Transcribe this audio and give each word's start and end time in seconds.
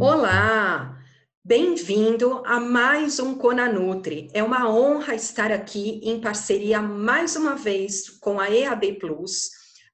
Olá, 0.00 0.96
bem-vindo 1.44 2.40
a 2.46 2.60
mais 2.60 3.18
um 3.18 3.36
Conanutri. 3.36 4.30
É 4.32 4.44
uma 4.44 4.70
honra 4.70 5.16
estar 5.16 5.50
aqui 5.50 6.00
em 6.04 6.20
parceria 6.20 6.80
mais 6.80 7.34
uma 7.34 7.56
vez 7.56 8.08
com 8.08 8.38
a 8.38 8.48
EAD 8.48 8.92
Plus 9.00 9.50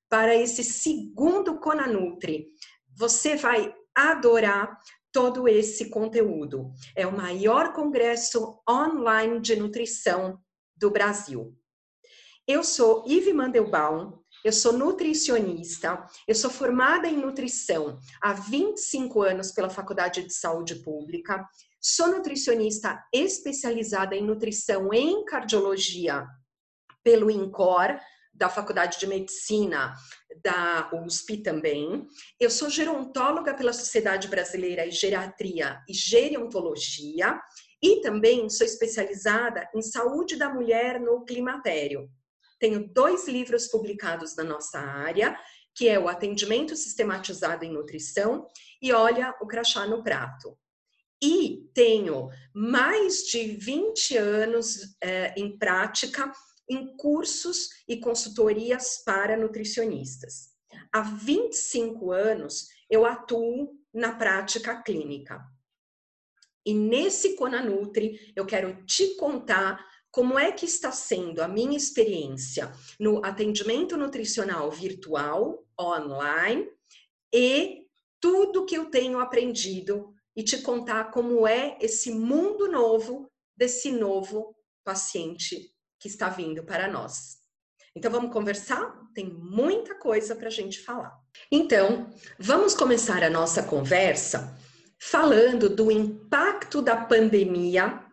para 0.06 0.34
esse 0.34 0.62
segundo 0.62 1.58
Conanutri. 1.58 2.48
Você 2.94 3.34
vai 3.34 3.74
adorar 3.94 4.78
todo 5.10 5.48
esse 5.48 5.88
conteúdo. 5.88 6.70
É 6.94 7.06
o 7.06 7.16
maior 7.16 7.72
congresso 7.72 8.60
online 8.68 9.40
de 9.40 9.56
nutrição 9.56 10.38
do 10.76 10.90
Brasil. 10.90 11.56
Eu 12.46 12.62
sou 12.62 13.04
Ive 13.06 13.32
Mandelbaum, 13.32 14.18
eu 14.44 14.52
sou 14.52 14.74
nutricionista, 14.74 16.06
eu 16.28 16.34
sou 16.34 16.50
formada 16.50 17.08
em 17.08 17.16
nutrição 17.16 17.98
há 18.20 18.34
25 18.34 19.22
anos 19.22 19.50
pela 19.50 19.70
Faculdade 19.70 20.22
de 20.22 20.34
Saúde 20.34 20.76
Pública, 20.76 21.48
sou 21.80 22.08
nutricionista 22.08 23.02
especializada 23.12 24.14
em 24.14 24.22
nutrição 24.22 24.92
em 24.92 25.24
cardiologia 25.24 26.26
pelo 27.02 27.30
INCOR, 27.30 27.98
da 28.34 28.48
Faculdade 28.48 28.98
de 28.98 29.06
Medicina 29.06 29.94
da 30.42 30.90
USP 30.92 31.36
também. 31.38 32.06
Eu 32.38 32.50
sou 32.50 32.68
gerontóloga 32.68 33.54
pela 33.54 33.72
Sociedade 33.72 34.26
Brasileira 34.26 34.88
de 34.88 34.96
Geriatria 34.96 35.80
e 35.88 35.94
Gerontologia 35.94 37.40
e 37.80 38.00
também 38.00 38.50
sou 38.50 38.66
especializada 38.66 39.68
em 39.74 39.80
saúde 39.80 40.36
da 40.36 40.48
mulher 40.48 41.00
no 41.00 41.24
climatério. 41.24 42.10
Tenho 42.58 42.88
dois 42.92 43.28
livros 43.28 43.66
publicados 43.66 44.36
na 44.36 44.44
nossa 44.44 44.78
área, 44.78 45.38
que 45.74 45.88
é 45.88 45.98
o 45.98 46.08
Atendimento 46.08 46.76
Sistematizado 46.76 47.64
em 47.64 47.72
Nutrição 47.72 48.46
e 48.80 48.92
Olha 48.92 49.34
o 49.40 49.46
Crachá 49.46 49.86
no 49.86 50.02
Prato. 50.02 50.56
E 51.22 51.68
tenho 51.72 52.28
mais 52.54 53.24
de 53.24 53.56
20 53.56 54.16
anos 54.16 54.96
é, 55.00 55.34
em 55.36 55.56
prática 55.58 56.30
em 56.68 56.96
cursos 56.96 57.68
e 57.88 57.98
consultorias 57.98 59.02
para 59.04 59.36
nutricionistas. 59.36 60.54
Há 60.92 61.00
25 61.00 62.12
anos 62.12 62.68
eu 62.88 63.04
atuo 63.04 63.78
na 63.92 64.14
prática 64.14 64.82
clínica. 64.82 65.42
E 66.66 66.72
nesse 66.72 67.36
Conanutri 67.36 68.32
eu 68.34 68.46
quero 68.46 68.84
te 68.86 69.16
contar 69.16 69.84
como 70.14 70.38
é 70.38 70.52
que 70.52 70.64
está 70.64 70.92
sendo 70.92 71.42
a 71.42 71.48
minha 71.48 71.76
experiência 71.76 72.72
no 73.00 73.24
atendimento 73.24 73.96
nutricional 73.96 74.70
virtual, 74.70 75.66
online, 75.78 76.68
e 77.34 77.88
tudo 78.20 78.64
que 78.64 78.76
eu 78.76 78.86
tenho 78.86 79.18
aprendido 79.18 80.14
e 80.36 80.44
te 80.44 80.58
contar 80.58 81.10
como 81.10 81.48
é 81.48 81.76
esse 81.80 82.12
mundo 82.12 82.70
novo 82.70 83.28
desse 83.56 83.90
novo 83.90 84.54
paciente 84.84 85.74
que 85.98 86.06
está 86.06 86.28
vindo 86.28 86.62
para 86.62 86.86
nós. 86.86 87.38
Então 87.92 88.08
vamos 88.08 88.32
conversar? 88.32 88.96
Tem 89.16 89.28
muita 89.28 89.96
coisa 89.96 90.36
para 90.36 90.46
a 90.46 90.52
gente 90.52 90.80
falar. 90.80 91.12
Então, 91.50 92.08
vamos 92.38 92.72
começar 92.72 93.24
a 93.24 93.30
nossa 93.30 93.64
conversa 93.64 94.56
falando 94.96 95.68
do 95.68 95.90
impacto 95.90 96.80
da 96.80 96.96
pandemia 96.96 98.03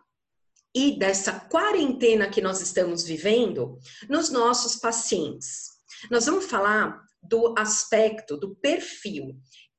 e 0.74 0.98
dessa 0.98 1.38
quarentena 1.38 2.30
que 2.30 2.40
nós 2.40 2.60
estamos 2.60 3.04
vivendo 3.04 3.78
nos 4.08 4.30
nossos 4.30 4.76
pacientes. 4.76 5.70
Nós 6.10 6.26
vamos 6.26 6.46
falar 6.46 7.00
do 7.22 7.54
aspecto 7.56 8.36
do 8.36 8.54
perfil 8.56 9.36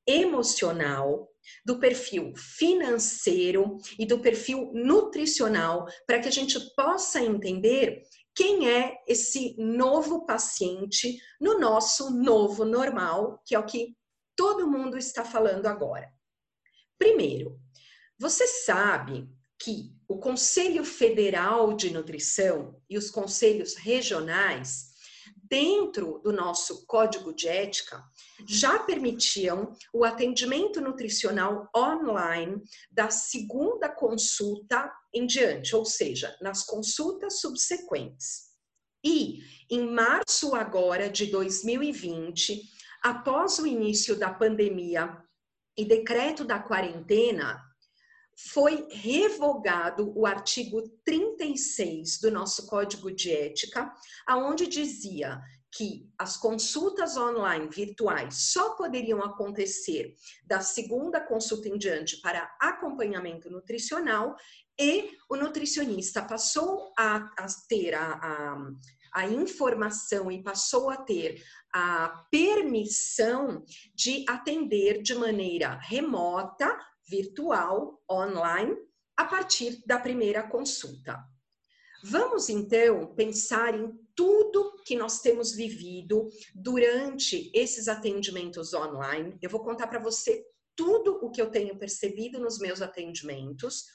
emocional, 0.08 1.30
do 1.66 1.80
perfil 1.80 2.34
financeiro 2.36 3.78
e 3.98 4.06
do 4.06 4.20
perfil 4.20 4.72
nutricional, 4.74 5.86
para 6.06 6.20
que 6.20 6.28
a 6.28 6.32
gente 6.32 6.60
possa 6.76 7.22
entender 7.22 8.04
quem 8.36 8.70
é 8.70 8.98
esse 9.08 9.56
novo 9.58 10.26
paciente 10.26 11.18
no 11.40 11.60
nosso 11.60 12.10
novo 12.12 12.66
normal, 12.66 13.42
que 13.46 13.56
é 13.56 13.60
o 13.60 13.66
que 13.66 13.96
todo 14.36 14.70
mundo 14.70 14.98
está 14.98 15.24
falando 15.24 15.68
agora. 15.68 16.12
Primeiro, 16.98 17.60
você 18.18 18.48
sabe 18.48 19.30
que 19.60 19.94
o 20.14 20.20
Conselho 20.20 20.86
Federal 20.86 21.74
de 21.74 21.90
Nutrição 21.90 22.80
e 22.88 23.00
os 23.00 23.10
conselhos 23.10 23.74
regionais, 23.74 24.94
dentro 25.50 26.20
do 26.20 26.32
nosso 26.32 26.86
código 26.86 27.34
de 27.34 27.48
ética, 27.48 28.04
já 28.48 28.78
permitiam 28.78 29.76
o 29.92 30.06
atendimento 30.06 30.80
nutricional 30.80 31.68
online 31.76 32.62
da 32.92 33.10
segunda 33.10 33.90
consulta 33.90 34.94
em 35.12 35.26
diante, 35.26 35.76
ou 35.76 35.84
seja, 35.84 36.38
nas 36.40 36.64
consultas 36.64 37.40
subsequentes. 37.40 38.52
E 39.04 39.40
em 39.68 39.90
março 39.90 40.54
agora 40.54 41.10
de 41.10 41.26
2020, 41.26 42.62
após 43.02 43.58
o 43.58 43.66
início 43.66 44.16
da 44.16 44.32
pandemia 44.32 45.18
e 45.76 45.84
decreto 45.84 46.46
da 46.46 46.60
quarentena, 46.60 47.73
foi 48.38 48.88
revogado 48.90 50.12
o 50.18 50.26
artigo 50.26 50.82
36 51.06 52.20
do 52.20 52.32
nosso 52.32 52.68
Código 52.68 53.12
de 53.12 53.32
Ética, 53.32 53.94
aonde 54.28 54.68
dizia 54.68 55.42
que 55.76 56.08
as 56.18 56.38
consultas 56.38 57.18
online 57.18 57.68
virtuais 57.68 58.52
só 58.52 58.76
poderiam 58.76 59.24
acontecer 59.24 60.16
da 60.46 60.60
segunda 60.60 61.20
consulta 61.20 61.68
em 61.68 61.78
diante 61.78 62.22
para 62.22 62.56
acompanhamento 62.60 63.50
nutricional 63.50 64.36
e 64.80 65.12
o 65.30 65.36
nutricionista 65.36 66.22
passou 66.22 66.92
a, 66.98 67.18
a 67.38 67.48
ter 67.68 67.96
a, 67.96 68.14
a, 68.14 68.58
a 69.14 69.28
informação 69.28 70.32
e 70.32 70.44
passou 70.44 70.90
a 70.90 70.98
ter 70.98 71.44
a 71.74 72.24
permissão 72.30 73.64
de 73.96 74.26
atender 74.28 75.02
de 75.02 75.16
maneira 75.16 75.80
remota 75.82 76.78
virtual, 77.08 78.02
online, 78.10 78.76
a 79.16 79.26
partir 79.26 79.84
da 79.86 80.00
primeira 80.00 80.44
consulta. 80.44 81.18
Vamos 82.04 82.50
então 82.50 83.14
pensar 83.16 83.74
em 83.74 83.98
tudo 84.14 84.76
que 84.86 84.96
nós 84.96 85.22
temos 85.22 85.54
vivido 85.54 86.30
durante 86.54 87.50
esses 87.54 87.88
atendimentos 87.88 88.74
online. 88.74 89.38
Eu 89.42 89.50
vou 89.50 89.64
contar 89.64 89.88
para 89.88 90.00
você 90.00 90.46
tudo 90.76 91.20
o 91.24 91.32
que 91.32 91.42
eu 91.42 91.50
tenho 91.50 91.78
percebido 91.78 92.40
nos 92.40 92.60
meus 92.60 92.82
atendimentos 92.82 93.86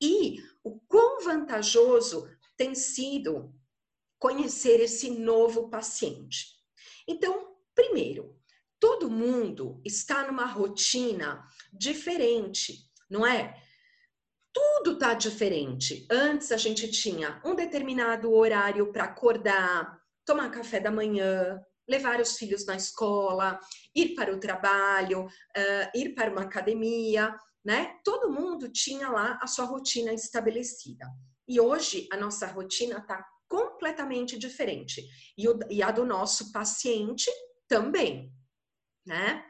e 0.00 0.36
o 0.62 0.78
quão 0.80 1.24
vantajoso 1.24 2.28
tem 2.56 2.74
sido 2.74 3.54
conhecer 4.18 4.80
esse 4.80 5.10
novo 5.10 5.70
paciente. 5.70 6.56
Então, 7.08 7.56
primeiro, 7.74 8.35
todo 8.86 9.10
mundo 9.10 9.80
está 9.84 10.24
numa 10.28 10.46
rotina 10.46 11.44
diferente, 11.72 12.88
não 13.10 13.26
é? 13.26 13.60
Tudo 14.54 14.92
está 14.92 15.12
diferente. 15.12 16.06
Antes 16.08 16.52
a 16.52 16.56
gente 16.56 16.88
tinha 16.92 17.42
um 17.44 17.56
determinado 17.56 18.32
horário 18.32 18.92
para 18.92 19.02
acordar, 19.02 20.00
tomar 20.24 20.52
café 20.52 20.78
da 20.78 20.92
manhã, 20.92 21.60
levar 21.88 22.20
os 22.20 22.36
filhos 22.38 22.64
na 22.64 22.76
escola, 22.76 23.58
ir 23.92 24.14
para 24.14 24.32
o 24.32 24.38
trabalho, 24.38 25.24
uh, 25.24 25.90
ir 25.92 26.14
para 26.14 26.30
uma 26.30 26.42
academia, 26.42 27.36
né? 27.64 27.98
Todo 28.04 28.30
mundo 28.30 28.68
tinha 28.68 29.08
lá 29.08 29.36
a 29.42 29.48
sua 29.48 29.64
rotina 29.64 30.12
estabelecida. 30.12 31.06
E 31.48 31.58
hoje 31.58 32.06
a 32.12 32.16
nossa 32.16 32.46
rotina 32.46 32.98
está 32.98 33.26
completamente 33.48 34.38
diferente. 34.38 35.04
E, 35.36 35.48
o, 35.48 35.58
e 35.68 35.82
a 35.82 35.90
do 35.90 36.04
nosso 36.04 36.52
paciente 36.52 37.28
também 37.66 38.32
né? 39.06 39.44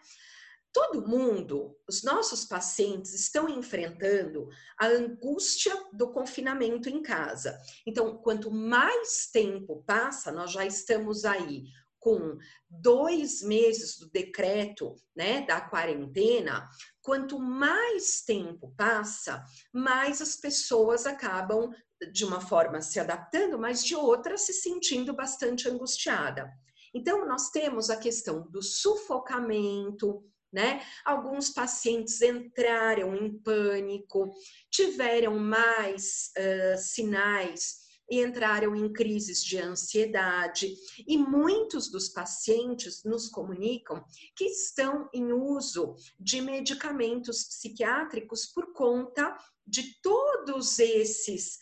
Todo 0.73 1.09
mundo, 1.09 1.75
os 1.89 2.03
nossos 2.03 2.45
pacientes 2.45 3.15
estão 3.15 3.49
enfrentando 3.49 4.47
a 4.79 4.87
angústia 4.87 5.75
do 5.93 6.13
confinamento 6.13 6.91
em 6.91 7.03
casa. 7.03 7.59
Então, 7.87 8.19
quanto 8.19 8.51
mais 8.51 9.31
tempo 9.33 9.83
passa, 9.87 10.31
nós 10.31 10.53
já 10.53 10.67
estamos 10.67 11.25
aí 11.25 11.65
com 11.99 12.39
dois 12.71 13.43
meses 13.43 13.99
do 13.99 14.09
decreto 14.11 14.95
né, 15.17 15.45
da 15.47 15.61
quarentena, 15.61 16.69
quanto 17.03 17.37
mais 17.37 18.21
tempo 18.21 18.73
passa, 18.77 19.43
mais 19.73 20.23
as 20.23 20.37
pessoas 20.37 21.05
acabam, 21.05 21.73
de 22.13 22.25
uma 22.25 22.41
forma, 22.41 22.81
se 22.81 23.01
adaptando, 23.01 23.59
mas 23.59 23.85
de 23.85 23.97
outra, 23.97 24.37
se 24.37 24.53
sentindo 24.53 25.17
bastante 25.17 25.69
angustiada. 25.69 26.49
Então, 26.97 27.29
nós 27.29 27.51
temos 27.51 27.91
a 27.91 27.97
questão 27.99 28.49
do 28.51 28.63
sufocamento, 28.63 30.25
né? 30.51 30.83
Alguns 31.05 31.51
pacientes 31.51 32.23
entraram 32.23 33.15
em 33.15 33.39
pânico, 33.39 34.33
tiveram 34.71 35.39
mais 35.39 36.31
uh, 36.39 36.79
sinais 36.79 37.85
e 38.11 38.25
entraram 38.25 38.75
em 38.75 38.91
crises 38.91 39.45
de 39.45 39.59
ansiedade. 39.59 40.75
E 41.07 41.19
muitos 41.19 41.91
dos 41.91 42.09
pacientes 42.09 43.05
nos 43.05 43.29
comunicam 43.29 44.03
que 44.35 44.45
estão 44.45 45.11
em 45.13 45.33
uso 45.33 45.97
de 46.19 46.41
medicamentos 46.41 47.45
psiquiátricos 47.45 48.47
por 48.47 48.73
conta 48.73 49.37
de 49.67 50.01
todos 50.01 50.79
esses 50.79 51.59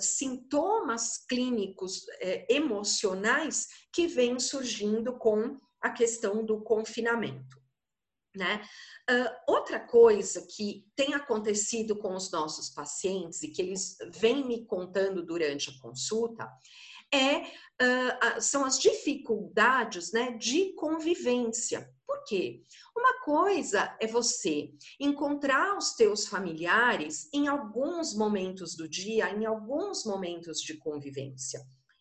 sintomas 0.00 1.18
clínicos 1.28 1.98
uh, 1.98 2.46
emocionais 2.48 3.68
que 3.92 4.06
vêm 4.06 4.38
surgindo 4.38 5.16
com 5.18 5.58
a 5.80 5.90
questão 5.90 6.44
do 6.44 6.62
confinamento. 6.62 7.60
Né? 8.34 8.64
Uh, 9.10 9.52
outra 9.52 9.78
coisa 9.78 10.46
que 10.56 10.86
tem 10.96 11.12
acontecido 11.12 11.96
com 11.96 12.14
os 12.14 12.30
nossos 12.30 12.70
pacientes 12.70 13.42
e 13.42 13.48
que 13.48 13.60
eles 13.60 13.98
vêm 14.14 14.46
me 14.46 14.64
contando 14.64 15.22
durante 15.22 15.68
a 15.68 15.78
consulta 15.82 16.50
é, 17.12 17.40
uh, 17.40 18.40
são 18.40 18.64
as 18.64 18.78
dificuldades 18.78 20.12
né, 20.12 20.32
de 20.32 20.72
convivência. 20.74 21.88
Por 22.06 22.24
quê? 22.24 22.62
Uma 22.96 23.20
coisa 23.24 23.96
é 24.00 24.06
você 24.06 24.72
encontrar 25.00 25.76
os 25.76 25.94
teus 25.94 26.26
familiares 26.26 27.28
em 27.32 27.48
alguns 27.48 28.14
momentos 28.14 28.74
do 28.76 28.88
dia, 28.88 29.30
em 29.30 29.44
alguns 29.44 30.04
momentos 30.04 30.60
de 30.60 30.76
convivência. 30.76 31.60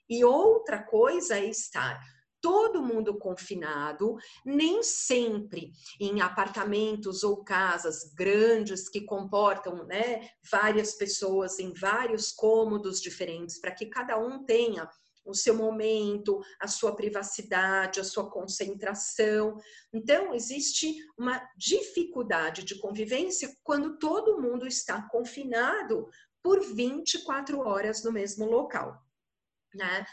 E 0.09 0.23
outra 0.23 0.83
coisa 0.83 1.37
é 1.37 1.45
estar 1.45 1.99
todo 2.41 2.81
mundo 2.81 3.17
confinado, 3.17 4.17
nem 4.43 4.81
sempre 4.83 5.71
em 5.99 6.21
apartamentos 6.21 7.23
ou 7.23 7.43
casas 7.43 8.11
grandes 8.13 8.89
que 8.89 9.01
comportam 9.01 9.85
né, 9.85 10.29
várias 10.51 10.95
pessoas 10.95 11.59
em 11.59 11.71
vários 11.73 12.31
cômodos 12.31 12.99
diferentes, 12.99 13.59
para 13.59 13.71
que 13.71 13.85
cada 13.85 14.17
um 14.17 14.43
tenha 14.43 14.89
o 15.23 15.33
seu 15.33 15.55
momento, 15.55 16.41
a 16.59 16.67
sua 16.67 16.95
privacidade, 16.95 17.99
a 17.99 18.03
sua 18.03 18.29
concentração. 18.29 19.55
Então, 19.93 20.33
existe 20.33 20.95
uma 21.17 21.41
dificuldade 21.55 22.63
de 22.63 22.79
convivência 22.79 23.55
quando 23.63 23.97
todo 23.97 24.41
mundo 24.41 24.65
está 24.65 25.07
confinado 25.09 26.09
por 26.41 26.59
24 26.59 27.59
horas 27.59 28.03
no 28.03 28.11
mesmo 28.11 28.45
local. 28.45 28.99
Né? 29.73 30.05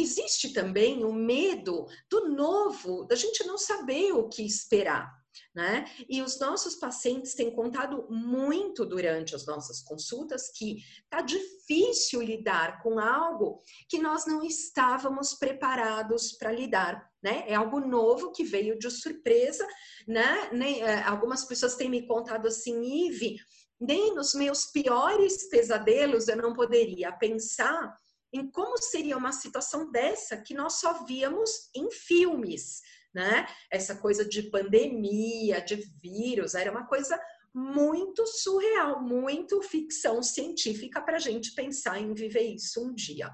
Existe 0.00 0.52
também 0.52 1.04
o 1.04 1.12
medo 1.12 1.86
do 2.10 2.28
novo, 2.28 3.04
da 3.04 3.16
gente 3.16 3.46
não 3.46 3.58
saber 3.58 4.12
o 4.12 4.28
que 4.28 4.44
esperar. 4.44 5.16
Né? 5.54 5.84
E 6.08 6.20
os 6.20 6.38
nossos 6.40 6.74
pacientes 6.74 7.34
têm 7.34 7.54
contado 7.54 8.08
muito 8.10 8.84
durante 8.84 9.36
as 9.36 9.46
nossas 9.46 9.82
consultas 9.82 10.50
que 10.50 10.78
tá 11.08 11.20
difícil 11.20 12.20
lidar 12.20 12.82
com 12.82 12.98
algo 12.98 13.62
que 13.88 13.98
nós 13.98 14.26
não 14.26 14.42
estávamos 14.44 15.34
preparados 15.34 16.32
para 16.32 16.50
lidar, 16.50 17.08
né? 17.22 17.44
É 17.46 17.54
algo 17.54 17.78
novo 17.78 18.32
que 18.32 18.42
veio 18.42 18.78
de 18.78 18.90
surpresa, 18.90 19.66
né? 20.08 20.50
Nem, 20.52 20.82
é, 20.82 21.02
algumas 21.02 21.44
pessoas 21.44 21.76
têm 21.76 21.88
me 21.88 22.06
contado 22.06 22.48
assim, 22.48 23.06
Ive, 23.06 23.36
nem 23.80 24.14
nos 24.14 24.34
meus 24.34 24.66
piores 24.66 25.48
pesadelos 25.48 26.26
eu 26.26 26.36
não 26.36 26.52
poderia 26.52 27.12
pensar 27.12 27.96
em 28.32 28.50
como 28.50 28.76
seria 28.78 29.16
uma 29.16 29.32
situação 29.32 29.90
dessa 29.90 30.36
que 30.36 30.54
nós 30.54 30.74
só 30.74 31.04
víamos 31.04 31.70
em 31.74 31.90
filmes, 31.90 32.82
né? 33.14 33.46
Essa 33.70 33.96
coisa 33.96 34.24
de 34.24 34.42
pandemia, 34.44 35.60
de 35.60 35.76
vírus, 36.00 36.54
era 36.54 36.70
uma 36.70 36.86
coisa 36.86 37.18
muito 37.54 38.26
surreal, 38.26 39.02
muito 39.02 39.62
ficção 39.62 40.22
científica 40.22 41.00
para 41.00 41.16
a 41.16 41.20
gente 41.20 41.54
pensar 41.54 41.98
em 41.98 42.14
viver 42.14 42.54
isso 42.54 42.84
um 42.84 42.94
dia, 42.94 43.30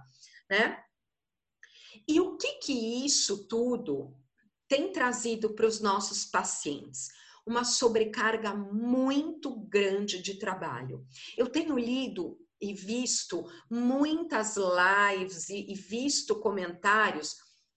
né? 0.48 0.82
E 2.06 2.20
o 2.20 2.36
que 2.36 2.54
que 2.54 3.04
isso 3.04 3.48
tudo 3.48 4.14
tem 4.68 4.92
trazido 4.92 5.54
para 5.54 5.66
os 5.66 5.80
nossos 5.80 6.24
pacientes? 6.24 7.08
Uma 7.46 7.64
sobrecarga 7.64 8.54
muito 8.54 9.54
grande 9.66 10.22
de 10.22 10.38
trabalho. 10.38 11.06
Eu 11.36 11.48
tenho 11.48 11.76
lido 11.76 12.38
e 12.64 12.74
visto 12.74 13.44
muitas 13.70 14.56
lives 14.56 15.48
e, 15.48 15.72
e 15.72 15.74
visto 15.74 16.40
comentários 16.40 17.36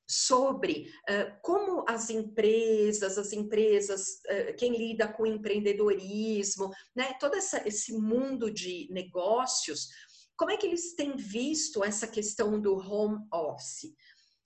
sobre 0.09 0.89
uh, 1.09 1.37
como 1.41 1.83
as 1.87 2.09
empresas, 2.09 3.17
as 3.17 3.33
empresas, 3.33 4.21
uh, 4.25 4.55
quem 4.57 4.77
lida 4.77 5.07
com 5.07 5.25
empreendedorismo, 5.25 6.71
né, 6.95 7.13
todo 7.19 7.35
essa, 7.35 7.67
esse 7.67 7.93
mundo 7.93 8.49
de 8.49 8.87
negócios, 8.89 9.89
como 10.37 10.51
é 10.51 10.57
que 10.57 10.65
eles 10.65 10.95
têm 10.95 11.17
visto 11.17 11.83
essa 11.83 12.07
questão 12.07 12.61
do 12.61 12.75
home 12.75 13.17
office? 13.33 13.93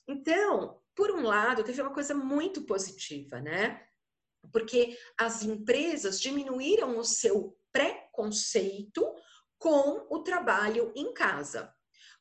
Então, 0.08 0.80
por 0.96 1.12
um 1.12 1.22
lado, 1.22 1.64
teve 1.64 1.82
uma 1.82 1.94
coisa 1.94 2.16
muito 2.16 2.64
positiva, 2.64 3.40
né? 3.40 3.82
Porque 4.52 4.98
as 5.18 5.44
empresas 5.44 6.20
diminuíram 6.20 6.98
o 6.98 7.04
seu 7.04 7.56
preconceito 7.72 9.06
com 9.62 10.08
o 10.10 10.24
trabalho 10.24 10.92
em 10.96 11.14
casa. 11.14 11.72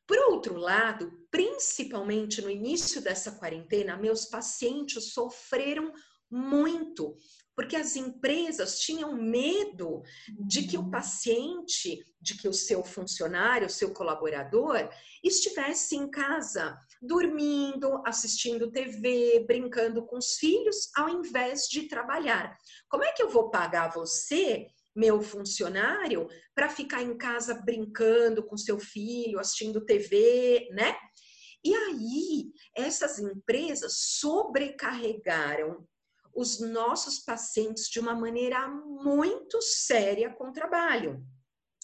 Por 0.07 0.19
outro 0.31 0.57
lado, 0.57 1.11
principalmente 1.31 2.43
no 2.43 2.51
início 2.51 3.01
dessa 3.01 3.33
quarentena, 3.33 3.97
meus 3.97 4.27
pacientes 4.27 5.15
sofreram 5.15 5.91
muito, 6.31 7.17
porque 7.57 7.77
as 7.77 7.97
empresas 7.97 8.79
tinham 8.81 9.15
medo 9.15 10.03
de 10.47 10.67
que 10.67 10.77
o 10.77 10.91
paciente, 10.91 12.05
de 12.21 12.37
que 12.37 12.47
o 12.47 12.53
seu 12.53 12.85
funcionário, 12.85 13.69
o 13.69 13.71
seu 13.71 13.95
colaborador, 13.95 14.91
estivesse 15.25 15.97
em 15.97 16.11
casa, 16.11 16.79
dormindo, 17.01 18.03
assistindo 18.05 18.71
TV, 18.71 19.45
brincando 19.47 20.05
com 20.05 20.19
os 20.19 20.35
filhos, 20.35 20.91
ao 20.95 21.09
invés 21.09 21.63
de 21.71 21.89
trabalhar. 21.89 22.55
Como 22.89 23.03
é 23.03 23.13
que 23.13 23.23
eu 23.23 23.31
vou 23.31 23.51
pagar 23.51 23.95
você 23.95 24.69
meu 24.95 25.23
funcionário 25.23 26.29
para 26.55 26.69
ficar 26.69 27.03
em 27.03 27.17
casa 27.17 27.55
brincando 27.55 28.45
com 28.45 28.57
seu 28.57 28.79
filho, 28.79 29.39
assistindo 29.39 29.85
TV, 29.85 30.69
né? 30.73 30.97
E 31.65 31.75
aí, 31.75 32.53
essas 32.75 33.19
empresas 33.19 33.95
sobrecarregaram 34.19 35.87
os 36.35 36.61
nossos 36.61 37.19
pacientes 37.19 37.89
de 37.89 38.01
uma 38.01 38.15
maneira 38.15 38.67
muito 38.69 39.61
séria 39.61 40.31
com 40.31 40.49
o 40.49 40.53
trabalho. 40.53 41.23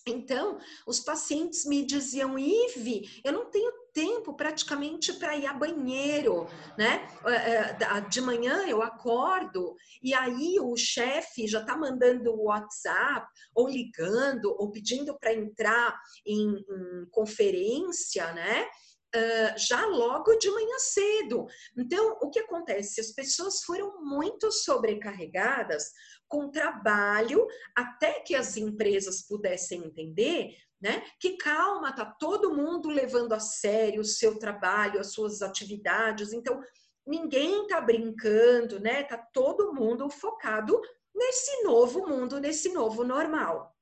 Então, 0.06 0.58
os 0.86 1.00
pacientes 1.00 1.66
me 1.66 1.84
diziam, 1.84 2.38
Ive, 2.38 3.20
eu 3.24 3.32
não 3.32 3.50
tenho 3.50 3.72
tempo 3.96 4.34
praticamente 4.34 5.14
para 5.14 5.34
ir 5.34 5.46
a 5.46 5.54
banheiro, 5.54 6.46
né? 6.76 7.08
É, 7.24 7.32
é, 7.32 8.00
de 8.10 8.20
manhã 8.20 8.68
eu 8.68 8.82
acordo 8.82 9.74
e 10.02 10.12
aí 10.12 10.60
o 10.60 10.76
chefe 10.76 11.48
já 11.48 11.60
está 11.60 11.74
mandando 11.74 12.30
o 12.30 12.44
WhatsApp 12.44 13.26
ou 13.54 13.66
ligando 13.66 14.54
ou 14.58 14.70
pedindo 14.70 15.18
para 15.18 15.32
entrar 15.32 15.98
em, 16.26 16.56
em 16.58 17.06
conferência, 17.10 18.30
né? 18.34 18.68
Uh, 19.14 19.58
já 19.58 19.86
logo 19.86 20.34
de 20.34 20.50
manhã 20.50 20.78
cedo. 20.78 21.46
Então, 21.78 22.18
o 22.20 22.28
que 22.28 22.40
acontece? 22.40 23.00
As 23.00 23.12
pessoas 23.12 23.62
foram 23.62 24.04
muito 24.04 24.52
sobrecarregadas 24.52 25.90
com 26.28 26.50
trabalho 26.50 27.46
até 27.74 28.20
que 28.20 28.34
as 28.34 28.58
empresas 28.58 29.22
pudessem 29.22 29.84
entender 29.84 30.54
né? 30.80 31.02
Que 31.20 31.36
calma, 31.36 31.94
tá 31.94 32.04
todo 32.04 32.54
mundo 32.54 32.88
levando 32.88 33.32
a 33.32 33.40
sério 33.40 34.00
o 34.00 34.04
seu 34.04 34.38
trabalho, 34.38 35.00
as 35.00 35.12
suas 35.12 35.42
atividades. 35.42 36.32
Então, 36.32 36.62
ninguém 37.06 37.66
tá 37.66 37.80
brincando, 37.80 38.80
né? 38.80 39.02
Tá 39.04 39.16
todo 39.16 39.74
mundo 39.74 40.08
focado 40.10 40.80
nesse 41.14 41.62
novo 41.62 42.06
mundo, 42.06 42.38
nesse 42.40 42.72
novo 42.72 43.04
normal. 43.04 43.74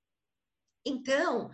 Então, 0.87 1.51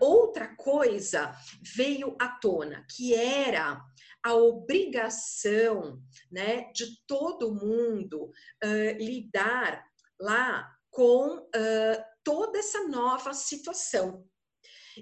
outra 0.00 0.54
coisa 0.56 1.32
veio 1.62 2.16
à 2.20 2.28
tona, 2.28 2.84
que 2.90 3.14
era 3.14 3.80
a 4.24 4.34
obrigação 4.34 6.00
né, 6.30 6.70
de 6.72 6.86
todo 7.06 7.54
mundo 7.54 8.30
uh, 8.64 8.96
lidar 8.98 9.84
lá 10.20 10.72
com 10.90 11.38
uh, 11.38 12.04
toda 12.22 12.58
essa 12.58 12.86
nova 12.86 13.34
situação. 13.34 14.24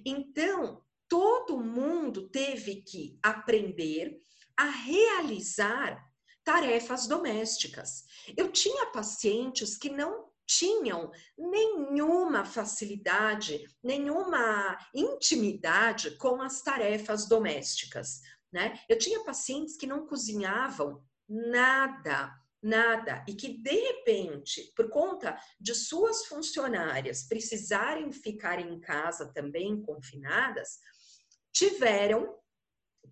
Então, 0.04 0.82
todo 1.08 1.58
mundo 1.58 2.28
teve 2.28 2.82
que 2.82 3.18
aprender 3.22 4.18
a 4.56 4.64
realizar 4.64 6.10
tarefas 6.44 7.06
domésticas. 7.06 8.04
Eu 8.36 8.50
tinha 8.50 8.86
pacientes 8.86 9.76
que 9.76 9.90
não 9.90 10.30
tinham 10.46 11.12
nenhuma 11.38 12.44
facilidade, 12.44 13.64
nenhuma 13.82 14.76
intimidade 14.92 16.16
com 16.16 16.42
as 16.42 16.60
tarefas 16.60 17.28
domésticas, 17.28 18.20
né? 18.52 18.80
Eu 18.88 18.98
tinha 18.98 19.22
pacientes 19.22 19.76
que 19.76 19.86
não 19.86 20.06
cozinhavam 20.06 21.00
nada, 21.28 22.34
nada 22.62 23.24
e 23.26 23.34
que 23.34 23.62
de 23.62 23.74
repente, 23.74 24.72
por 24.76 24.90
conta 24.90 25.38
de 25.60 25.74
suas 25.74 26.26
funcionárias 26.26 27.22
precisarem 27.22 28.12
ficar 28.12 28.60
em 28.60 28.78
casa 28.80 29.32
também 29.32 29.80
confinadas, 29.80 30.78
tiveram 31.52 32.38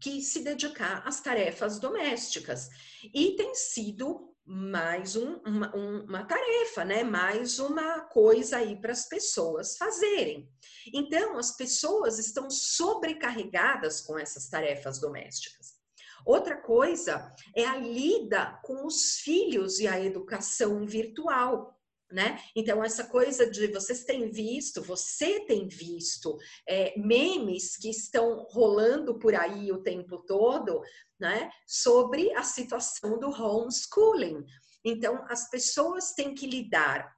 que 0.01 0.21
se 0.23 0.41
dedicar 0.41 1.07
às 1.07 1.21
tarefas 1.21 1.79
domésticas. 1.79 2.69
E 3.15 3.37
tem 3.37 3.55
sido 3.55 4.35
mais 4.45 5.15
um, 5.15 5.35
uma, 5.45 5.75
uma, 5.75 6.25
tarefa, 6.25 6.85
né? 6.85 7.05
Mais 7.05 7.59
uma 7.59 8.01
coisa 8.01 8.57
aí 8.59 8.81
para 8.81 8.93
as 8.93 9.07
pessoas 9.07 9.77
fazerem. 9.77 10.51
Então, 10.95 11.37
as 11.37 11.55
pessoas 11.55 12.19
estão 12.19 12.49
sobrecarregadas 12.49 14.01
com 14.01 14.19
essas 14.19 14.49
tarefas 14.49 14.99
domésticas. 14.99 15.78
Outra 16.25 16.57
coisa 16.57 17.33
é 17.55 17.65
a 17.65 17.77
lida 17.77 18.59
com 18.65 18.87
os 18.87 19.19
filhos 19.21 19.79
e 19.79 19.87
a 19.87 20.01
educação 20.01 20.87
virtual 20.87 21.79
né? 22.11 22.41
Então, 22.57 22.83
essa 22.83 23.05
coisa 23.05 23.49
de 23.51 23.67
vocês 23.67 24.05
têm 24.05 24.31
visto, 24.31 24.83
você 24.83 25.41
tem 25.41 25.69
visto 25.69 26.39
é, 26.67 26.99
memes 26.99 27.77
que 27.77 27.91
estão 27.91 28.47
rolando 28.51 29.19
por 29.19 29.35
aí 29.35 29.71
o 29.71 29.83
tempo 29.83 30.17
todo, 30.25 30.83
né? 31.21 31.51
Sobre 31.67 32.33
a 32.33 32.43
situação 32.43 33.19
do 33.19 33.29
homeschooling. 33.29 34.43
Então, 34.83 35.23
as 35.29 35.51
pessoas 35.51 36.13
têm 36.13 36.35
que 36.35 36.47
lidar 36.47 37.15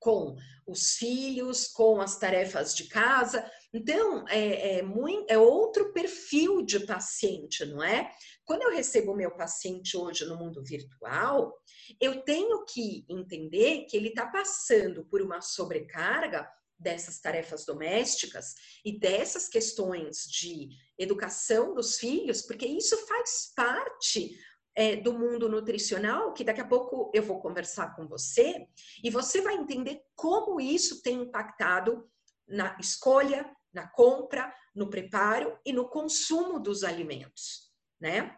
com 0.00 0.36
os 0.66 0.94
filhos, 0.94 1.66
com 1.66 2.00
as 2.00 2.18
tarefas 2.18 2.74
de 2.74 2.84
casa. 2.88 3.50
Então, 3.72 4.26
é, 4.28 4.78
é, 4.78 4.82
muito, 4.82 5.30
é 5.30 5.36
outro 5.36 5.92
perfil 5.92 6.62
de 6.62 6.80
paciente, 6.86 7.64
não 7.66 7.82
é? 7.82 8.10
Quando 8.44 8.62
eu 8.62 8.70
recebo 8.70 9.12
o 9.12 9.16
meu 9.16 9.30
paciente 9.36 9.96
hoje 9.96 10.24
no 10.24 10.36
mundo 10.36 10.62
virtual, 10.64 11.54
eu 12.00 12.22
tenho 12.22 12.64
que 12.64 13.04
entender 13.08 13.84
que 13.84 13.96
ele 13.96 14.08
está 14.08 14.26
passando 14.26 15.04
por 15.04 15.20
uma 15.20 15.42
sobrecarga 15.42 16.48
dessas 16.78 17.20
tarefas 17.20 17.66
domésticas 17.66 18.54
e 18.84 18.98
dessas 18.98 19.48
questões 19.48 20.22
de 20.22 20.70
educação 20.96 21.74
dos 21.74 21.98
filhos, 21.98 22.40
porque 22.42 22.66
isso 22.66 22.96
faz 23.06 23.52
parte 23.54 24.38
é, 24.74 24.96
do 24.96 25.12
mundo 25.12 25.48
nutricional, 25.48 26.32
que 26.32 26.44
daqui 26.44 26.60
a 26.60 26.68
pouco 26.68 27.10
eu 27.12 27.22
vou 27.22 27.40
conversar 27.40 27.96
com 27.96 28.06
você, 28.06 28.66
e 29.02 29.10
você 29.10 29.40
vai 29.42 29.56
entender 29.56 30.00
como 30.14 30.60
isso 30.60 31.02
tem 31.02 31.22
impactado 31.22 32.08
na 32.46 32.78
escolha, 32.80 33.44
na 33.72 33.86
compra, 33.86 34.52
no 34.74 34.88
preparo 34.90 35.58
e 35.64 35.72
no 35.72 35.88
consumo 35.88 36.58
dos 36.58 36.84
alimentos 36.84 37.68
né? 38.00 38.36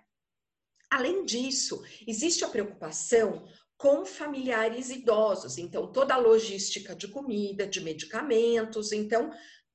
Além 0.91 1.25
disso, 1.25 1.83
existe 2.07 2.45
a 2.45 2.49
preocupação 2.49 3.47
com 3.77 4.05
familiares 4.05 4.91
idosos, 4.91 5.57
então 5.57 5.91
toda 5.91 6.15
a 6.15 6.19
logística 6.19 6.95
de 6.95 7.09
comida, 7.09 7.67
de 7.67 7.81
medicamentos, 7.81 8.93
então 8.93 9.31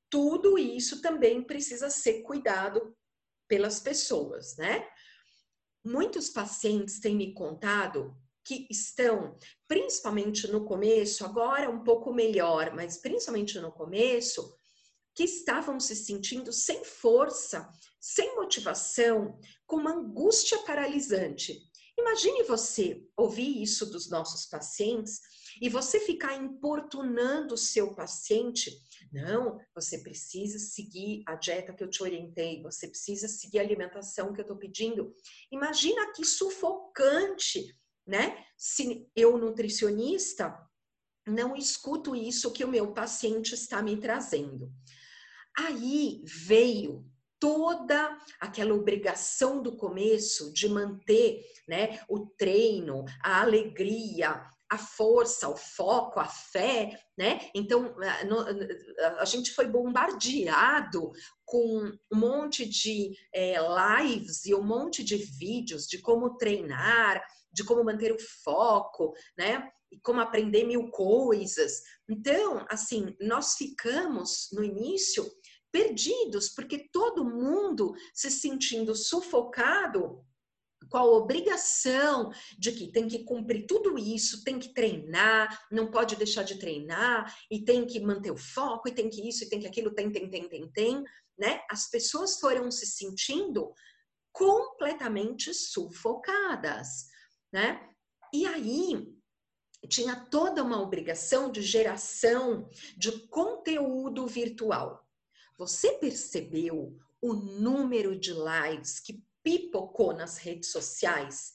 tudo 0.09 0.59
isso 0.59 1.01
também 1.01 1.41
precisa 1.41 1.89
ser 1.89 2.21
cuidado 2.21 2.95
pelas 3.47 3.79
pessoas, 3.79 4.55
né? 4.57 4.87
Muitos 5.83 6.29
pacientes 6.29 6.99
têm 6.99 7.15
me 7.15 7.33
contado 7.33 8.15
que 8.43 8.67
estão, 8.69 9.35
principalmente 9.67 10.47
no 10.51 10.65
começo, 10.65 11.25
agora 11.25 11.69
um 11.69 11.83
pouco 11.83 12.13
melhor, 12.13 12.75
mas 12.75 12.97
principalmente 12.97 13.59
no 13.59 13.71
começo, 13.71 14.55
que 15.15 15.23
estavam 15.23 15.79
se 15.79 15.95
sentindo 15.95 16.51
sem 16.51 16.83
força, 16.83 17.71
sem 17.99 18.35
motivação, 18.35 19.39
com 19.65 19.77
uma 19.77 19.93
angústia 19.93 20.57
paralisante. 20.59 21.57
Imagine 21.97 22.43
você 22.43 23.01
ouvir 23.15 23.63
isso 23.63 23.85
dos 23.85 24.09
nossos 24.09 24.45
pacientes 24.45 25.21
e 25.61 25.69
você 25.69 25.99
ficar 25.99 26.35
importunando 26.35 27.53
o 27.53 27.57
seu 27.57 27.95
paciente. 27.95 28.77
Não, 29.11 29.57
você 29.73 29.99
precisa 29.99 30.59
seguir 30.59 31.23
a 31.25 31.35
dieta 31.35 31.73
que 31.73 31.81
eu 31.81 31.89
te 31.89 32.03
orientei, 32.03 32.61
você 32.61 32.87
precisa 32.87 33.29
seguir 33.29 33.59
a 33.59 33.61
alimentação 33.61 34.33
que 34.33 34.41
eu 34.41 34.43
estou 34.43 34.57
pedindo. 34.57 35.15
Imagina 35.49 36.11
que 36.11 36.25
sufocante, 36.25 37.73
né? 38.05 38.45
Se 38.57 39.09
eu, 39.15 39.37
nutricionista, 39.37 40.53
não 41.25 41.55
escuto 41.55 42.15
isso 42.15 42.51
que 42.51 42.65
o 42.65 42.67
meu 42.67 42.93
paciente 42.93 43.55
está 43.55 43.81
me 43.81 43.97
trazendo. 43.97 44.71
Aí 45.57 46.21
veio 46.25 47.05
toda 47.39 48.17
aquela 48.39 48.73
obrigação 48.73 49.61
do 49.61 49.75
começo 49.75 50.51
de 50.53 50.67
manter 50.67 51.43
né, 51.67 51.99
o 52.09 52.25
treino, 52.25 53.05
a 53.23 53.41
alegria, 53.41 54.49
a 54.69 54.77
força, 54.77 55.47
o 55.47 55.55
foco, 55.55 56.19
a 56.19 56.25
fé, 56.25 56.99
né? 57.17 57.39
Então 57.53 57.95
a 59.19 59.25
gente 59.25 59.51
foi 59.51 59.67
bombardeado 59.67 61.11
com 61.45 61.91
um 62.11 62.17
monte 62.17 62.65
de 62.67 63.15
é, 63.33 63.55
lives 64.01 64.45
e 64.45 64.55
um 64.55 64.63
monte 64.63 65.03
de 65.03 65.17
vídeos 65.17 65.85
de 65.85 65.99
como 65.99 66.35
treinar, 66.37 67.23
de 67.51 67.63
como 67.63 67.83
manter 67.83 68.11
o 68.11 68.17
foco, 68.43 69.13
né? 69.37 69.69
E 69.91 69.99
como 69.99 70.19
aprender 70.19 70.65
mil 70.65 70.89
coisas. 70.89 71.81
Então, 72.09 72.65
assim, 72.67 73.15
nós 73.21 73.53
ficamos 73.53 74.49
no 74.51 74.63
início 74.63 75.23
perdidos, 75.75 76.47
porque 76.47 76.87
todo 76.87 77.25
mundo 77.25 77.93
se 78.13 78.31
sentindo 78.31 78.95
sufocado 78.95 80.25
com 80.89 80.97
a 80.97 81.03
obrigação 81.03 82.31
de 82.57 82.71
que 82.71 82.93
tem 82.93 83.09
que 83.09 83.25
cumprir 83.25 83.65
tudo 83.67 83.97
isso, 83.97 84.45
tem 84.45 84.57
que 84.57 84.73
treinar, 84.73 85.67
não 85.69 85.91
pode 85.91 86.15
deixar 86.15 86.43
de 86.43 86.57
treinar, 86.57 87.35
e 87.51 87.65
tem 87.65 87.85
que 87.85 87.99
manter 87.99 88.31
o 88.31 88.37
foco, 88.37 88.87
e 88.87 88.93
tem 88.93 89.09
que 89.09 89.27
isso, 89.27 89.43
e 89.43 89.49
tem 89.49 89.59
que 89.59 89.67
aquilo, 89.67 89.93
tem, 89.93 90.09
tem, 90.09 90.29
tem, 90.29 90.47
tem, 90.47 90.71
tem, 90.71 91.03
né? 91.37 91.61
As 91.69 91.89
pessoas 91.89 92.39
foram 92.39 92.71
se 92.71 92.85
sentindo 92.85 93.73
completamente 94.31 95.53
sufocadas, 95.53 97.07
né? 97.51 97.85
E 98.33 98.45
aí 98.45 99.13
tinha 99.89 100.15
toda 100.15 100.63
uma 100.63 100.81
obrigação 100.81 101.51
de 101.51 101.61
geração 101.61 102.69
de 102.95 103.27
conteúdo 103.27 104.25
virtual. 104.25 105.04
Você 105.57 105.93
percebeu 105.93 106.97
o 107.21 107.33
número 107.33 108.19
de 108.19 108.33
lives 108.33 108.99
que 108.99 109.23
pipocou 109.41 110.13
nas 110.13 110.37
redes 110.37 110.71
sociais? 110.71 111.53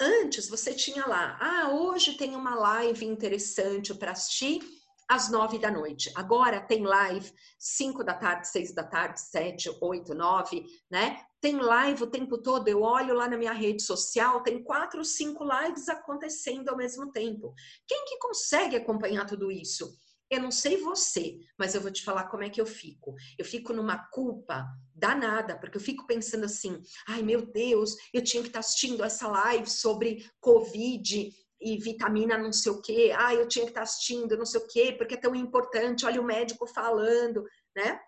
Antes 0.00 0.48
você 0.48 0.74
tinha 0.74 1.06
lá, 1.06 1.38
ah, 1.40 1.70
hoje 1.70 2.16
tem 2.16 2.34
uma 2.34 2.54
live 2.54 3.04
interessante 3.04 3.94
para 3.94 4.12
assistir 4.12 4.60
às 5.08 5.30
nove 5.30 5.58
da 5.58 5.70
noite. 5.70 6.12
Agora 6.14 6.60
tem 6.60 6.82
live 6.82 7.32
cinco 7.58 8.04
da 8.04 8.14
tarde, 8.14 8.48
seis 8.48 8.74
da 8.74 8.84
tarde, 8.84 9.20
sete, 9.20 9.70
oito, 9.80 10.14
nove, 10.14 10.64
né? 10.90 11.24
Tem 11.40 11.56
live 11.56 12.02
o 12.02 12.10
tempo 12.10 12.38
todo. 12.38 12.68
Eu 12.68 12.82
olho 12.82 13.14
lá 13.14 13.28
na 13.28 13.36
minha 13.36 13.52
rede 13.52 13.82
social, 13.82 14.42
tem 14.42 14.62
quatro, 14.62 15.04
cinco 15.04 15.44
lives 15.44 15.88
acontecendo 15.88 16.68
ao 16.68 16.76
mesmo 16.76 17.10
tempo. 17.10 17.54
Quem 17.86 18.04
que 18.04 18.18
consegue 18.18 18.76
acompanhar 18.76 19.26
tudo 19.26 19.50
isso? 19.50 19.96
Eu 20.30 20.42
não 20.42 20.50
sei 20.50 20.76
você, 20.76 21.38
mas 21.58 21.74
eu 21.74 21.80
vou 21.80 21.90
te 21.90 22.04
falar 22.04 22.24
como 22.24 22.42
é 22.42 22.50
que 22.50 22.60
eu 22.60 22.66
fico. 22.66 23.14
Eu 23.38 23.44
fico 23.44 23.72
numa 23.72 23.98
culpa 24.10 24.66
danada, 24.94 25.58
porque 25.58 25.78
eu 25.78 25.80
fico 25.80 26.06
pensando 26.06 26.44
assim: 26.44 26.82
ai 27.08 27.22
meu 27.22 27.46
Deus, 27.46 27.96
eu 28.12 28.22
tinha 28.22 28.42
que 28.42 28.48
estar 28.48 28.60
assistindo 28.60 29.02
essa 29.02 29.26
live 29.26 29.68
sobre 29.70 30.30
Covid 30.40 31.32
e 31.60 31.78
vitamina 31.78 32.36
não 32.36 32.52
sei 32.52 32.72
o 32.72 32.80
quê. 32.80 33.12
Ah, 33.16 33.34
eu 33.34 33.48
tinha 33.48 33.64
que 33.64 33.70
estar 33.70 33.82
assistindo 33.82 34.36
não 34.36 34.46
sei 34.46 34.60
o 34.60 34.66
quê, 34.66 34.94
porque 34.96 35.14
é 35.14 35.18
tão 35.18 35.34
importante. 35.34 36.04
Olha 36.04 36.20
o 36.20 36.24
médico 36.24 36.66
falando, 36.66 37.44
né? 37.74 37.98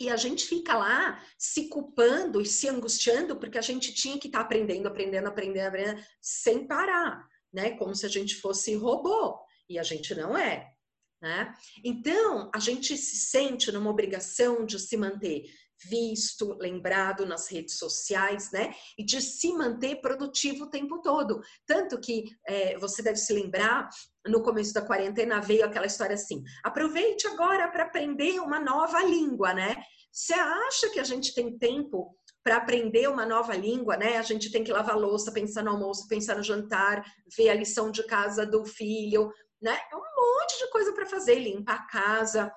E 0.00 0.08
a 0.08 0.16
gente 0.16 0.46
fica 0.46 0.78
lá 0.78 1.20
se 1.36 1.68
culpando 1.68 2.40
e 2.40 2.46
se 2.46 2.68
angustiando 2.68 3.36
porque 3.36 3.58
a 3.58 3.62
gente 3.62 3.92
tinha 3.92 4.18
que 4.18 4.28
estar 4.28 4.40
aprendendo, 4.40 4.86
aprendendo, 4.86 5.26
aprendendo, 5.26 5.66
aprendendo, 5.66 6.00
sem 6.20 6.68
parar, 6.68 7.26
né? 7.52 7.72
Como 7.72 7.94
se 7.94 8.06
a 8.06 8.08
gente 8.08 8.36
fosse 8.36 8.74
robô. 8.76 9.40
E 9.68 9.78
a 9.78 9.82
gente 9.82 10.14
não 10.14 10.38
é. 10.38 10.72
Né? 11.20 11.52
Então, 11.84 12.50
a 12.54 12.58
gente 12.58 12.96
se 12.96 13.16
sente 13.16 13.72
numa 13.72 13.90
obrigação 13.90 14.64
de 14.64 14.78
se 14.78 14.96
manter 14.96 15.44
visto, 15.84 16.56
lembrado 16.60 17.24
nas 17.24 17.48
redes 17.48 17.78
sociais, 17.78 18.50
né? 18.50 18.74
E 18.98 19.04
de 19.04 19.22
se 19.22 19.52
manter 19.52 20.00
produtivo 20.00 20.64
o 20.64 20.70
tempo 20.70 21.00
todo. 21.00 21.40
Tanto 21.66 22.00
que 22.00 22.24
é, 22.46 22.76
você 22.78 23.02
deve 23.02 23.16
se 23.16 23.32
lembrar, 23.32 23.88
no 24.26 24.42
começo 24.42 24.74
da 24.74 24.82
quarentena 24.82 25.40
veio 25.40 25.64
aquela 25.64 25.86
história 25.86 26.14
assim: 26.14 26.42
aproveite 26.64 27.26
agora 27.28 27.68
para 27.68 27.84
aprender 27.84 28.40
uma 28.40 28.60
nova 28.60 29.02
língua, 29.02 29.54
né? 29.54 29.76
Você 30.12 30.34
acha 30.34 30.90
que 30.90 30.98
a 30.98 31.04
gente 31.04 31.34
tem 31.34 31.56
tempo 31.58 32.16
para 32.42 32.56
aprender 32.56 33.08
uma 33.08 33.26
nova 33.26 33.54
língua, 33.54 33.96
né? 33.96 34.16
A 34.16 34.22
gente 34.22 34.50
tem 34.50 34.64
que 34.64 34.72
lavar 34.72 34.98
louça, 34.98 35.30
pensar 35.30 35.62
no 35.62 35.70
almoço, 35.70 36.08
pensar 36.08 36.36
no 36.36 36.42
jantar, 36.42 37.04
ver 37.36 37.50
a 37.50 37.54
lição 37.54 37.90
de 37.90 38.02
casa 38.04 38.46
do 38.46 38.64
filho, 38.64 39.30
né? 39.60 39.78
É 39.90 39.96
um 39.96 40.00
monte 40.00 40.58
de 40.58 40.70
coisa 40.70 40.92
para 40.92 41.06
fazer, 41.06 41.36
limpar 41.36 41.74
a 41.74 41.86
casa, 41.86 42.52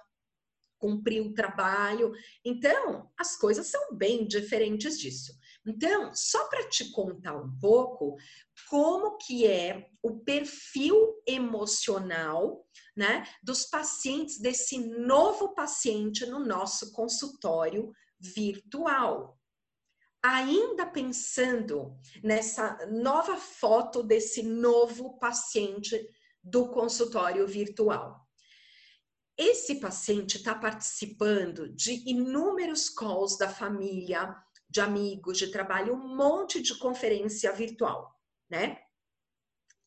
cumprir 0.81 1.21
o 1.21 1.33
trabalho. 1.33 2.11
Então, 2.43 3.09
as 3.17 3.37
coisas 3.37 3.67
são 3.67 3.95
bem 3.95 4.25
diferentes 4.25 4.99
disso. 4.99 5.39
Então, 5.65 6.11
só 6.15 6.47
para 6.49 6.67
te 6.67 6.91
contar 6.91 7.35
um 7.35 7.55
pouco 7.59 8.17
como 8.67 9.15
que 9.17 9.45
é 9.45 9.87
o 10.01 10.19
perfil 10.19 11.21
emocional, 11.27 12.65
né, 12.97 13.23
dos 13.43 13.65
pacientes 13.65 14.39
desse 14.39 14.79
novo 14.79 15.53
paciente 15.53 16.25
no 16.25 16.39
nosso 16.39 16.91
consultório 16.91 17.93
virtual. 18.19 19.37
Ainda 20.23 20.85
pensando 20.85 21.95
nessa 22.23 22.77
nova 22.87 23.37
foto 23.37 24.03
desse 24.03 24.43
novo 24.43 25.17
paciente 25.19 26.07
do 26.43 26.69
consultório 26.69 27.47
virtual. 27.47 28.27
Esse 29.37 29.75
paciente 29.75 30.37
está 30.37 30.53
participando 30.53 31.69
de 31.69 32.07
inúmeros 32.09 32.89
calls 32.89 33.37
da 33.37 33.49
família, 33.49 34.35
de 34.69 34.81
amigos, 34.81 35.37
de 35.37 35.47
trabalho, 35.47 35.93
um 35.93 36.15
monte 36.15 36.61
de 36.61 36.77
conferência 36.77 37.51
virtual, 37.51 38.15
né? 38.49 38.79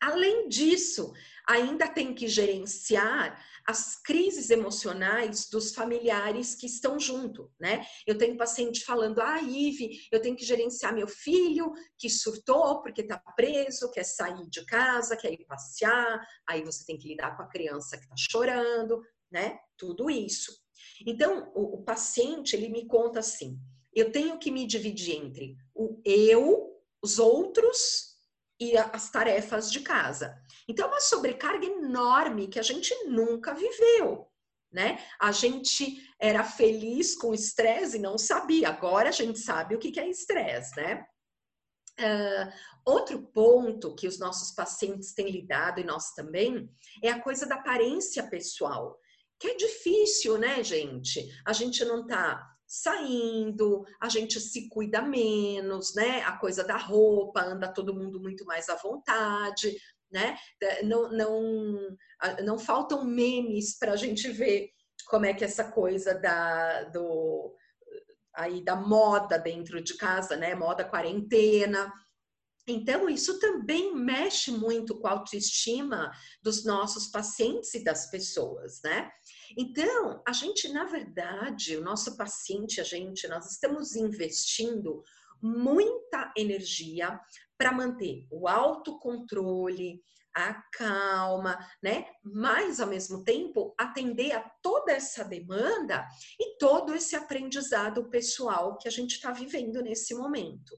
Além 0.01 0.49
disso, 0.49 1.13
ainda 1.47 1.89
tem 1.89 2.15
que 2.15 2.29
gerenciar 2.29 3.43
as 3.67 3.97
crises 3.97 4.51
emocionais 4.51 5.49
dos 5.49 5.75
familiares 5.75 6.55
que 6.55 6.67
estão 6.67 7.01
junto, 7.01 7.51
né? 7.59 7.85
Eu 8.07 8.19
tenho 8.19 8.37
paciente 8.37 8.85
falando, 8.85 9.21
ah, 9.21 9.41
Ive, 9.41 10.07
eu 10.13 10.21
tenho 10.21 10.37
que 10.37 10.45
gerenciar 10.45 10.95
meu 10.95 11.09
filho 11.09 11.73
que 11.99 12.11
surtou 12.11 12.83
porque 12.83 13.01
está 13.01 13.19
preso, 13.35 13.91
quer 13.91 14.05
sair 14.05 14.49
de 14.51 14.65
casa, 14.67 15.17
quer 15.17 15.33
ir 15.33 15.47
passear, 15.47 16.23
aí 16.47 16.63
você 16.63 16.85
tem 16.85 16.99
que 16.99 17.09
lidar 17.09 17.37
com 17.37 17.43
a 17.43 17.49
criança 17.49 17.97
que 17.97 18.05
está 18.05 18.17
chorando, 18.17 19.01
né? 19.33 19.59
Tudo 19.79 20.11
isso. 20.11 20.53
Então, 21.07 21.51
o, 21.55 21.77
o 21.77 21.83
paciente, 21.83 22.55
ele 22.55 22.69
me 22.69 22.87
conta 22.87 23.21
assim, 23.21 23.59
eu 23.95 24.13
tenho 24.13 24.39
que 24.39 24.51
me 24.51 24.67
dividir 24.67 25.17
entre 25.17 25.57
o 25.75 26.01
eu, 26.05 26.83
os 27.03 27.19
outros 27.19 28.14
e 28.65 28.77
as 28.77 29.11
tarefas 29.11 29.71
de 29.71 29.81
casa. 29.81 30.37
Então, 30.69 30.87
é 30.87 30.91
uma 30.91 31.01
sobrecarga 31.01 31.67
enorme 31.67 32.49
que 32.49 32.59
a 32.59 32.63
gente 32.63 32.95
nunca 33.05 33.53
viveu. 33.55 34.29
Né? 34.73 34.99
A 35.21 35.31
gente 35.31 36.03
era 36.19 36.43
feliz 36.43 37.15
com 37.15 37.33
estresse 37.33 37.97
e 37.97 38.01
não 38.01 38.19
sabia. 38.19 38.69
Agora 38.69 39.11
a 39.11 39.13
gente 39.13 39.39
sabe 39.39 39.75
o 39.75 39.79
que 39.79 40.01
é 40.01 40.09
estresse, 40.09 40.75
né? 40.77 41.07
Uh, 41.97 42.53
outro 42.85 43.23
ponto 43.23 43.95
que 43.95 44.09
os 44.09 44.19
nossos 44.19 44.51
pacientes 44.51 45.15
têm 45.15 45.31
lidado 45.31 45.81
e 45.81 45.85
nós 45.85 46.13
também 46.13 46.69
é 47.01 47.09
a 47.09 47.21
coisa 47.21 47.47
da 47.47 47.55
aparência 47.55 48.29
pessoal, 48.29 48.99
que 49.39 49.47
é 49.47 49.55
difícil, 49.55 50.37
né, 50.39 50.61
gente? 50.65 51.25
A 51.47 51.53
gente 51.53 51.85
não 51.85 52.05
tá 52.05 52.54
saindo, 52.67 53.85
a 54.01 54.09
gente 54.09 54.41
se 54.41 54.69
cuida 54.69 55.03
menos, 55.03 55.95
né? 55.95 56.23
A 56.23 56.37
coisa 56.37 56.65
da 56.65 56.77
roupa, 56.77 57.43
anda 57.43 57.73
todo 57.73 57.95
mundo 57.95 58.21
muito 58.21 58.45
mais 58.45 58.69
à 58.69 58.77
vontade, 58.77 59.77
né? 60.11 60.37
Não, 60.83 61.11
não, 61.11 61.97
não 62.45 62.59
faltam 62.59 63.05
memes 63.05 63.79
para 63.79 63.93
a 63.93 63.97
gente 63.97 64.29
ver 64.31 64.71
como 65.09 65.27
é 65.27 65.35
que 65.35 65.45
essa 65.45 65.71
coisa 65.71 66.15
da, 66.15 66.85
do, 66.85 67.55
aí 68.35 68.65
da 68.65 68.77
moda 68.77 69.39
dentro 69.39 69.83
de 69.83 69.97
casa, 69.97 70.37
né? 70.37 70.55
Moda 70.55 70.85
quarentena. 70.85 71.93
Então, 72.67 73.11
isso 73.11 73.39
também 73.39 73.95
mexe 73.95 74.51
muito 74.51 74.99
com 74.99 75.07
a 75.07 75.11
autoestima 75.11 76.11
dos 76.43 76.65
nossos 76.65 77.09
pacientes 77.09 77.75
e 77.75 77.85
das 77.85 78.11
pessoas, 78.11 78.81
né? 78.83 79.11
Então, 79.57 80.23
a 80.27 80.33
gente, 80.33 80.69
na 80.69 80.85
verdade, 80.85 81.77
o 81.77 81.85
nosso 81.85 82.17
paciente, 82.17 82.81
a 82.81 82.85
gente, 82.85 83.29
nós 83.29 83.51
estamos 83.51 83.95
investindo 83.95 85.03
muita 85.43 86.33
energia 86.37 87.21
para 87.59 87.71
manter 87.71 88.27
o 88.31 88.49
autocontrole, 88.49 90.03
a 90.35 90.55
calma, 90.73 91.57
né? 91.83 92.07
Mas 92.23 92.81
ao 92.81 92.89
mesmo 92.89 93.23
tempo 93.23 93.75
atender 93.79 94.33
a 94.33 94.41
toda 94.41 94.91
essa 94.91 95.25
demanda 95.25 96.09
e 96.41 96.59
todo 96.59 96.95
esse 96.95 97.15
aprendizado 97.15 98.11
pessoal 98.11 98.77
que 98.79 98.89
a 98.89 98.91
gente 98.91 99.13
está 99.13 99.31
vivendo 99.31 99.81
nesse 99.81 100.15
momento. 100.15 100.77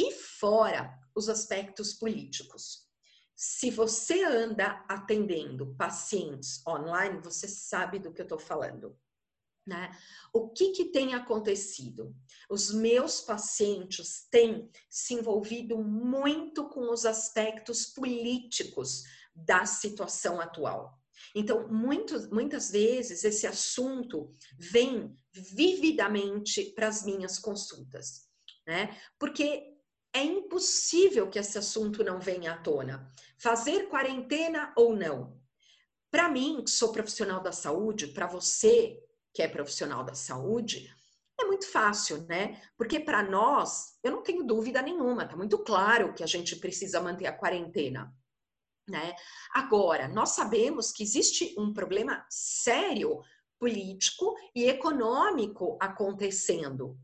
E 0.00 0.12
fora 0.12 0.98
os 1.14 1.28
aspectos 1.28 1.92
políticos. 1.92 2.88
Se 3.36 3.70
você 3.70 4.24
anda 4.24 4.82
atendendo 4.88 5.74
pacientes 5.76 6.66
online, 6.66 7.20
você 7.20 7.46
sabe 7.46 7.98
do 7.98 8.10
que 8.10 8.22
eu 8.22 8.24
estou 8.24 8.38
falando. 8.38 8.98
Né? 9.66 9.94
O 10.32 10.48
que, 10.48 10.72
que 10.72 10.86
tem 10.86 11.12
acontecido? 11.12 12.16
Os 12.48 12.72
meus 12.72 13.20
pacientes 13.20 14.26
têm 14.30 14.70
se 14.88 15.12
envolvido 15.12 15.76
muito 15.76 16.66
com 16.70 16.90
os 16.90 17.04
aspectos 17.04 17.84
políticos 17.84 19.04
da 19.34 19.66
situação 19.66 20.40
atual. 20.40 20.98
Então, 21.34 21.68
muitas 21.68 22.70
vezes, 22.70 23.22
esse 23.22 23.46
assunto 23.46 24.34
vem 24.58 25.14
vividamente 25.30 26.72
para 26.74 26.88
as 26.88 27.04
minhas 27.04 27.38
consultas, 27.38 28.26
né? 28.66 28.98
Porque 29.18 29.79
é 30.12 30.22
impossível 30.22 31.28
que 31.28 31.38
esse 31.38 31.58
assunto 31.58 32.02
não 32.02 32.20
venha 32.20 32.52
à 32.52 32.56
tona. 32.56 33.10
Fazer 33.38 33.88
quarentena 33.88 34.72
ou 34.76 34.94
não? 34.94 35.40
Para 36.10 36.28
mim, 36.28 36.62
que 36.64 36.70
sou 36.70 36.92
profissional 36.92 37.40
da 37.40 37.52
saúde, 37.52 38.08
para 38.08 38.26
você 38.26 38.98
que 39.32 39.42
é 39.42 39.48
profissional 39.48 40.02
da 40.02 40.14
saúde, 40.14 40.92
é 41.40 41.44
muito 41.44 41.66
fácil, 41.70 42.26
né? 42.26 42.60
Porque 42.76 42.98
para 42.98 43.22
nós, 43.22 43.96
eu 44.02 44.10
não 44.10 44.22
tenho 44.22 44.44
dúvida 44.44 44.82
nenhuma, 44.82 45.26
tá 45.26 45.36
muito 45.36 45.58
claro 45.58 46.12
que 46.12 46.22
a 46.22 46.26
gente 46.26 46.56
precisa 46.56 47.00
manter 47.00 47.26
a 47.26 47.32
quarentena. 47.32 48.12
Né? 48.88 49.14
Agora, 49.54 50.08
nós 50.08 50.30
sabemos 50.30 50.90
que 50.90 51.04
existe 51.04 51.54
um 51.56 51.72
problema 51.72 52.26
sério 52.28 53.22
político 53.58 54.34
e 54.54 54.64
econômico 54.64 55.78
acontecendo, 55.80 56.98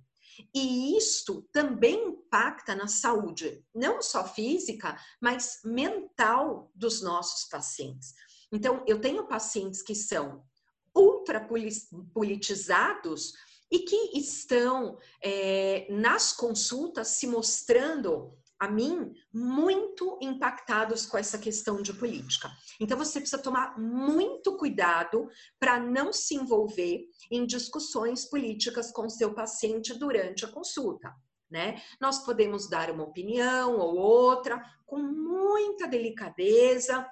e 0.55 0.97
isto 0.97 1.43
também 1.53 2.09
impacta 2.09 2.75
na 2.75 2.89
saúde, 2.89 3.65
não 3.75 4.03
só 4.03 4.27
física, 4.27 4.97
mas 5.21 5.61
mental 5.65 6.71
dos 6.75 7.03
nossos 7.03 7.49
pacientes. 7.49 8.15
Então, 8.53 8.83
eu 8.87 9.01
tenho 9.01 9.27
pacientes 9.27 9.83
que 9.83 9.95
são 9.95 10.45
ultra 10.95 11.47
politizados 12.15 13.33
e 13.71 13.81
que 13.81 14.19
estão 14.19 14.99
é, 15.23 15.87
nas 15.91 16.33
consultas 16.33 17.09
se 17.09 17.27
mostrando 17.27 18.37
a 18.59 18.69
mim, 18.69 19.13
muito 19.33 20.19
impactados 20.23 21.07
com 21.07 21.19
essa 21.19 21.39
questão 21.39 21.83
de 21.83 21.93
política. 21.93 22.51
Então, 22.81 22.97
você 22.97 23.21
precisa 23.21 23.43
tomar 23.43 23.79
muito 23.79 24.57
cuidado 24.57 25.29
para 25.59 25.79
não 25.79 26.13
se 26.13 26.35
envolver 26.35 27.07
em 27.31 27.47
discussões 27.47 28.25
políticas 28.25 28.91
com 28.91 29.09
seu 29.09 29.35
paciente 29.35 29.95
durante 29.95 30.45
a 30.45 30.49
consulta. 30.49 31.15
Né? 31.51 31.81
Nós 32.01 32.25
podemos 32.25 32.69
dar 32.69 32.91
uma 32.91 33.05
opinião 33.05 33.79
ou 33.79 33.95
outra 33.97 34.61
com 34.85 34.99
muita 34.99 35.87
delicadeza, 35.87 37.09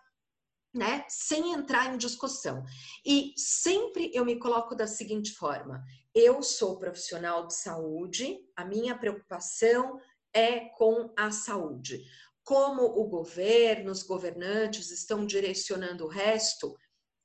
né? 0.74 1.04
Sem 1.08 1.52
entrar 1.52 1.94
em 1.94 1.96
discussão. 1.96 2.64
E 3.06 3.32
sempre 3.36 4.10
eu 4.12 4.24
me 4.24 4.36
coloco 4.36 4.74
da 4.74 4.88
seguinte 4.88 5.32
forma: 5.32 5.84
eu 6.12 6.42
sou 6.42 6.78
profissional 6.78 7.46
de 7.46 7.54
saúde, 7.54 8.38
a 8.56 8.64
minha 8.64 8.98
preocupação 8.98 10.00
é 10.34 10.68
com 10.70 11.12
a 11.16 11.30
saúde. 11.30 12.04
Como 12.42 12.82
o 12.82 13.08
governo, 13.08 13.90
os 13.90 14.02
governantes 14.02 14.90
estão 14.90 15.24
direcionando 15.24 16.04
o 16.04 16.08
resto, 16.08 16.76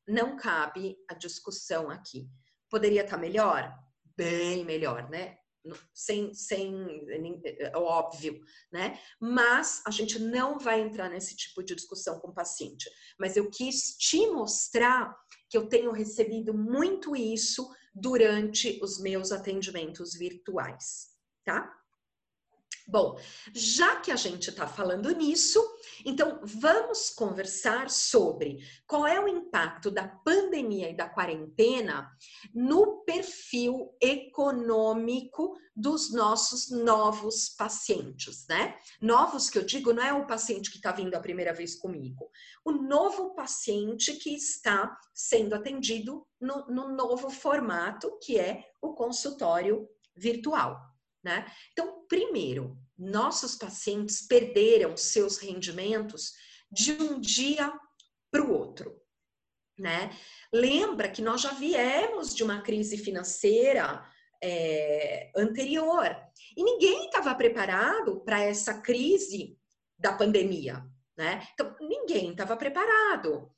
não 0.08 0.38
cabe 0.38 0.98
a 1.10 1.14
discussão 1.14 1.90
aqui. 1.90 2.30
Poderia 2.70 3.04
estar 3.04 3.18
melhor? 3.18 3.76
Bem 4.16 4.64
melhor, 4.64 5.10
né? 5.10 5.38
Sem, 5.94 6.34
sem 6.34 7.06
é 7.60 7.76
óbvio, 7.76 8.40
né? 8.72 8.98
Mas 9.20 9.82
a 9.86 9.92
gente 9.92 10.18
não 10.18 10.58
vai 10.58 10.80
entrar 10.80 11.10
nesse 11.10 11.36
tipo 11.36 11.62
de 11.62 11.76
discussão 11.76 12.20
com 12.20 12.30
o 12.30 12.34
paciente. 12.34 12.90
Mas 13.20 13.36
eu 13.36 13.50
quis 13.50 13.98
te 13.98 14.26
mostrar 14.28 15.16
que 15.50 15.58
eu 15.58 15.68
tenho 15.68 15.92
recebido 15.92 16.54
muito 16.54 17.16
isso 17.16 17.70
durante 17.94 18.80
os 18.82 19.00
meus 19.00 19.32
atendimentos 19.32 20.14
virtuais, 20.14 21.10
tá? 21.44 21.79
Bom, 22.90 23.20
já 23.54 23.98
que 23.98 24.12
a 24.12 24.16
gente 24.16 24.50
está 24.50 24.66
falando 24.66 25.12
nisso, 25.12 25.64
então 26.04 26.40
vamos 26.42 27.12
conversar 27.12 27.88
sobre 27.88 28.58
qual 28.88 29.06
é 29.06 29.20
o 29.20 29.28
impacto 29.28 29.92
da 29.92 30.08
pandemia 30.08 30.90
e 30.90 30.98
da 30.98 31.08
quarentena 31.08 32.12
no 32.52 33.04
perfil 33.04 33.96
econômico 34.02 35.56
dos 35.76 36.12
nossos 36.12 36.72
novos 36.72 37.50
pacientes, 37.50 38.48
né? 38.48 38.76
Novos 39.00 39.52
que 39.52 39.60
eu 39.60 39.64
digo 39.64 39.94
não 39.94 40.04
é 40.04 40.12
o 40.12 40.26
paciente 40.26 40.72
que 40.72 40.78
está 40.78 40.92
vindo 40.92 41.14
a 41.14 41.20
primeira 41.20 41.54
vez 41.54 41.76
comigo, 41.76 42.32
o 42.66 42.72
novo 42.72 43.36
paciente 43.36 44.14
que 44.14 44.34
está 44.34 44.98
sendo 45.14 45.54
atendido 45.54 46.26
no, 46.42 46.66
no 46.66 46.90
novo 46.96 47.30
formato 47.30 48.18
que 48.20 48.40
é 48.40 48.66
o 48.82 48.96
consultório 48.96 49.88
virtual. 50.16 50.89
Né? 51.24 51.46
Então, 51.72 52.06
primeiro, 52.08 52.78
nossos 52.98 53.56
pacientes 53.56 54.26
perderam 54.26 54.96
seus 54.96 55.38
rendimentos 55.38 56.34
de 56.72 56.94
um 56.94 57.20
dia 57.20 57.72
para 58.32 58.44
o 58.44 58.52
outro. 58.52 59.02
Né? 59.78 60.16
Lembra 60.54 61.10
que 61.10 61.22
nós 61.22 61.42
já 61.42 61.54
viemos 61.54 62.34
de 62.34 62.44
uma 62.44 62.62
crise 62.62 62.98
financeira 62.98 64.06
é, 64.42 65.32
anterior. 65.36 66.16
E 66.56 66.64
ninguém 66.64 67.06
estava 67.06 67.36
preparado 67.36 68.22
para 68.22 68.42
essa 68.42 68.82
crise 68.82 69.58
da 69.98 70.14
pandemia, 70.14 70.86
né? 71.18 71.46
Então, 71.54 71.76
ninguém 71.82 72.32
estava 72.32 72.56
preparado. 72.56 73.52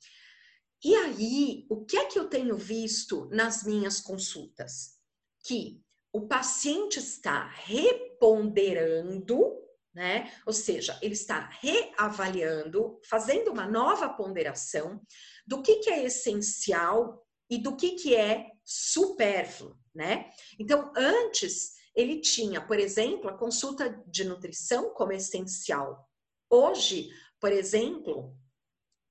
E 0.84 0.94
aí, 0.96 1.66
o 1.70 1.84
que 1.84 1.96
é 1.96 2.06
que 2.06 2.18
eu 2.18 2.28
tenho 2.28 2.56
visto 2.56 3.28
nas 3.30 3.62
minhas 3.62 4.00
consultas? 4.00 4.98
Que 5.44 5.80
o 6.12 6.26
paciente 6.26 6.98
está 6.98 7.48
reponderando, 7.48 9.58
né? 9.94 10.30
Ou 10.46 10.52
seja, 10.52 10.98
ele 11.00 11.14
está 11.14 11.48
reavaliando, 11.60 13.00
fazendo 13.04 13.50
uma 13.50 13.66
nova 13.66 14.08
ponderação 14.10 15.00
do 15.46 15.62
que, 15.62 15.76
que 15.76 15.90
é 15.90 16.04
essencial 16.04 17.26
e 17.48 17.58
do 17.58 17.76
que, 17.76 17.92
que 17.92 18.14
é 18.14 18.50
supérfluo, 18.64 19.76
né? 19.94 20.30
Então, 20.58 20.92
antes 20.96 21.72
ele 21.94 22.20
tinha, 22.20 22.60
por 22.60 22.78
exemplo, 22.78 23.28
a 23.28 23.36
consulta 23.36 24.02
de 24.06 24.24
nutrição 24.24 24.94
como 24.94 25.12
essencial. 25.12 26.08
Hoje, 26.48 27.10
por 27.40 27.52
exemplo, 27.52 28.36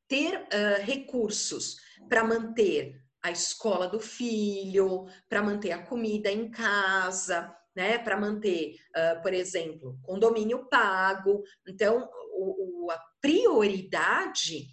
ter 0.08 0.40
uh, 0.40 0.84
recursos 0.84 1.78
para 2.10 2.24
manter 2.24 3.02
a 3.24 3.32
escola 3.32 3.88
do 3.88 4.00
filho, 4.00 5.06
para 5.30 5.44
manter 5.44 5.72
a 5.72 5.86
comida 5.86 6.32
em 6.32 6.50
casa, 6.50 7.56
né, 7.76 7.98
para 7.98 8.20
manter, 8.20 8.76
uh, 8.96 9.22
por 9.22 9.34
exemplo, 9.34 10.00
condomínio 10.04 10.68
pago. 10.70 11.44
Então, 11.68 12.10
o, 12.34 12.86
o, 12.86 12.92
a 12.92 13.00
prioridade 13.22 14.68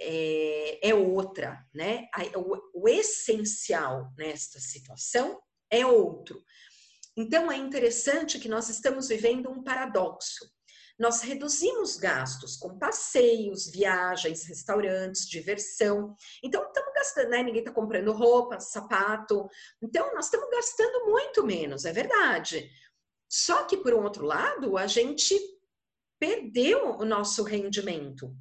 é, 0.00 0.88
é, 0.88 0.94
outra, 0.94 1.64
né? 1.72 2.08
O, 2.34 2.82
o 2.82 2.88
essencial 2.88 4.12
nesta 4.18 4.58
situação 4.58 5.40
é 5.70 5.86
outro. 5.86 6.42
Então, 7.16 7.50
é 7.52 7.56
interessante 7.56 8.38
que 8.38 8.48
nós 8.48 8.68
estamos 8.68 9.08
vivendo 9.08 9.48
um 9.48 9.62
paradoxo 9.62 10.44
nós 11.02 11.20
reduzimos 11.20 11.96
gastos 11.96 12.56
com 12.56 12.78
passeios, 12.78 13.68
viagens, 13.68 14.44
restaurantes, 14.44 15.28
diversão. 15.28 16.14
Então, 16.40 16.64
estamos 16.64 16.94
gastando, 16.94 17.30
né? 17.30 17.42
Ninguém 17.42 17.58
está 17.58 17.72
comprando 17.72 18.12
roupa, 18.12 18.60
sapato. 18.60 19.48
Então, 19.82 20.14
nós 20.14 20.26
estamos 20.26 20.48
gastando 20.48 21.06
muito 21.06 21.44
menos, 21.44 21.84
é 21.84 21.92
verdade. 21.92 22.70
Só 23.28 23.64
que, 23.64 23.78
por 23.78 23.92
um 23.92 24.04
outro 24.04 24.24
lado, 24.24 24.78
a 24.78 24.86
gente 24.86 25.36
perdeu 26.20 26.90
o 26.90 27.04
nosso 27.04 27.42
rendimento. 27.42 28.32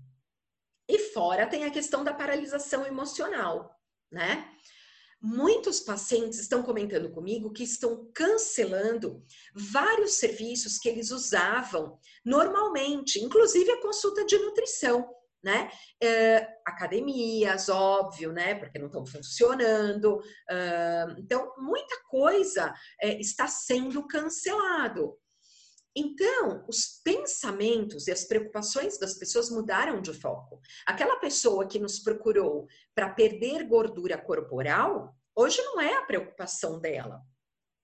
E 0.88 1.00
fora 1.00 1.47
tem 1.47 1.63
a 1.63 1.71
questão 1.71 2.04
da 2.04 2.13
paralisação 2.13 2.86
emocional, 2.86 3.76
né? 4.12 4.54
Muitos 5.21 5.79
pacientes 5.79 6.39
estão 6.39 6.63
comentando 6.63 7.12
comigo 7.12 7.53
que 7.53 7.63
estão 7.63 8.10
cancelando 8.12 9.23
vários 9.53 10.15
serviços 10.15 10.79
que 10.79 10.89
eles 10.89 11.12
usavam 11.12 11.99
normalmente, 12.25 13.19
inclusive 13.19 13.69
a 13.69 13.81
consulta 13.81 14.25
de 14.25 14.36
nutrição, 14.39 15.07
né? 15.43 15.71
É, 16.01 16.47
academias, 16.65 17.69
óbvio, 17.69 18.31
né? 18.31 18.55
Porque 18.55 18.79
não 18.79 18.88
estão 18.88 19.05
funcionando. 19.05 20.17
Uh, 20.17 21.15
então, 21.17 21.53
muita 21.57 22.01
coisa 22.10 22.73
é, 22.99 23.19
está 23.19 23.47
sendo 23.47 24.07
cancelado. 24.07 25.17
Então, 25.95 26.63
os 26.69 27.01
pensamentos 27.04 28.08
e 28.08 28.12
as 28.12 28.23
preocupações 28.23 28.97
das 28.97 29.15
pessoas 29.15 29.49
mudaram 29.49 30.01
de 30.01 30.13
foco. 30.13 30.62
Aquela 30.86 31.17
pessoa 31.17 31.67
que 31.67 31.80
nos 31.80 31.99
procurou 31.99 32.67
para 32.95 33.10
perder 33.10 33.67
gordura 33.67 34.17
corporal, 34.17 35.13
hoje 35.36 35.62
não 35.62 35.82
é 35.82 35.95
a 35.95 36.06
preocupação 36.06 36.80
dela. 36.80 37.21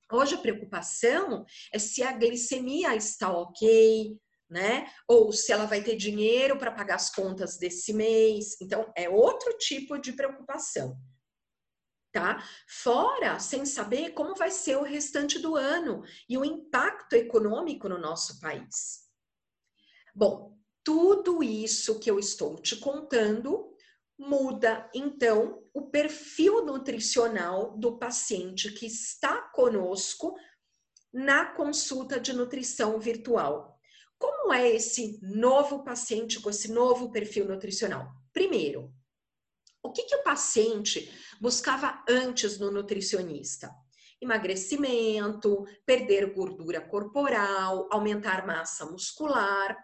Hoje 0.10 0.36
a 0.36 0.38
preocupação 0.38 1.46
é 1.74 1.78
se 1.78 2.02
a 2.02 2.13
glicemia 2.13 2.96
está 2.96 3.30
ok, 3.30 4.17
né? 4.50 4.89
Ou 5.06 5.34
se 5.34 5.52
ela 5.52 5.65
vai 5.65 5.84
ter 5.84 5.98
dinheiro 5.98 6.58
para 6.58 6.72
pagar 6.72 6.96
as 6.96 7.10
contas 7.10 7.58
desse 7.58 7.91
mês. 7.91 8.56
Então, 8.62 8.89
é 8.96 9.10
outro 9.10 9.58
tipo 9.58 9.98
de 9.98 10.13
preocupação 10.13 10.98
tá? 12.17 12.43
Fora, 12.67 13.38
sem 13.38 13.63
saber 13.63 14.10
como 14.13 14.34
vai 14.34 14.49
ser 14.49 14.75
o 14.75 14.82
restante 14.82 15.38
do 15.38 15.56
ano 15.56 16.03
e 16.27 16.36
o 16.36 16.43
impacto 16.43 17.13
econômico 17.13 17.88
no 17.88 17.99
nosso 17.99 18.41
país. 18.41 19.08
Bom, 20.15 20.58
tudo 20.84 21.43
isso 21.43 21.99
que 21.99 22.10
eu 22.10 22.17
estou 22.17 22.56
te 22.56 22.75
contando 22.77 23.71
muda 24.17 24.89
então 24.95 25.63
o 25.71 25.91
perfil 25.91 26.65
nutricional 26.65 27.77
do 27.77 27.99
paciente 27.99 28.71
que 28.71 28.88
está 28.88 29.39
conosco 29.49 30.36
na 31.13 31.45
consulta 31.45 32.19
de 32.19 32.34
nutrição 32.34 32.99
virtual. 32.99 33.77
Como 34.17 34.51
é 34.51 34.67
esse 34.67 35.19
novo 35.21 35.84
paciente 35.84 36.39
com 36.39 36.49
esse 36.49 36.71
novo 36.71 37.12
perfil 37.12 37.47
nutricional? 37.47 38.12
Primeiro, 38.34 38.91
o 39.88 39.91
que, 39.91 40.04
que 40.04 40.15
o 40.15 40.23
paciente 40.23 41.10
buscava 41.39 42.04
antes 42.10 42.60
no 42.60 42.69
nutricionista? 42.69 43.73
Emagrecimento, 44.21 45.65
perder 45.86 46.34
gordura 46.34 46.82
corporal, 46.82 47.88
aumentar 47.89 48.45
massa 48.45 48.86
muscular. 48.86 49.78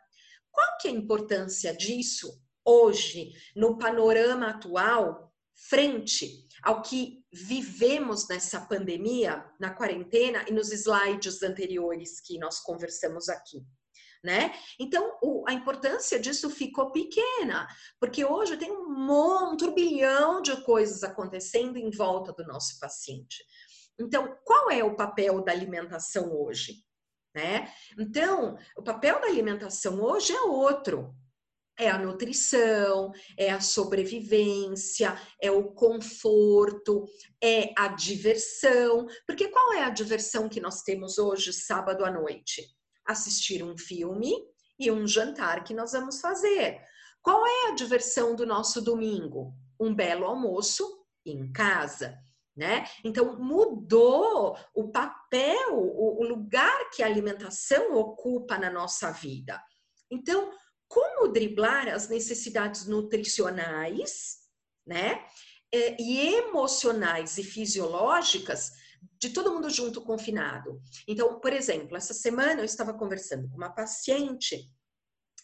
Qual 0.51 0.77
que 0.79 0.87
é 0.87 0.91
a 0.91 0.93
importância 0.93 1.73
disso 1.73 2.37
hoje, 2.65 3.31
no 3.55 3.77
panorama 3.77 4.49
atual, 4.49 5.33
frente 5.55 6.45
ao 6.61 6.81
que 6.81 7.23
vivemos 7.31 8.27
nessa 8.27 8.59
pandemia, 8.59 9.45
na 9.59 9.69
quarentena 9.69 10.45
e 10.49 10.51
nos 10.51 10.71
slides 10.71 11.41
anteriores 11.43 12.19
que 12.19 12.37
nós 12.37 12.59
conversamos 12.59 13.29
aqui? 13.29 13.63
Né? 14.23 14.53
Então, 14.79 15.17
o, 15.21 15.43
a 15.47 15.53
importância 15.53 16.17
disso 16.17 16.49
ficou 16.49 16.91
pequena, 16.91 17.67
porque 17.99 18.23
hoje 18.23 18.55
tem 18.55 18.71
um, 18.71 19.51
um 19.51 19.57
turbilhão 19.57 20.41
de 20.41 20.55
coisas 20.63 21.03
acontecendo 21.03 21.77
em 21.77 21.91
volta 21.91 22.31
do 22.31 22.45
nosso 22.45 22.79
paciente. 22.79 23.43
Então, 23.99 24.35
qual 24.45 24.71
é 24.71 24.83
o 24.83 24.95
papel 24.95 25.43
da 25.43 25.51
alimentação 25.51 26.33
hoje? 26.33 26.75
Né? 27.35 27.71
Então, 27.99 28.57
o 28.77 28.83
papel 28.83 29.19
da 29.19 29.27
alimentação 29.27 30.01
hoje 30.01 30.33
é 30.33 30.41
outro. 30.41 31.13
É 31.77 31.89
a 31.89 31.97
nutrição, 31.97 33.11
é 33.35 33.49
a 33.49 33.59
sobrevivência, 33.59 35.19
é 35.41 35.49
o 35.49 35.71
conforto, 35.71 37.07
é 37.43 37.73
a 37.75 37.87
diversão. 37.87 39.07
Porque 39.25 39.47
qual 39.47 39.73
é 39.73 39.83
a 39.83 39.89
diversão 39.89 40.47
que 40.47 40.61
nós 40.61 40.83
temos 40.83 41.17
hoje, 41.17 41.51
sábado 41.51 42.05
à 42.05 42.11
noite? 42.11 42.63
Assistir 43.05 43.63
um 43.63 43.77
filme 43.77 44.33
e 44.79 44.91
um 44.91 45.07
jantar 45.07 45.63
que 45.63 45.73
nós 45.73 45.91
vamos 45.91 46.19
fazer. 46.19 46.81
Qual 47.21 47.45
é 47.45 47.69
a 47.69 47.75
diversão 47.75 48.35
do 48.35 48.45
nosso 48.45 48.81
domingo? 48.81 49.53
Um 49.79 49.93
belo 49.93 50.25
almoço 50.25 51.05
em 51.25 51.51
casa. 51.51 52.17
Né? 52.55 52.85
Então 53.03 53.39
mudou 53.39 54.55
o 54.75 54.91
papel, 54.91 55.73
o 55.73 56.23
lugar 56.23 56.91
que 56.91 57.01
a 57.01 57.07
alimentação 57.07 57.95
ocupa 57.95 58.59
na 58.59 58.69
nossa 58.69 59.09
vida. 59.11 59.59
Então, 60.11 60.51
como 60.87 61.29
driblar 61.29 61.87
as 61.87 62.07
necessidades 62.07 62.85
nutricionais, 62.85 64.37
né? 64.85 65.25
Eh, 65.73 65.97
e 65.99 66.35
emocionais 66.35 67.39
e 67.39 67.43
fisiológicas 67.43 68.71
de 69.19 69.29
todo 69.29 69.51
mundo 69.51 69.69
junto 69.69 70.01
confinado. 70.01 70.81
Então, 71.07 71.39
por 71.39 71.53
exemplo, 71.53 71.95
essa 71.95 72.13
semana 72.13 72.61
eu 72.61 72.65
estava 72.65 72.93
conversando 72.93 73.49
com 73.49 73.55
uma 73.57 73.73
paciente 73.73 74.69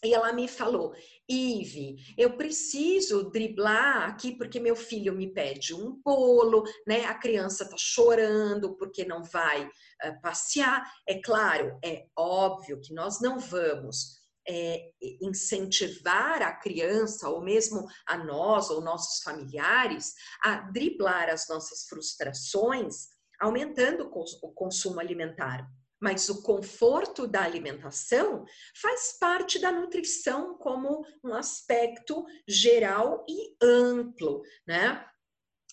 e 0.04 0.14
ela 0.14 0.32
me 0.32 0.48
falou: 0.48 0.94
Ive, 1.30 1.98
eu 2.18 2.38
preciso 2.38 3.30
driblar 3.30 4.10
aqui 4.10 4.36
porque 4.38 4.60
meu 4.60 4.76
filho 4.76 5.14
me 5.14 5.32
pede 5.34 5.74
um 5.74 6.02
bolo, 6.04 6.64
né? 6.88 7.06
A 7.06 7.14
criança 7.14 7.70
tá 7.70 7.76
chorando 7.78 8.76
porque 8.78 9.06
não 9.06 9.24
vai 9.24 9.66
uh, 9.66 10.22
passear. 10.22 10.90
É 11.08 11.22
claro, 11.22 11.78
é 11.84 12.06
óbvio 12.18 12.80
que 12.80 12.94
nós 12.94 13.20
não 13.22 13.40
vamos 13.40 14.20
é, 14.48 14.90
incentivar 15.22 16.42
a 16.42 16.54
criança, 16.54 17.30
ou 17.30 17.42
mesmo 17.42 17.86
a 18.08 18.18
nós 18.18 18.70
ou 18.70 18.82
nossos 18.82 19.22
familiares, 19.22 20.14
a 20.44 20.62
driblar 20.72 21.30
as 21.30 21.48
nossas 21.48 21.86
frustrações 21.88 23.19
aumentando 23.40 24.10
o 24.12 24.52
consumo 24.54 25.00
alimentar. 25.00 25.68
Mas 26.02 26.30
o 26.30 26.42
conforto 26.42 27.28
da 27.28 27.44
alimentação 27.44 28.46
faz 28.82 29.18
parte 29.20 29.60
da 29.60 29.72
nutrição 29.72 30.58
como 30.58 31.06
um 31.24 31.34
aspecto 31.34 32.26
geral 32.48 33.26
e 33.28 33.56
amplo, 33.62 34.42
né? 34.66 35.06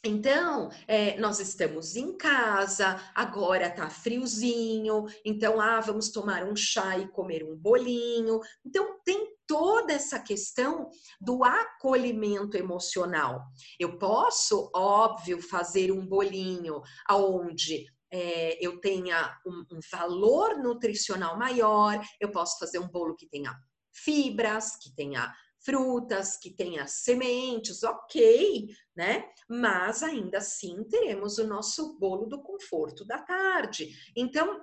Então, 0.04 0.70
é, 0.86 1.18
nós 1.18 1.40
estamos 1.40 1.96
em 1.96 2.16
casa, 2.16 3.00
agora 3.14 3.70
tá 3.70 3.88
friozinho, 3.90 5.06
então, 5.24 5.60
ah, 5.60 5.80
vamos 5.80 6.10
tomar 6.10 6.44
um 6.44 6.54
chá 6.54 6.98
e 6.98 7.08
comer 7.08 7.42
um 7.42 7.56
bolinho. 7.56 8.40
Então, 8.64 9.00
tem 9.04 9.35
toda 9.46 9.92
essa 9.92 10.18
questão 10.18 10.90
do 11.20 11.44
acolhimento 11.44 12.56
emocional. 12.56 13.42
Eu 13.78 13.98
posso, 13.98 14.70
óbvio, 14.74 15.40
fazer 15.40 15.92
um 15.92 16.06
bolinho 16.06 16.82
aonde 17.06 17.86
é, 18.12 18.64
eu 18.64 18.80
tenha 18.80 19.36
um, 19.46 19.76
um 19.76 19.80
valor 19.90 20.58
nutricional 20.58 21.38
maior, 21.38 22.00
eu 22.20 22.30
posso 22.30 22.58
fazer 22.58 22.78
um 22.78 22.88
bolo 22.88 23.16
que 23.16 23.28
tenha 23.28 23.54
fibras, 23.92 24.76
que 24.76 24.94
tenha 24.94 25.34
frutas, 25.64 26.36
que 26.36 26.50
tenha 26.50 26.86
sementes, 26.86 27.82
ok, 27.82 28.68
né? 28.94 29.28
Mas 29.48 30.02
ainda 30.02 30.38
assim 30.38 30.84
teremos 30.84 31.38
o 31.38 31.46
nosso 31.46 31.98
bolo 31.98 32.26
do 32.26 32.40
conforto 32.40 33.04
da 33.04 33.18
tarde. 33.18 33.88
Então, 34.14 34.60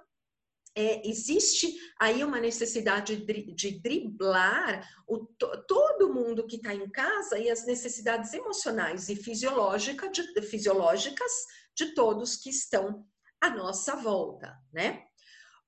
é, 0.76 1.08
existe 1.08 1.76
aí 2.00 2.24
uma 2.24 2.40
necessidade 2.40 3.16
de, 3.16 3.80
driblar 3.80 4.88
o, 5.08 5.20
todo 5.68 6.14
mundo 6.14 6.48
que 6.48 6.56
está 6.56 6.74
em 6.74 6.90
casa 6.90 7.38
e 7.38 7.50
as 7.50 7.66
necessidades 7.66 8.34
emocionais 8.34 9.10
e 9.10 9.16
fisiológica 9.16 10.10
de, 10.10 10.42
fisiológicas 10.42 11.32
de 11.76 11.94
todos 11.94 12.36
que 12.36 12.50
estão 12.50 13.06
à 13.40 13.50
nossa 13.50 13.96
volta, 13.96 14.58
né? 14.72 15.04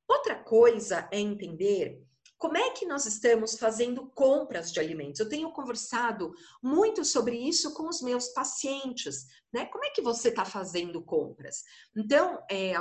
Outra 0.08 0.36
coisa 0.36 1.08
é 1.12 1.20
entender 1.20 2.04
como 2.38 2.58
é 2.58 2.72
que 2.72 2.86
nós 2.86 3.06
estamos 3.06 3.58
fazendo 3.58 4.08
compras 4.12 4.72
de 4.72 4.80
alimentos? 4.80 5.20
Eu 5.20 5.30
tenho 5.30 5.52
conversado 5.52 6.34
muito 6.62 7.04
sobre 7.06 7.38
isso 7.38 7.74
com 7.74 7.88
os 7.88 8.02
meus 8.02 8.28
pacientes, 8.30 9.26
né? 9.54 9.66
Como 9.66 9.86
é 9.86 9.90
que 9.90 10.02
você 10.02 10.30
está 10.30 10.46
fazendo 10.46 11.02
compras? 11.02 11.64
Então, 11.96 12.44
é, 12.50 12.74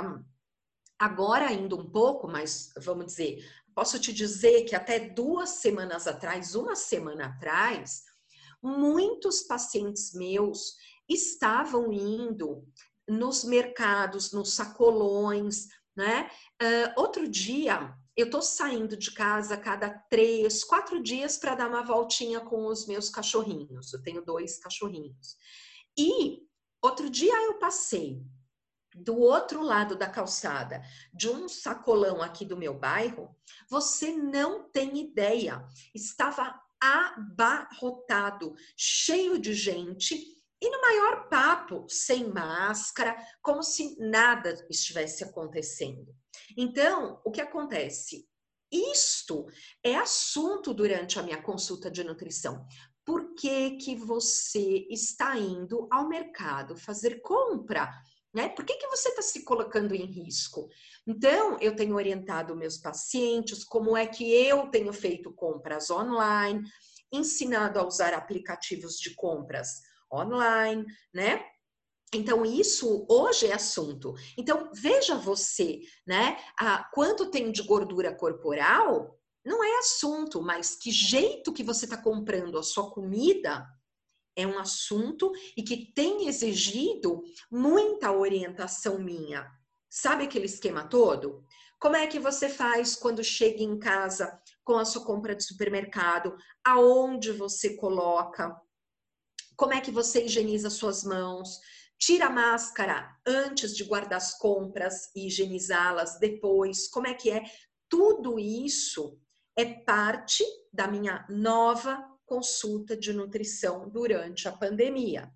agora 0.99 1.51
indo 1.51 1.77
um 1.77 1.89
pouco, 1.89 2.27
mas 2.27 2.71
vamos 2.77 3.07
dizer, 3.07 3.45
posso 3.73 3.99
te 3.99 4.13
dizer 4.13 4.63
que 4.63 4.75
até 4.75 4.99
duas 4.99 5.49
semanas 5.61 6.07
atrás, 6.07 6.55
uma 6.55 6.75
semana 6.75 7.27
atrás, 7.27 8.03
muitos 8.61 9.43
pacientes 9.43 10.13
meus 10.13 10.75
estavam 11.07 11.91
indo 11.91 12.65
nos 13.07 13.43
mercados, 13.43 14.31
nos 14.31 14.53
sacolões, 14.53 15.67
né? 15.95 16.29
Uh, 16.61 16.99
outro 17.01 17.27
dia, 17.27 17.95
eu 18.17 18.29
tô 18.29 18.41
saindo 18.41 18.97
de 18.97 19.11
casa 19.11 19.57
cada 19.57 19.89
três, 20.09 20.63
quatro 20.63 21.01
dias 21.03 21.37
para 21.37 21.55
dar 21.55 21.67
uma 21.67 21.83
voltinha 21.83 22.39
com 22.39 22.65
os 22.65 22.87
meus 22.87 23.09
cachorrinhos. 23.09 23.93
Eu 23.93 24.01
tenho 24.01 24.23
dois 24.23 24.57
cachorrinhos. 24.57 25.35
E 25.97 26.41
outro 26.81 27.09
dia 27.09 27.33
eu 27.43 27.59
passei 27.59 28.21
do 28.95 29.19
outro 29.19 29.61
lado 29.61 29.95
da 29.95 30.09
calçada, 30.09 30.81
de 31.13 31.29
um 31.29 31.49
sacolão 31.49 32.21
aqui 32.21 32.45
do 32.45 32.55
meu 32.55 32.73
bairro, 32.73 33.35
você 33.69 34.11
não 34.11 34.69
tem 34.71 34.97
ideia. 34.97 35.63
Estava 35.93 36.59
abarrotado, 36.79 38.55
cheio 38.77 39.37
de 39.37 39.53
gente 39.53 40.15
e 40.61 40.69
no 40.69 40.81
maior 40.81 41.27
papo, 41.27 41.85
sem 41.89 42.31
máscara, 42.31 43.15
como 43.41 43.61
se 43.61 43.97
nada 43.99 44.65
estivesse 44.69 45.23
acontecendo. 45.23 46.15
Então, 46.57 47.21
o 47.25 47.31
que 47.31 47.41
acontece? 47.41 48.27
Isto 48.71 49.45
é 49.83 49.95
assunto 49.95 50.73
durante 50.73 51.19
a 51.19 51.23
minha 51.23 51.41
consulta 51.41 51.91
de 51.91 52.03
nutrição. 52.03 52.65
Por 53.05 53.35
que, 53.35 53.77
que 53.77 53.95
você 53.95 54.87
está 54.89 55.37
indo 55.37 55.87
ao 55.91 56.07
mercado 56.07 56.75
fazer 56.75 57.21
compra? 57.21 57.91
Né? 58.35 58.49
Por 58.49 58.65
que, 58.65 58.75
que 58.75 58.87
você 58.87 59.07
está 59.07 59.21
se 59.21 59.45
colocando 59.45 59.95
em 59.95 60.03
risco? 60.03 60.67
Então, 61.07 61.57
eu 61.61 61.73
tenho 61.73 61.95
orientado 61.95 62.53
meus 62.53 62.77
pacientes 62.77 63.63
como 63.63 63.95
é 63.95 64.05
que 64.05 64.29
eu 64.29 64.67
tenho 64.67 64.91
feito 64.91 65.31
compras 65.31 65.89
online, 65.89 66.61
ensinado 67.09 67.79
a 67.79 67.87
usar 67.87 68.13
aplicativos 68.13 68.97
de 68.97 69.15
compras 69.15 69.81
online, 70.11 70.85
né? 71.13 71.45
Então, 72.13 72.45
isso 72.45 73.05
hoje 73.09 73.47
é 73.47 73.53
assunto. 73.53 74.13
Então, 74.37 74.69
veja 74.73 75.15
você, 75.15 75.79
né? 76.05 76.37
Ah, 76.59 76.89
quanto 76.93 77.31
tem 77.31 77.53
de 77.53 77.63
gordura 77.63 78.13
corporal 78.13 79.17
não 79.45 79.63
é 79.63 79.77
assunto, 79.77 80.41
mas 80.41 80.75
que 80.75 80.91
jeito 80.91 81.53
que 81.53 81.63
você 81.63 81.85
está 81.85 81.95
comprando 81.95 82.57
a 82.57 82.63
sua 82.63 82.91
comida 82.91 83.65
é 84.35 84.45
um 84.45 84.59
assunto 84.59 85.31
e 85.55 85.63
que 85.63 85.91
tem 85.93 86.27
exigido 86.27 87.23
muita 87.49 88.11
orientação 88.11 88.99
minha. 88.99 89.49
Sabe 89.89 90.25
aquele 90.25 90.45
esquema 90.45 90.87
todo? 90.87 91.43
Como 91.79 91.95
é 91.95 92.07
que 92.07 92.19
você 92.19 92.49
faz 92.49 92.95
quando 92.95 93.23
chega 93.23 93.61
em 93.61 93.77
casa 93.77 94.39
com 94.63 94.77
a 94.77 94.85
sua 94.85 95.05
compra 95.05 95.35
de 95.35 95.43
supermercado? 95.43 96.35
Aonde 96.63 97.31
você 97.31 97.75
coloca? 97.75 98.55
Como 99.55 99.73
é 99.73 99.79
que 99.79 99.91
você 99.91 100.25
higieniza 100.25 100.69
suas 100.69 101.03
mãos? 101.03 101.59
Tira 101.97 102.25
a 102.25 102.29
máscara 102.29 103.09
antes 103.25 103.75
de 103.75 103.83
guardar 103.83 104.17
as 104.17 104.37
compras 104.37 105.11
e 105.15 105.27
higienizá-las 105.27 106.19
depois. 106.19 106.89
Como 106.89 107.07
é 107.07 107.13
que 107.13 107.31
é? 107.31 107.43
Tudo 107.87 108.37
isso 108.37 109.17
é 109.57 109.65
parte 109.65 110.43
da 110.73 110.87
minha 110.87 111.25
nova 111.29 112.14
consulta 112.25 112.95
de 112.95 113.13
nutrição 113.13 113.89
durante 113.89 114.47
a 114.47 114.51
pandemia, 114.51 115.31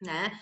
né? 0.00 0.32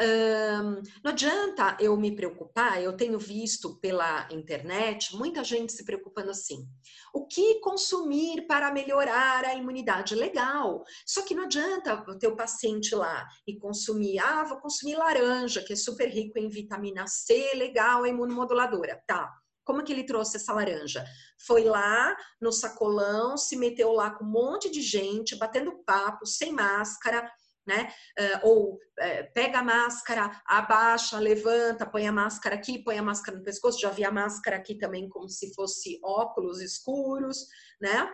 Um, 0.00 0.80
não 1.02 1.10
adianta 1.10 1.76
eu 1.80 1.96
me 1.96 2.14
preocupar, 2.14 2.80
eu 2.80 2.96
tenho 2.96 3.18
visto 3.18 3.80
pela 3.80 4.28
internet 4.30 5.16
muita 5.16 5.42
gente 5.42 5.72
se 5.72 5.84
preocupando 5.84 6.30
assim. 6.30 6.68
O 7.12 7.26
que 7.26 7.58
consumir 7.58 8.46
para 8.46 8.72
melhorar 8.72 9.44
a 9.44 9.54
imunidade? 9.54 10.14
Legal. 10.14 10.84
Só 11.04 11.22
que 11.22 11.34
não 11.34 11.44
adianta 11.44 12.04
o 12.08 12.16
teu 12.16 12.36
paciente 12.36 12.94
lá 12.94 13.26
e 13.44 13.58
consumir, 13.58 14.20
ah, 14.20 14.44
vou 14.44 14.60
consumir 14.60 14.94
laranja, 14.94 15.64
que 15.64 15.72
é 15.72 15.76
super 15.76 16.08
rico 16.08 16.38
em 16.38 16.48
vitamina 16.48 17.08
C, 17.08 17.54
legal, 17.54 18.06
é 18.06 18.10
imunomoduladora. 18.10 19.02
Tá. 19.04 19.28
Como 19.68 19.84
que 19.84 19.92
ele 19.92 20.04
trouxe 20.04 20.38
essa 20.38 20.54
laranja? 20.54 21.04
Foi 21.46 21.64
lá 21.64 22.16
no 22.40 22.50
sacolão, 22.50 23.36
se 23.36 23.54
meteu 23.54 23.92
lá 23.92 24.10
com 24.10 24.24
um 24.24 24.30
monte 24.30 24.70
de 24.70 24.80
gente, 24.80 25.36
batendo 25.36 25.84
papo, 25.84 26.24
sem 26.24 26.54
máscara, 26.54 27.30
né? 27.66 27.92
Uh, 28.18 28.48
ou 28.48 28.74
uh, 28.76 29.32
pega 29.34 29.58
a 29.58 29.62
máscara, 29.62 30.40
abaixa, 30.46 31.18
levanta, 31.18 31.84
põe 31.84 32.08
a 32.08 32.12
máscara 32.12 32.54
aqui, 32.54 32.82
põe 32.82 32.96
a 32.96 33.02
máscara 33.02 33.36
no 33.36 33.44
pescoço. 33.44 33.78
Já 33.78 33.90
vi 33.90 34.06
a 34.06 34.10
máscara 34.10 34.56
aqui 34.56 34.74
também 34.74 35.06
como 35.06 35.28
se 35.28 35.52
fosse 35.52 36.00
óculos 36.02 36.62
escuros, 36.62 37.44
né? 37.78 38.10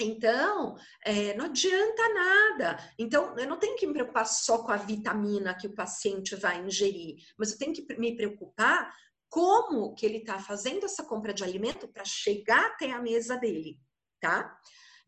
Então, 0.00 0.74
é, 1.04 1.36
não 1.36 1.44
adianta 1.44 2.08
nada. 2.12 2.78
Então, 2.98 3.38
eu 3.38 3.46
não 3.46 3.60
tenho 3.60 3.76
que 3.76 3.86
me 3.86 3.92
preocupar 3.92 4.26
só 4.26 4.64
com 4.64 4.72
a 4.72 4.76
vitamina 4.76 5.54
que 5.54 5.68
o 5.68 5.74
paciente 5.76 6.34
vai 6.34 6.58
ingerir, 6.66 7.14
mas 7.38 7.52
eu 7.52 7.58
tenho 7.58 7.72
que 7.72 7.86
me 7.96 8.16
preocupar 8.16 8.92
como 9.34 9.96
que 9.96 10.06
ele 10.06 10.18
está 10.18 10.38
fazendo 10.38 10.84
essa 10.84 11.02
compra 11.02 11.34
de 11.34 11.42
alimento 11.42 11.88
para 11.88 12.04
chegar 12.04 12.66
até 12.66 12.92
a 12.92 13.02
mesa 13.02 13.36
dele, 13.36 13.80
tá? 14.20 14.56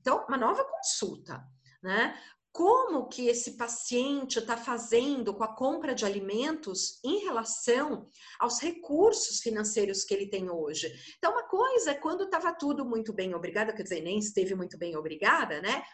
Então, 0.01 0.27
uma 0.27 0.37
nova 0.37 0.65
consulta, 0.65 1.45
né? 1.81 2.21
como 2.51 3.07
que 3.07 3.29
esse 3.29 3.57
paciente 3.57 4.41
está 4.41 4.57
fazendo 4.57 5.33
com 5.33 5.45
a 5.45 5.55
compra 5.55 5.95
de 5.95 6.05
alimentos 6.05 6.99
em 7.05 7.19
relação 7.19 8.09
aos 8.41 8.59
recursos 8.59 9.39
financeiros 9.41 10.05
que 10.05 10.13
ele 10.13 10.29
tem 10.29 10.51
hoje. 10.51 10.91
Então, 11.19 11.31
uma 11.31 11.47
coisa 11.47 11.93
é 11.93 11.95
quando 11.95 12.25
estava 12.25 12.53
tudo 12.53 12.85
muito 12.85 13.13
bem 13.13 13.33
obrigada, 13.33 13.73
quer 13.73 13.85
dizer, 13.85 14.01
nem 14.01 14.19
esteve 14.19 14.57
muito 14.57 14.77
bem 14.77 14.97
obrigada, 14.97 15.61
né? 15.61 15.85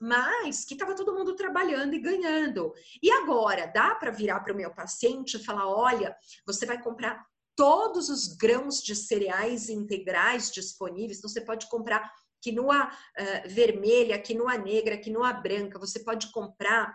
Mas 0.00 0.64
que 0.64 0.72
estava 0.72 0.94
todo 0.94 1.14
mundo 1.14 1.36
trabalhando 1.36 1.94
e 1.94 2.00
ganhando. 2.00 2.72
E 3.02 3.10
agora, 3.10 3.66
dá 3.66 3.94
para 3.94 4.10
virar 4.10 4.40
para 4.40 4.54
o 4.54 4.56
meu 4.56 4.72
paciente 4.72 5.36
e 5.36 5.44
falar: 5.44 5.68
olha, 5.68 6.16
você 6.46 6.64
vai 6.64 6.80
comprar 6.80 7.26
todos 7.56 8.08
os 8.08 8.28
grãos 8.28 8.82
de 8.82 8.94
cereais 8.94 9.68
integrais 9.68 10.50
disponíveis, 10.50 11.18
então 11.18 11.30
você 11.30 11.40
pode 11.40 11.68
comprar 11.68 12.10
quinoa 12.40 12.88
uh, 12.88 13.48
vermelha, 13.48 14.20
quinoa 14.20 14.58
negra, 14.58 14.98
quinoa 14.98 15.32
branca. 15.32 15.78
Você 15.78 16.00
pode 16.00 16.30
comprar 16.30 16.94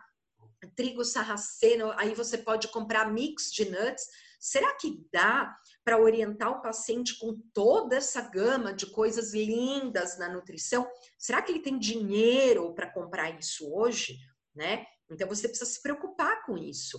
trigo 0.76 1.04
sarraceno, 1.04 1.92
aí 1.98 2.14
você 2.14 2.38
pode 2.38 2.68
comprar 2.68 3.12
mix 3.12 3.52
de 3.52 3.66
nuts. 3.70 4.06
Será 4.40 4.74
que 4.76 5.04
dá 5.12 5.56
para 5.84 6.00
orientar 6.00 6.52
o 6.52 6.62
paciente 6.62 7.18
com 7.18 7.38
toda 7.54 7.98
essa 7.98 8.22
gama 8.22 8.74
de 8.74 8.86
coisas 8.88 9.34
lindas 9.34 10.18
na 10.18 10.30
nutrição? 10.30 10.90
Será 11.18 11.42
que 11.42 11.52
ele 11.52 11.62
tem 11.62 11.78
dinheiro 11.78 12.74
para 12.74 12.92
comprar 12.92 13.38
isso 13.38 13.70
hoje? 13.74 14.18
Né? 14.56 14.86
Então 15.10 15.28
você 15.28 15.48
precisa 15.48 15.70
se 15.70 15.82
preocupar 15.82 16.46
com 16.46 16.58
isso. 16.58 16.98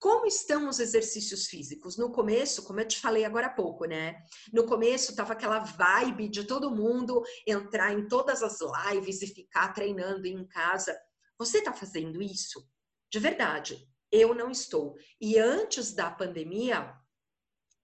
Como 0.00 0.24
estão 0.24 0.66
os 0.66 0.80
exercícios 0.80 1.46
físicos? 1.46 1.98
No 1.98 2.10
começo, 2.10 2.62
como 2.62 2.80
eu 2.80 2.88
te 2.88 2.98
falei 2.98 3.22
agora 3.22 3.48
há 3.48 3.52
pouco, 3.52 3.84
né? 3.84 4.16
No 4.50 4.64
começo 4.64 5.14
tava 5.14 5.34
aquela 5.34 5.58
vibe 5.58 6.26
de 6.30 6.44
todo 6.44 6.74
mundo 6.74 7.22
entrar 7.46 7.92
em 7.92 8.08
todas 8.08 8.42
as 8.42 8.58
lives 8.60 9.20
e 9.20 9.26
ficar 9.26 9.74
treinando 9.74 10.26
em 10.26 10.46
casa. 10.48 10.98
Você 11.38 11.58
está 11.58 11.74
fazendo 11.74 12.22
isso? 12.22 12.66
De 13.12 13.18
verdade, 13.18 13.86
eu 14.10 14.34
não 14.34 14.50
estou. 14.50 14.96
E 15.20 15.38
antes 15.38 15.92
da 15.92 16.10
pandemia, 16.10 16.94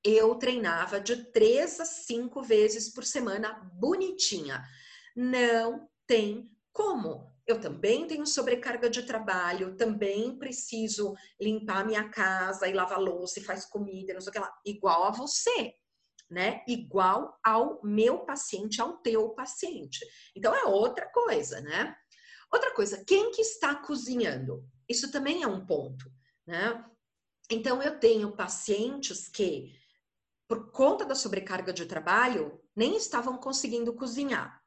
eu 0.03 0.35
treinava 0.37 0.99
de 0.99 1.31
três 1.33 1.79
a 1.81 1.85
cinco 1.85 2.43
vezes 2.43 2.95
por 2.95 3.05
semana, 3.05 3.71
bonitinha. 3.75 4.65
Não 5.15 5.87
tem 6.07 6.51
como 6.73 7.31
eu 7.47 7.61
também 7.61 8.07
tenho 8.07 8.27
sobrecarga 8.27 8.91
de 8.91 9.03
trabalho, 9.05 9.77
também 9.77 10.37
preciso 10.37 11.15
limpar 11.41 11.87
minha 11.87 12.09
casa 12.09 12.67
e 12.67 12.73
lavar 12.73 13.01
louça 13.01 13.39
e 13.39 13.45
faz 13.45 13.65
comida, 13.65 14.13
não 14.13 14.21
sei 14.21 14.31
o 14.31 14.33
que 14.33 14.39
lá, 14.39 14.53
igual 14.65 15.05
a 15.05 15.11
você, 15.11 15.75
né? 16.29 16.65
Igual 16.67 17.39
ao 17.45 17.81
meu 17.85 18.21
paciente, 18.21 18.81
ao 18.81 18.99
teu 18.99 19.31
paciente. 19.31 20.05
Então 20.35 20.55
é 20.55 20.65
outra 20.65 21.07
coisa, 21.13 21.61
né? 21.61 21.97
Outra 22.53 22.75
coisa, 22.75 23.05
quem 23.05 23.31
que 23.31 23.43
está 23.43 23.75
cozinhando? 23.77 24.69
Isso 24.89 25.11
também 25.13 25.43
é 25.43 25.47
um 25.47 25.65
ponto, 25.65 26.11
né? 26.47 26.85
Então 27.51 27.81
eu 27.81 27.99
tenho 28.01 28.37
pacientes 28.37 29.29
que 29.29 29.73
por 30.49 30.71
conta 30.71 31.05
da 31.05 31.15
sobrecarga 31.15 31.73
de 31.73 31.87
trabalho, 31.87 32.61
nem 32.75 32.97
estavam 32.97 33.37
conseguindo 33.37 33.93
cozinhar. 33.95 34.63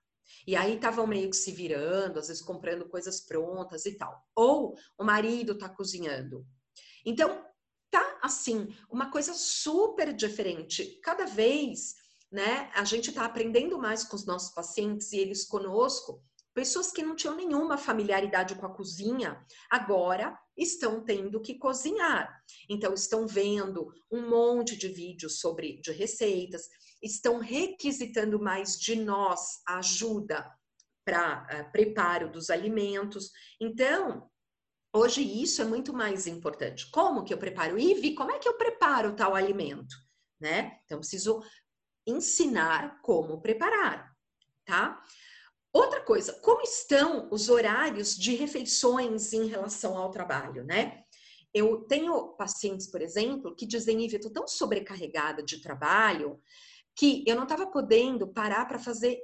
E 0.46 0.56
aí 0.56 0.76
estavam 0.76 1.06
meio 1.08 1.30
que 1.30 1.36
se 1.36 1.52
virando, 1.52 2.20
às 2.20 2.28
vezes 2.28 2.42
comprando 2.42 2.88
coisas 2.88 3.22
prontas 3.22 3.86
e 3.86 3.98
tal. 3.98 4.24
Ou 4.36 4.76
o 4.98 5.04
marido 5.04 5.54
está 5.54 5.70
cozinhando. 5.70 6.46
Então, 7.06 7.46
tá 7.90 8.20
assim, 8.22 8.68
uma 8.90 9.12
coisa 9.12 9.34
super 9.34 10.14
diferente. 10.14 11.00
Cada 11.02 11.26
vez, 11.26 11.96
né, 12.32 12.70
a 12.74 12.84
gente 12.84 13.10
está 13.10 13.26
aprendendo 13.26 13.78
mais 13.78 14.04
com 14.04 14.16
os 14.16 14.26
nossos 14.26 14.54
pacientes 14.54 15.12
e 15.12 15.18
eles 15.18 15.46
conosco. 15.46 16.24
Pessoas 16.54 16.92
que 16.92 17.04
não 17.04 17.16
tinham 17.16 17.36
nenhuma 17.36 17.78
familiaridade 17.78 18.56
com 18.56 18.66
a 18.66 18.74
cozinha, 18.74 19.46
agora 19.70 20.38
estão 20.58 21.04
tendo 21.04 21.40
que 21.40 21.58
cozinhar. 21.58 22.44
Então, 22.68 22.94
estão 22.94 23.26
vendo 23.26 23.88
um 24.12 24.28
monte 24.28 24.76
de 24.76 24.90
vídeos 24.90 25.40
sobre 25.40 25.80
de 25.82 25.92
receitas, 25.92 26.68
estão 27.02 27.40
requisitando 27.40 28.40
mais 28.40 28.78
de 28.78 28.96
nós 28.96 29.62
ajuda 29.68 30.50
para 31.06 31.44
uh, 31.44 31.56
eh, 31.56 31.64
preparo 31.64 32.32
dos 32.32 32.50
alimentos. 32.50 33.32
Então, 33.60 34.30
hoje 34.94 35.22
isso 35.22 35.62
é 35.62 35.66
muito 35.66 35.94
mais 35.94 36.28
importante. 36.28 36.90
Como 36.92 37.24
que 37.24 37.34
eu 37.34 37.38
preparo? 37.38 37.80
Ivi, 37.80 38.14
como 38.14 38.32
é 38.32 38.40
que 38.40 38.48
eu 38.48 38.58
preparo 38.58 39.16
tal 39.16 39.36
alimento? 39.36 39.96
Né? 40.40 40.80
Então, 40.86 41.00
preciso 41.00 41.42
ensinar 42.06 43.02
como 43.02 43.42
preparar, 43.42 44.16
tá? 44.66 45.04
Outra 45.72 46.02
coisa, 46.02 46.34
como 46.42 46.62
estão 46.62 47.30
os 47.32 47.50
horários 47.50 48.16
de 48.16 48.34
refeições 48.34 49.34
em 49.34 49.48
relação 49.48 49.98
ao 49.98 50.10
trabalho, 50.10 50.64
né? 50.64 51.04
Eu 51.54 51.82
tenho 51.82 52.30
pacientes, 52.36 52.88
por 52.88 53.02
exemplo, 53.02 53.56
que 53.56 53.66
dizem, 53.66 54.04
Ivy, 54.04 54.16
eu 54.16 54.22
tô 54.22 54.30
tão 54.30 54.48
sobrecarregada 54.48 55.44
de 55.44 55.62
trabalho 55.62 56.42
que 57.00 57.24
eu 57.26 57.34
não 57.34 57.44
estava 57.44 57.66
podendo 57.66 58.28
parar 58.28 58.66
para 58.66 58.78
fazer 58.78 59.18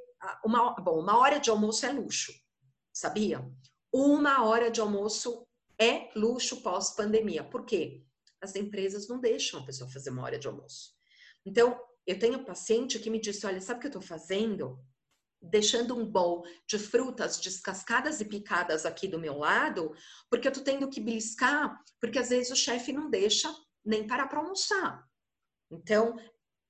uma, 0.46 0.74
bom, 0.76 0.98
uma 0.98 1.18
hora 1.20 1.42
de 1.42 1.50
almoço 1.50 1.86
é 1.86 1.92
luxo, 1.92 2.32
sabia? 2.94 3.46
Uma 3.92 4.46
hora 4.46 4.72
de 4.72 4.80
almoço 4.80 5.46
é 5.78 6.10
luxo 6.16 6.62
pós-pandemia. 6.62 7.44
Por 7.44 7.66
quê? 7.66 8.02
As 8.42 8.56
empresas 8.56 9.10
não 9.10 9.20
deixam 9.20 9.60
a 9.60 9.66
pessoa 9.66 9.90
fazer 9.90 10.10
uma 10.10 10.24
hora 10.24 10.40
de 10.40 10.48
almoço. 10.48 10.94
Então, 11.46 11.78
eu 12.08 12.18
tenho 12.18 12.46
paciente 12.46 12.98
que 12.98 13.10
me 13.10 13.20
disse, 13.20 13.46
olha, 13.46 13.60
sabe 13.60 13.80
o 13.80 13.82
que 13.82 13.88
eu 13.88 14.00
estou 14.00 14.02
fazendo? 14.02 14.80
deixando 15.42 15.96
um 15.96 16.10
bowl 16.10 16.44
de 16.68 16.80
frutas 16.80 17.38
descascadas 17.38 18.20
e 18.20 18.26
picadas 18.26 18.84
aqui 18.84 19.08
do 19.08 19.20
meu 19.20 19.38
lado, 19.38 19.94
porque 20.28 20.48
eu 20.48 20.52
tô 20.52 20.62
tendo 20.62 20.90
que 20.90 21.00
beliscar, 21.00 21.80
porque 22.02 22.18
às 22.18 22.30
vezes 22.30 22.52
o 22.52 22.56
chefe 22.56 22.92
não 22.92 23.12
deixa 23.12 23.54
nem 23.86 24.08
parar 24.08 24.26
para 24.26 24.40
almoçar. 24.40 25.08
Então, 25.70 26.18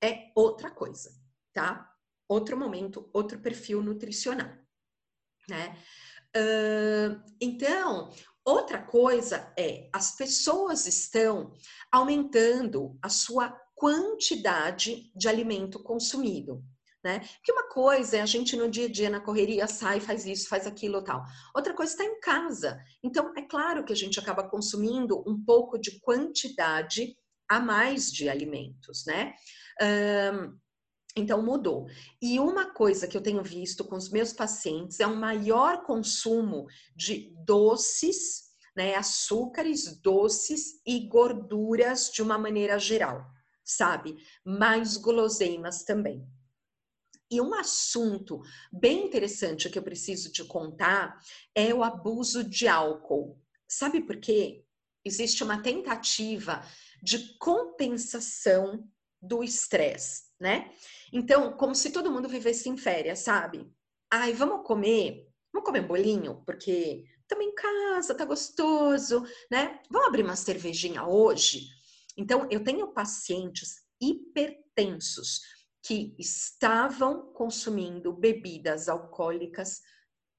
é 0.03 0.31
outra 0.36 0.69
coisa, 0.71 1.12
tá? 1.53 1.89
Outro 2.27 2.58
momento, 2.58 3.10
outro 3.13 3.39
perfil 3.39 3.81
nutricional, 3.81 4.51
né? 5.49 5.77
Uh, 6.36 7.21
então, 7.39 8.12
outra 8.43 8.81
coisa 8.81 9.53
é 9.58 9.89
as 9.93 10.15
pessoas 10.15 10.86
estão 10.86 11.53
aumentando 11.91 12.97
a 13.01 13.10
sua 13.10 13.49
quantidade 13.75 15.12
de 15.15 15.27
alimento 15.27 15.81
consumido 15.81 16.63
né? 17.05 17.19
Porque 17.19 17.51
uma 17.51 17.69
coisa 17.69 18.17
é 18.17 18.21
a 18.21 18.25
gente 18.25 18.58
no 18.58 18.67
dia 18.67 18.88
a 18.88 18.91
dia, 18.91 19.12
na 19.12 19.19
correria, 19.19 19.67
sai, 19.67 19.99
faz 19.99 20.25
isso, 20.25 20.49
faz 20.49 20.65
aquilo 20.65 21.03
tal. 21.03 21.23
Outra 21.53 21.71
coisa 21.75 21.91
está 21.91 22.03
em 22.03 22.19
casa. 22.19 22.84
Então, 23.03 23.31
é 23.38 23.43
claro 23.43 23.86
que 23.86 23.93
a 23.93 23.95
gente 23.95 24.19
acaba 24.19 24.49
consumindo 24.49 25.23
um 25.27 25.39
pouco 25.45 25.77
de 25.77 25.99
quantidade 25.99 27.15
a 27.47 27.60
mais 27.60 28.12
de 28.12 28.27
alimentos, 28.27 29.05
né? 29.05 29.36
Um, 29.81 30.57
então 31.15 31.41
mudou. 31.41 31.88
E 32.21 32.39
uma 32.39 32.73
coisa 32.73 33.07
que 33.07 33.15
eu 33.15 33.21
tenho 33.21 33.41
visto 33.41 33.85
com 33.85 33.95
os 33.95 34.09
meus 34.09 34.33
pacientes 34.33 34.99
é 34.99 35.07
um 35.07 35.15
maior 35.15 35.83
consumo 35.83 36.67
de 36.95 37.33
doces, 37.45 38.45
né, 38.75 38.95
açúcares, 38.95 40.01
doces 40.01 40.81
e 40.85 41.07
gorduras 41.07 42.11
de 42.11 42.21
uma 42.21 42.38
maneira 42.38 42.77
geral, 42.77 43.25
sabe? 43.63 44.17
Mais 44.43 44.97
guloseimas 44.97 45.83
também. 45.83 46.27
E 47.31 47.39
um 47.41 47.53
assunto 47.55 48.41
bem 48.71 49.07
interessante 49.07 49.69
que 49.69 49.79
eu 49.79 49.83
preciso 49.83 50.31
te 50.31 50.43
contar 50.43 51.17
é 51.55 51.73
o 51.73 51.83
abuso 51.83 52.43
de 52.43 52.67
álcool. 52.67 53.41
Sabe 53.67 54.01
por 54.01 54.17
quê? 54.17 54.63
Existe 55.03 55.43
uma 55.43 55.61
tentativa 55.61 56.63
de 57.01 57.38
compensação 57.38 58.88
do 59.27 59.43
estresse, 59.43 60.23
né? 60.39 60.71
Então, 61.11 61.55
como 61.57 61.75
se 61.75 61.91
todo 61.91 62.11
mundo 62.11 62.27
vivesse 62.27 62.69
em 62.69 62.77
férias, 62.77 63.19
sabe? 63.19 63.71
Ai, 64.11 64.33
vamos 64.33 64.65
comer, 64.65 65.27
vamos 65.53 65.65
comer 65.65 65.81
um 65.81 65.88
bolinho, 65.88 66.43
porque 66.45 67.05
estamos 67.21 67.45
em 67.45 67.55
casa, 67.55 68.15
tá 68.15 68.25
gostoso, 68.25 69.23
né? 69.49 69.79
Vamos 69.89 70.07
abrir 70.07 70.23
uma 70.23 70.35
cervejinha 70.35 71.05
hoje? 71.05 71.67
Então, 72.17 72.47
eu 72.49 72.63
tenho 72.63 72.93
pacientes 72.93 73.75
hipertensos 73.99 75.41
que 75.83 76.15
estavam 76.17 77.31
consumindo 77.33 78.11
bebidas 78.11 78.89
alcoólicas 78.89 79.81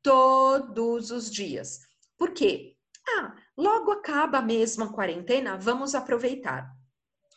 todos 0.03 1.11
os 1.11 1.31
dias. 1.31 1.81
Por 2.19 2.33
quê? 2.33 2.77
Ah, 3.09 3.37
logo 3.57 3.93
acaba 3.93 4.43
mesmo 4.43 4.85
a 4.85 4.93
quarentena, 4.93 5.57
vamos 5.57 5.95
aproveitar. 5.95 6.76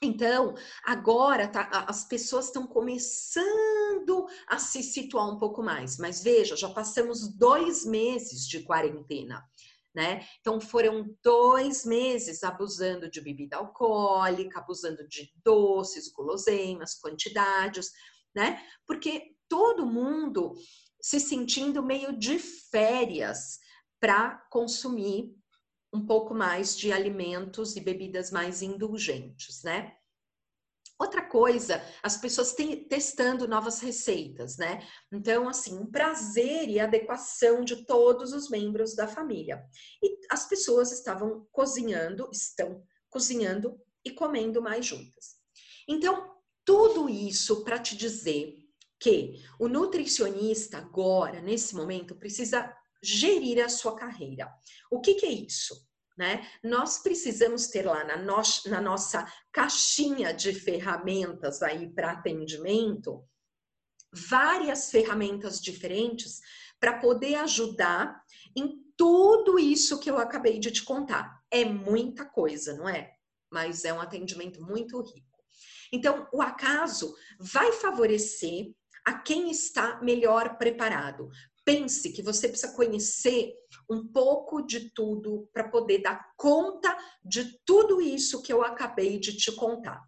Então, 0.02 0.56
agora 0.84 1.48
tá, 1.48 1.86
as 1.88 2.06
pessoas 2.06 2.46
estão 2.46 2.66
começando 2.66 4.28
a 4.48 4.58
se 4.58 4.82
situar 4.82 5.30
um 5.30 5.38
pouco 5.38 5.62
mais, 5.62 5.98
mas 5.98 6.24
veja, 6.24 6.56
já 6.56 6.70
passamos 6.70 7.28
dois 7.28 7.86
meses 7.86 8.48
de 8.48 8.62
quarentena 8.64 9.44
né? 9.94 10.26
Então 10.40 10.62
foram 10.62 11.16
dois 11.24 11.84
meses 11.84 12.44
abusando 12.44 13.10
de 13.10 13.22
bebida 13.22 13.58
alcoólica, 13.58 14.60
abusando 14.60 15.08
de 15.08 15.32
doces, 15.44 16.12
guloseimas, 16.12 16.96
quantidades, 16.96 17.92
né? 18.36 18.64
Porque 18.86 19.36
todo 19.48 19.86
mundo 19.86 20.54
se 21.02 21.20
sentindo 21.20 21.82
meio 21.82 22.18
de 22.18 22.38
férias 22.38 23.60
para 24.00 24.36
consumir 24.50 25.36
um 25.94 26.06
pouco 26.06 26.34
mais 26.34 26.78
de 26.78 26.92
alimentos 26.92 27.76
e 27.76 27.82
bebidas 27.82 28.32
mais 28.32 28.62
indulgentes, 28.62 29.64
né? 29.64 29.96
Outra 31.00 31.22
coisa, 31.22 31.82
as 32.04 32.18
pessoas 32.18 32.52
têm, 32.52 32.84
testando 32.84 33.48
novas 33.48 33.80
receitas, 33.80 34.58
né? 34.58 34.86
Então, 35.10 35.48
assim, 35.48 35.78
um 35.78 35.90
prazer 35.90 36.68
e 36.68 36.78
adequação 36.78 37.64
de 37.64 37.86
todos 37.86 38.34
os 38.34 38.50
membros 38.50 38.96
da 38.96 39.08
família. 39.08 39.64
E 40.04 40.20
as 40.30 40.46
pessoas 40.48 40.92
estavam 40.92 41.48
cozinhando, 41.54 42.30
estão 42.34 42.84
cozinhando 43.10 43.80
e 44.04 44.12
comendo 44.12 44.62
mais 44.62 44.86
juntas. 44.86 45.38
Então, 45.88 46.36
tudo 46.66 47.10
isso 47.10 47.64
para 47.64 47.80
te 47.80 47.96
dizer 47.96 48.58
que 49.00 49.42
o 49.58 49.70
nutricionista 49.70 50.78
agora, 50.80 51.42
nesse 51.42 51.74
momento, 51.76 52.14
precisa 52.14 52.76
gerir 53.02 53.64
a 53.64 53.70
sua 53.70 53.96
carreira. 53.96 54.52
O 54.92 55.00
que, 55.00 55.16
que 55.16 55.26
é 55.26 55.32
isso? 55.32 55.90
né? 56.20 56.46
Nós 56.62 57.02
precisamos 57.02 57.68
ter 57.68 57.86
lá 57.86 58.04
na, 58.04 58.18
no, 58.18 58.42
na 58.66 58.82
nossa 58.82 59.26
caixinha 59.54 60.34
de 60.34 60.54
ferramentas 60.54 61.64
aí 61.64 61.90
para 61.90 62.12
atendimento 62.12 63.24
várias 64.12 64.92
ferramentas 64.92 65.62
diferentes 65.62 66.42
para 66.78 67.00
poder 67.00 67.36
ajudar 67.36 68.22
em 68.54 68.84
tudo 68.98 69.58
isso 69.58 70.00
que 70.00 70.12
eu 70.12 70.18
acabei 70.18 70.60
de 70.60 70.72
te 70.72 70.84
contar. 70.84 71.42
É 71.50 71.64
muita 71.64 72.26
coisa, 72.26 72.76
não 72.76 72.90
é? 72.90 73.14
Mas 73.50 73.86
é 73.86 73.94
um 73.94 74.02
atendimento 74.02 74.62
muito 74.62 75.02
rico. 75.02 75.40
Então, 75.92 76.28
o 76.34 76.42
acaso 76.42 77.16
vai 77.40 77.72
favorecer 77.72 78.74
a 79.06 79.14
quem 79.14 79.50
está 79.50 80.02
melhor 80.02 80.58
preparado. 80.58 81.30
Pense 81.70 82.12
que 82.12 82.24
você 82.24 82.48
precisa 82.50 82.74
conhecer 82.74 83.54
um 83.88 84.08
pouco 84.08 84.60
de 84.60 84.90
tudo 84.90 85.48
para 85.54 85.70
poder 85.70 86.00
dar 86.00 86.34
conta 86.36 86.98
de 87.24 87.60
tudo 87.64 88.02
isso 88.02 88.42
que 88.42 88.52
eu 88.52 88.64
acabei 88.64 89.20
de 89.20 89.38
te 89.38 89.52
contar. 89.52 90.04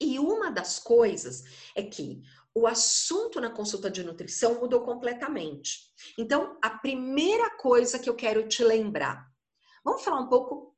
E 0.00 0.18
uma 0.18 0.50
das 0.50 0.80
coisas 0.80 1.44
é 1.76 1.82
que 1.84 2.22
o 2.52 2.66
assunto 2.66 3.40
na 3.40 3.50
consulta 3.50 3.88
de 3.88 4.02
nutrição 4.02 4.58
mudou 4.58 4.80
completamente. 4.80 5.92
Então, 6.18 6.58
a 6.60 6.70
primeira 6.70 7.56
coisa 7.56 7.96
que 7.96 8.10
eu 8.10 8.16
quero 8.16 8.48
te 8.48 8.64
lembrar, 8.64 9.24
vamos 9.84 10.02
falar 10.02 10.18
um 10.22 10.28
pouco 10.28 10.76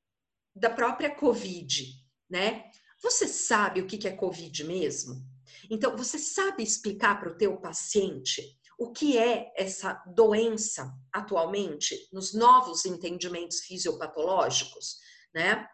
da 0.55 0.69
própria 0.69 1.15
COVID, 1.15 1.87
né? 2.29 2.71
Você 3.03 3.27
sabe 3.27 3.81
o 3.81 3.87
que 3.87 4.07
é 4.07 4.13
COVID 4.13 4.63
mesmo? 4.65 5.27
Então, 5.71 5.97
você 5.97 6.19
sabe 6.19 6.63
explicar 6.63 7.19
para 7.19 7.31
o 7.31 7.37
teu 7.39 7.57
paciente 7.57 8.63
o 8.79 8.93
que 8.93 9.19
é 9.19 9.53
essa 9.57 10.03
doença 10.07 10.93
atualmente 11.13 12.09
nos 12.13 12.35
novos 12.35 12.85
entendimentos 12.85 13.61
fisiopatológicos, 13.61 14.99
né? 15.35 15.67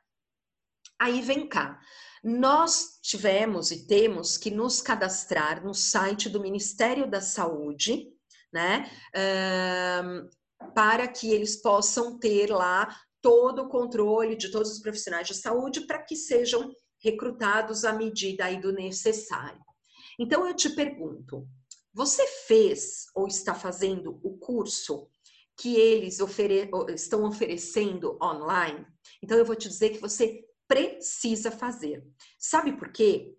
Aí 0.99 1.23
vem 1.23 1.49
cá. 1.49 1.81
Nós 2.23 2.99
tivemos 3.03 3.71
e 3.71 3.87
temos 3.87 4.37
que 4.37 4.51
nos 4.51 4.83
cadastrar 4.83 5.65
no 5.65 5.73
site 5.73 6.29
do 6.29 6.41
Ministério 6.41 7.11
da 7.11 7.23
Saúde, 7.23 8.07
né? 8.53 8.91
para 10.75 11.09
que 11.09 11.31
eles 11.31 11.57
possam 11.57 12.19
ter 12.19 12.51
lá 12.51 12.95
todo 13.23 13.63
o 13.63 13.69
controle 13.69 14.37
de 14.37 14.51
todos 14.51 14.71
os 14.71 14.81
profissionais 14.81 15.27
de 15.27 15.35
saúde 15.35 15.87
para 15.87 16.03
que 16.03 16.17
sejam 16.17 16.71
recrutados 17.03 17.85
à 17.85 17.93
medida 17.93 18.45
aí 18.45 18.61
do 18.61 18.73
necessário. 18.73 19.61
Então 20.19 20.47
eu 20.47 20.55
te 20.55 20.71
pergunto, 20.71 21.47
você 21.93 22.26
fez 22.47 23.07
ou 23.14 23.26
está 23.26 23.55
fazendo 23.55 24.20
o 24.22 24.38
curso 24.38 25.09
que 25.57 25.76
eles 25.76 26.20
ofere 26.20 26.70
estão 26.95 27.24
oferecendo 27.24 28.18
online? 28.22 28.86
Então 29.22 29.36
eu 29.36 29.45
vou 29.45 29.57
te 29.57 29.68
dizer 29.68 29.91
que 29.91 29.99
você 29.99 30.45
precisa 30.68 31.51
fazer. 31.51 32.05
Sabe 32.38 32.72
por 32.76 32.93
quê? 32.93 33.36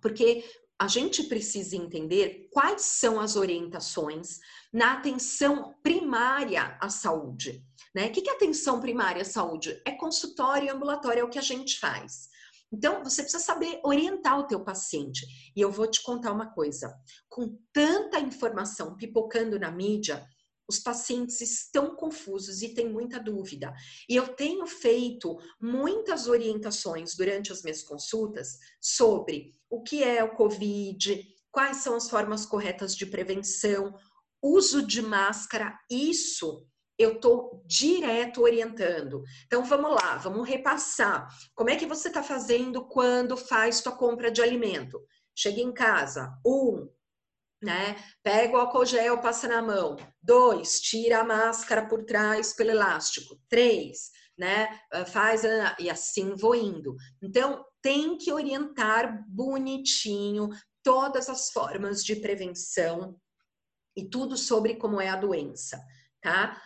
Porque 0.00 0.44
a 0.78 0.88
gente 0.88 1.24
precisa 1.24 1.76
entender 1.76 2.48
quais 2.52 2.82
são 2.82 3.20
as 3.20 3.36
orientações 3.36 4.38
na 4.72 4.94
atenção 4.94 5.74
primária 5.82 6.76
à 6.80 6.88
saúde. 6.88 7.64
Né? 7.94 8.06
O 8.06 8.12
que 8.12 8.28
é 8.28 8.32
atenção 8.32 8.80
primária 8.80 9.22
à 9.22 9.24
saúde? 9.24 9.80
É 9.84 9.92
consultório 9.92 10.66
e 10.66 10.70
ambulatório, 10.70 11.20
é 11.20 11.24
o 11.24 11.30
que 11.30 11.38
a 11.38 11.42
gente 11.42 11.78
faz. 11.78 12.28
Então, 12.74 13.04
você 13.04 13.22
precisa 13.22 13.42
saber 13.42 13.80
orientar 13.84 14.36
o 14.36 14.48
teu 14.48 14.64
paciente. 14.64 15.24
E 15.54 15.60
eu 15.60 15.70
vou 15.70 15.88
te 15.88 16.02
contar 16.02 16.32
uma 16.32 16.52
coisa. 16.52 16.92
Com 17.28 17.56
tanta 17.72 18.18
informação 18.18 18.96
pipocando 18.96 19.60
na 19.60 19.70
mídia, 19.70 20.26
os 20.68 20.80
pacientes 20.80 21.40
estão 21.40 21.94
confusos 21.94 22.62
e 22.62 22.74
têm 22.74 22.88
muita 22.88 23.20
dúvida. 23.20 23.72
E 24.08 24.16
eu 24.16 24.26
tenho 24.34 24.66
feito 24.66 25.38
muitas 25.60 26.26
orientações 26.26 27.14
durante 27.14 27.52
as 27.52 27.62
minhas 27.62 27.82
consultas 27.82 28.58
sobre 28.80 29.52
o 29.70 29.80
que 29.80 30.02
é 30.02 30.24
o 30.24 30.34
COVID, 30.34 31.24
quais 31.52 31.76
são 31.76 31.94
as 31.94 32.10
formas 32.10 32.44
corretas 32.44 32.96
de 32.96 33.06
prevenção, 33.06 33.94
uso 34.42 34.84
de 34.84 35.00
máscara, 35.00 35.78
isso 35.88 36.66
eu 36.98 37.14
estou 37.14 37.62
direto 37.66 38.42
orientando. 38.42 39.22
Então 39.46 39.64
vamos 39.64 39.90
lá, 39.90 40.16
vamos 40.16 40.48
repassar. 40.48 41.28
Como 41.54 41.70
é 41.70 41.76
que 41.76 41.86
você 41.86 42.08
está 42.08 42.22
fazendo 42.22 42.86
quando 42.86 43.36
faz 43.36 43.76
sua 43.76 43.92
compra 43.92 44.30
de 44.30 44.42
alimento? 44.42 45.00
Chega 45.34 45.60
em 45.60 45.72
casa, 45.72 46.32
um, 46.46 46.88
né? 47.62 47.96
Pega 48.22 48.54
o 48.54 48.60
álcool 48.60 48.84
gel, 48.84 49.20
passa 49.20 49.48
na 49.48 49.60
mão. 49.60 49.96
Dois, 50.22 50.80
tira 50.80 51.20
a 51.20 51.24
máscara 51.24 51.86
por 51.88 52.04
trás 52.04 52.52
pelo 52.52 52.70
elástico. 52.70 53.40
Três, 53.48 54.10
né? 54.38 54.78
Ah, 54.92 55.04
faz 55.04 55.42
e 55.78 55.90
assim 55.90 56.34
vou 56.36 56.54
indo. 56.54 56.94
Então, 57.22 57.64
tem 57.82 58.16
que 58.16 58.32
orientar 58.32 59.24
bonitinho 59.28 60.50
todas 60.82 61.28
as 61.28 61.50
formas 61.50 62.04
de 62.04 62.16
prevenção 62.16 63.18
e 63.96 64.08
tudo 64.08 64.36
sobre 64.36 64.76
como 64.76 65.00
é 65.00 65.08
a 65.08 65.16
doença, 65.16 65.82
tá? 66.20 66.60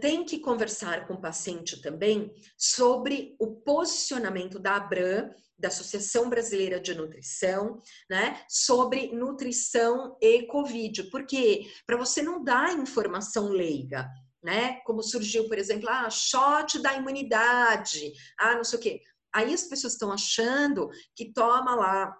Tem 0.00 0.22
que 0.24 0.38
conversar 0.38 1.06
com 1.06 1.14
o 1.14 1.20
paciente 1.20 1.80
também 1.80 2.30
sobre 2.58 3.34
o 3.38 3.56
posicionamento 3.56 4.58
da 4.58 4.76
ABRAM 4.76 5.30
da 5.58 5.68
Associação 5.68 6.28
Brasileira 6.28 6.80
de 6.80 6.94
Nutrição, 6.94 7.80
né, 8.10 8.44
sobre 8.48 9.14
nutrição 9.14 10.18
e 10.20 10.42
Covid. 10.46 11.04
Por 11.04 11.24
quê? 11.24 11.70
Para 11.86 11.96
você 11.96 12.20
não 12.20 12.42
dar 12.42 12.76
informação 12.76 13.48
leiga, 13.48 14.10
né? 14.42 14.80
Como 14.84 15.02
surgiu, 15.02 15.48
por 15.48 15.56
exemplo, 15.56 15.88
ah, 15.88 16.10
shot 16.10 16.80
da 16.80 16.94
imunidade, 16.94 18.12
ah, 18.38 18.56
não 18.56 18.64
sei 18.64 18.78
o 18.78 18.82
quê. 18.82 19.00
Aí 19.32 19.54
as 19.54 19.62
pessoas 19.62 19.92
estão 19.92 20.12
achando 20.12 20.90
que 21.14 21.32
toma 21.32 21.76
lá 21.76 22.14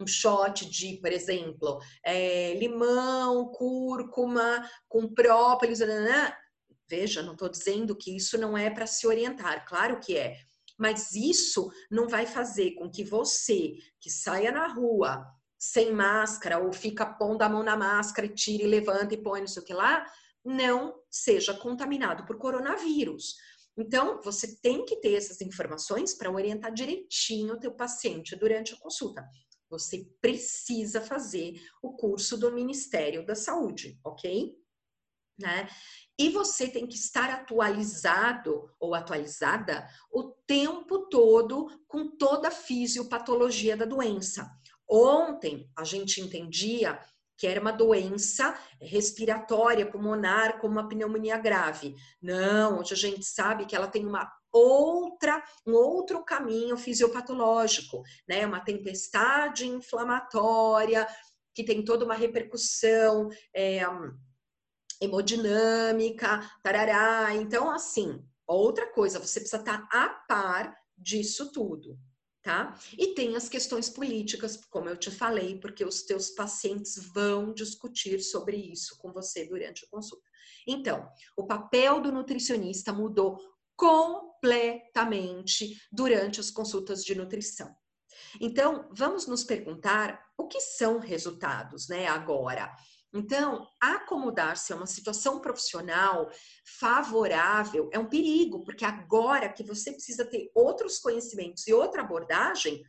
um 0.00 0.06
shot 0.06 0.68
de, 0.68 0.98
por 1.00 1.10
exemplo, 1.10 1.78
é, 2.04 2.54
limão, 2.54 3.46
cúrcuma, 3.52 4.68
com 4.88 5.08
própolis, 5.14 5.78
né? 5.78 6.36
Veja, 6.88 7.22
não 7.22 7.32
estou 7.32 7.48
dizendo 7.48 7.96
que 7.96 8.16
isso 8.16 8.38
não 8.38 8.56
é 8.56 8.70
para 8.70 8.86
se 8.86 9.06
orientar, 9.06 9.66
claro 9.66 10.00
que 10.00 10.16
é, 10.16 10.36
mas 10.78 11.14
isso 11.14 11.70
não 11.90 12.08
vai 12.08 12.26
fazer 12.26 12.72
com 12.72 12.90
que 12.90 13.02
você, 13.02 13.74
que 14.00 14.10
saia 14.10 14.50
na 14.50 14.66
rua 14.68 15.24
sem 15.58 15.92
máscara 15.92 16.58
ou 16.58 16.72
fica 16.72 17.06
pondo 17.06 17.42
a 17.42 17.48
mão 17.48 17.62
na 17.62 17.76
máscara 17.76 18.26
e 18.26 18.34
tira 18.34 18.62
e 18.62 18.66
levanta 18.66 19.14
e 19.14 19.22
põe 19.22 19.40
não 19.40 19.46
sei 19.46 19.62
o 19.62 19.64
que 19.64 19.72
lá, 19.72 20.04
não 20.44 20.94
seja 21.10 21.54
contaminado 21.54 22.24
por 22.26 22.38
coronavírus. 22.38 23.34
Então, 23.76 24.20
você 24.22 24.56
tem 24.60 24.84
que 24.84 24.96
ter 24.96 25.14
essas 25.14 25.40
informações 25.40 26.14
para 26.14 26.30
orientar 26.30 26.72
direitinho 26.72 27.54
o 27.54 27.60
teu 27.60 27.72
paciente 27.72 28.36
durante 28.36 28.72
a 28.72 28.78
consulta. 28.78 29.26
Você 29.68 30.08
precisa 30.20 31.00
fazer 31.00 31.60
o 31.82 31.94
curso 31.94 32.38
do 32.38 32.52
Ministério 32.52 33.26
da 33.26 33.34
Saúde, 33.34 33.98
ok? 34.04 34.54
Né? 35.38 35.68
E 36.18 36.30
você 36.30 36.68
tem 36.68 36.86
que 36.86 36.96
estar 36.96 37.30
atualizado 37.30 38.70
ou 38.80 38.94
atualizada 38.94 39.86
o 40.10 40.34
tempo 40.46 41.08
todo 41.08 41.66
com 41.86 42.16
toda 42.16 42.48
a 42.48 42.50
fisiopatologia 42.50 43.76
da 43.76 43.84
doença. 43.84 44.50
Ontem 44.88 45.68
a 45.76 45.84
gente 45.84 46.20
entendia 46.20 46.98
que 47.36 47.46
era 47.46 47.60
uma 47.60 47.72
doença 47.72 48.58
respiratória 48.80 49.84
pulmonar, 49.84 50.58
como 50.58 50.72
uma 50.72 50.88
pneumonia 50.88 51.36
grave. 51.36 51.94
Não, 52.20 52.78
hoje 52.78 52.94
a 52.94 52.96
gente 52.96 53.24
sabe 53.24 53.66
que 53.66 53.76
ela 53.76 53.88
tem 53.88 54.06
uma 54.06 54.30
outra, 54.50 55.42
um 55.66 55.74
outro 55.74 56.24
caminho 56.24 56.78
fisiopatológico, 56.78 58.02
né? 58.26 58.46
Uma 58.46 58.60
tempestade 58.60 59.66
inflamatória 59.66 61.06
que 61.54 61.62
tem 61.62 61.84
toda 61.84 62.04
uma 62.04 62.14
repercussão. 62.14 63.28
É, 63.54 63.82
hemodinâmica, 65.00 66.40
tarará. 66.62 67.34
Então, 67.34 67.70
assim, 67.70 68.22
outra 68.46 68.92
coisa, 68.92 69.18
você 69.18 69.40
precisa 69.40 69.62
estar 69.62 69.88
a 69.92 70.08
par 70.28 70.76
disso 70.96 71.50
tudo, 71.52 71.98
tá? 72.42 72.78
E 72.96 73.14
tem 73.14 73.36
as 73.36 73.48
questões 73.48 73.90
políticas, 73.90 74.56
como 74.70 74.88
eu 74.88 74.96
te 74.96 75.10
falei, 75.10 75.58
porque 75.58 75.84
os 75.84 76.02
teus 76.02 76.30
pacientes 76.30 76.96
vão 77.12 77.52
discutir 77.52 78.20
sobre 78.20 78.56
isso 78.56 78.96
com 78.98 79.12
você 79.12 79.44
durante 79.44 79.84
a 79.84 79.88
consulta. 79.88 80.24
Então, 80.66 81.06
o 81.36 81.46
papel 81.46 82.00
do 82.00 82.10
nutricionista 82.10 82.92
mudou 82.92 83.38
completamente 83.76 85.76
durante 85.92 86.40
as 86.40 86.50
consultas 86.50 87.04
de 87.04 87.14
nutrição. 87.14 87.76
Então, 88.40 88.88
vamos 88.92 89.26
nos 89.26 89.44
perguntar 89.44 90.18
o 90.36 90.48
que 90.48 90.60
são 90.60 90.98
resultados, 90.98 91.88
né, 91.88 92.06
agora. 92.06 92.74
Então, 93.16 93.66
acomodar-se 93.80 94.74
a 94.74 94.76
uma 94.76 94.86
situação 94.86 95.40
profissional 95.40 96.30
favorável 96.78 97.88
é 97.90 97.98
um 97.98 98.10
perigo, 98.10 98.62
porque 98.62 98.84
agora 98.84 99.50
que 99.50 99.64
você 99.64 99.90
precisa 99.90 100.22
ter 100.26 100.50
outros 100.54 100.98
conhecimentos 100.98 101.66
e 101.66 101.72
outra 101.72 102.02
abordagem, 102.02 102.84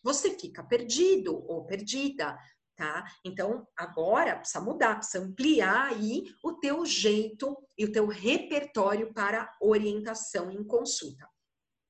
você 0.00 0.38
fica 0.38 0.62
perdido 0.62 1.34
ou 1.34 1.66
perdida, 1.66 2.38
tá? 2.76 3.04
Então, 3.24 3.66
agora 3.76 4.36
precisa 4.36 4.60
mudar, 4.60 4.98
precisa 4.98 5.24
ampliar 5.24 5.88
aí 5.88 6.26
o 6.44 6.52
teu 6.52 6.86
jeito 6.86 7.56
e 7.76 7.84
o 7.84 7.90
teu 7.90 8.06
repertório 8.06 9.12
para 9.12 9.52
orientação 9.60 10.48
em 10.48 10.62
consulta. 10.62 11.28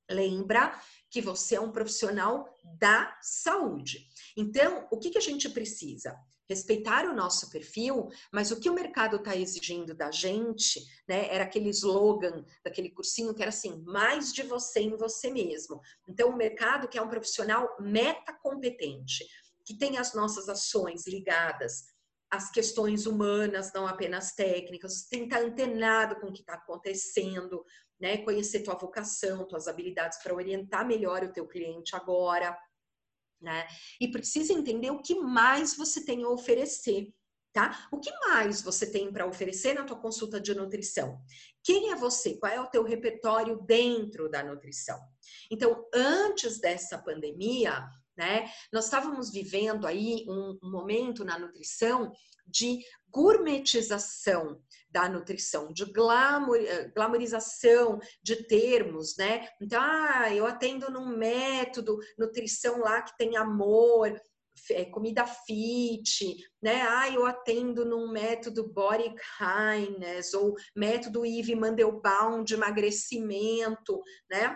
Lembra 0.09 0.75
que 1.11 1.21
você 1.21 1.55
é 1.55 1.61
um 1.61 1.71
profissional 1.71 2.57
da 2.79 3.15
saúde. 3.21 4.07
Então, 4.35 4.87
o 4.91 4.97
que, 4.97 5.11
que 5.11 5.17
a 5.19 5.21
gente 5.21 5.47
precisa? 5.47 6.19
Respeitar 6.49 7.05
o 7.05 7.15
nosso 7.15 7.49
perfil, 7.49 8.09
mas 8.31 8.51
o 8.51 8.59
que 8.59 8.69
o 8.69 8.73
mercado 8.73 9.17
está 9.17 9.35
exigindo 9.35 9.93
da 9.93 10.11
gente, 10.11 10.81
né, 11.07 11.33
era 11.33 11.43
aquele 11.43 11.69
slogan 11.69 12.45
daquele 12.63 12.89
cursinho 12.89 13.33
que 13.33 13.41
era 13.41 13.49
assim, 13.49 13.81
mais 13.85 14.33
de 14.33 14.43
você 14.43 14.81
em 14.81 14.95
você 14.97 15.31
mesmo. 15.31 15.79
Então, 16.07 16.29
o 16.29 16.35
mercado 16.35 16.87
que 16.87 16.97
é 16.97 17.01
um 17.01 17.09
profissional 17.09 17.75
metacompetente, 17.79 19.25
que 19.65 19.77
tem 19.77 19.97
as 19.97 20.13
nossas 20.13 20.49
ações 20.49 21.07
ligadas 21.07 21.85
às 22.29 22.49
questões 22.51 23.05
humanas, 23.05 23.71
não 23.73 23.87
apenas 23.87 24.33
técnicas, 24.33 25.05
tem 25.05 25.27
que 25.27 25.35
estar 25.35 25.45
antenado 25.45 26.19
com 26.19 26.27
o 26.27 26.33
que 26.33 26.41
está 26.41 26.55
acontecendo, 26.55 27.63
né, 27.99 28.17
conhecer 28.17 28.63
tua 28.63 28.75
vocação, 28.75 29.47
tuas 29.47 29.67
habilidades 29.67 30.21
para 30.21 30.33
orientar 30.33 30.85
melhor 30.85 31.23
o 31.23 31.31
teu 31.31 31.47
cliente 31.47 31.95
agora, 31.95 32.57
né? 33.43 33.67
E 33.99 34.07
precisa 34.07 34.53
entender 34.53 34.89
o 34.89 35.01
que 35.01 35.15
mais 35.15 35.75
você 35.75 36.03
tem 36.03 36.23
a 36.23 36.29
oferecer, 36.29 37.13
tá? 37.51 37.87
O 37.91 37.99
que 37.99 38.11
mais 38.27 38.61
você 38.61 38.89
tem 38.89 39.11
para 39.11 39.27
oferecer 39.27 39.73
na 39.73 39.83
tua 39.83 39.99
consulta 39.99 40.39
de 40.39 40.55
nutrição? 40.55 41.21
Quem 41.63 41.91
é 41.91 41.95
você? 41.95 42.37
Qual 42.37 42.51
é 42.51 42.59
o 42.59 42.67
teu 42.67 42.83
repertório 42.83 43.61
dentro 43.61 44.29
da 44.29 44.43
nutrição? 44.43 44.99
Então, 45.51 45.85
antes 45.93 46.59
dessa 46.59 46.97
pandemia, 46.97 47.87
né, 48.17 48.49
nós 48.71 48.85
estávamos 48.85 49.31
vivendo 49.31 49.87
aí 49.87 50.25
um, 50.27 50.57
um 50.63 50.71
momento 50.71 51.23
na 51.25 51.37
nutrição 51.37 52.11
de 52.45 52.79
gourmetização 53.09 54.61
da 54.89 55.07
nutrição, 55.07 55.71
de 55.71 55.85
glamour, 55.85 56.57
eh, 56.57 56.91
glamourização 56.93 57.99
de 58.21 58.47
termos, 58.47 59.15
né? 59.17 59.47
Então, 59.61 59.81
ah, 59.81 60.33
eu 60.33 60.45
atendo 60.45 60.91
num 60.91 61.17
método, 61.17 61.97
nutrição 62.17 62.79
lá 62.79 63.01
que 63.01 63.15
tem 63.17 63.37
amor, 63.37 64.13
é, 64.71 64.85
comida 64.85 65.25
fit, 65.25 66.37
né? 66.61 66.81
Ah, 66.81 67.09
eu 67.09 67.25
atendo 67.25 67.85
num 67.85 68.11
método 68.11 68.71
body 68.71 69.13
kindness 69.37 70.33
ou 70.33 70.55
método 70.75 71.25
Yves 71.25 71.57
Mandelbaum 71.57 72.43
de 72.43 72.53
emagrecimento, 72.53 74.01
né? 74.29 74.55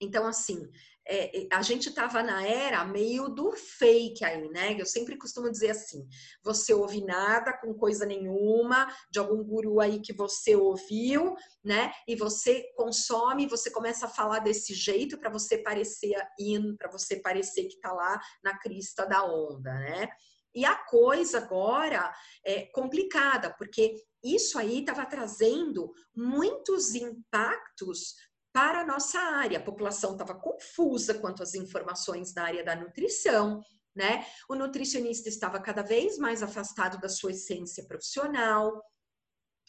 Então, 0.00 0.26
assim, 0.26 0.68
é, 1.06 1.46
a 1.52 1.60
gente 1.60 1.90
estava 1.90 2.22
na 2.22 2.46
era 2.46 2.84
meio 2.84 3.28
do 3.28 3.52
fake 3.52 4.24
aí, 4.24 4.48
né? 4.48 4.74
Eu 4.78 4.86
sempre 4.86 5.16
costumo 5.16 5.50
dizer 5.50 5.70
assim: 5.70 6.06
você 6.42 6.72
ouve 6.72 7.04
nada 7.04 7.52
com 7.52 7.74
coisa 7.74 8.06
nenhuma, 8.06 8.86
de 9.10 9.18
algum 9.18 9.42
guru 9.44 9.80
aí 9.80 10.00
que 10.00 10.12
você 10.12 10.56
ouviu, 10.56 11.34
né? 11.62 11.92
E 12.08 12.16
você 12.16 12.64
consome, 12.74 13.46
você 13.46 13.70
começa 13.70 14.06
a 14.06 14.10
falar 14.10 14.38
desse 14.38 14.72
jeito 14.74 15.18
para 15.18 15.30
você 15.30 15.58
parecer 15.58 16.16
in, 16.38 16.76
para 16.76 16.90
você 16.90 17.16
parecer 17.16 17.64
que 17.64 17.74
está 17.74 17.92
lá 17.92 18.20
na 18.42 18.58
crista 18.58 19.06
da 19.06 19.24
onda, 19.24 19.72
né? 19.74 20.08
E 20.54 20.64
a 20.64 20.76
coisa 20.76 21.38
agora 21.38 22.14
é 22.44 22.66
complicada, 22.66 23.52
porque 23.58 23.96
isso 24.22 24.56
aí 24.56 24.80
estava 24.80 25.04
trazendo 25.04 25.92
muitos 26.14 26.94
impactos 26.94 28.14
para 28.54 28.82
a 28.82 28.86
nossa 28.86 29.18
área. 29.18 29.58
A 29.58 29.62
população 29.62 30.12
estava 30.12 30.32
confusa 30.32 31.14
quanto 31.14 31.42
às 31.42 31.54
informações 31.54 32.32
da 32.32 32.44
área 32.44 32.64
da 32.64 32.76
nutrição, 32.76 33.60
né? 33.94 34.24
O 34.48 34.54
nutricionista 34.54 35.28
estava 35.28 35.60
cada 35.60 35.82
vez 35.82 36.18
mais 36.18 36.40
afastado 36.40 37.00
da 37.00 37.08
sua 37.08 37.32
essência 37.32 37.84
profissional. 37.84 38.80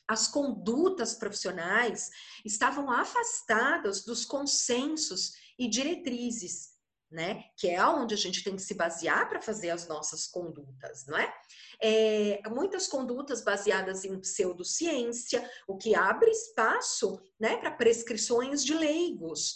As 0.08 0.28
condutas 0.28 1.16
profissionais 1.16 2.12
estavam 2.46 2.92
afastadas 2.92 4.06
dos 4.06 4.24
consensos 4.24 5.34
e 5.58 5.68
diretrizes 5.68 6.75
né? 7.16 7.46
Que 7.56 7.70
é 7.70 7.84
onde 7.88 8.14
a 8.14 8.18
gente 8.18 8.44
tem 8.44 8.56
que 8.56 8.62
se 8.62 8.74
basear 8.74 9.28
para 9.30 9.42
fazer 9.42 9.70
as 9.70 9.88
nossas 9.88 10.28
condutas, 10.28 11.06
não 11.08 11.18
é? 11.18 11.34
é? 11.82 12.42
Muitas 12.50 12.88
condutas 12.88 13.42
baseadas 13.42 14.04
em 14.04 14.20
pseudociência, 14.20 15.50
o 15.66 15.78
que 15.78 15.96
abre 15.96 16.30
espaço, 16.30 17.18
né, 17.40 17.56
para 17.56 17.72
prescrições 17.72 18.64
de 18.64 18.74
leigos. 18.74 19.56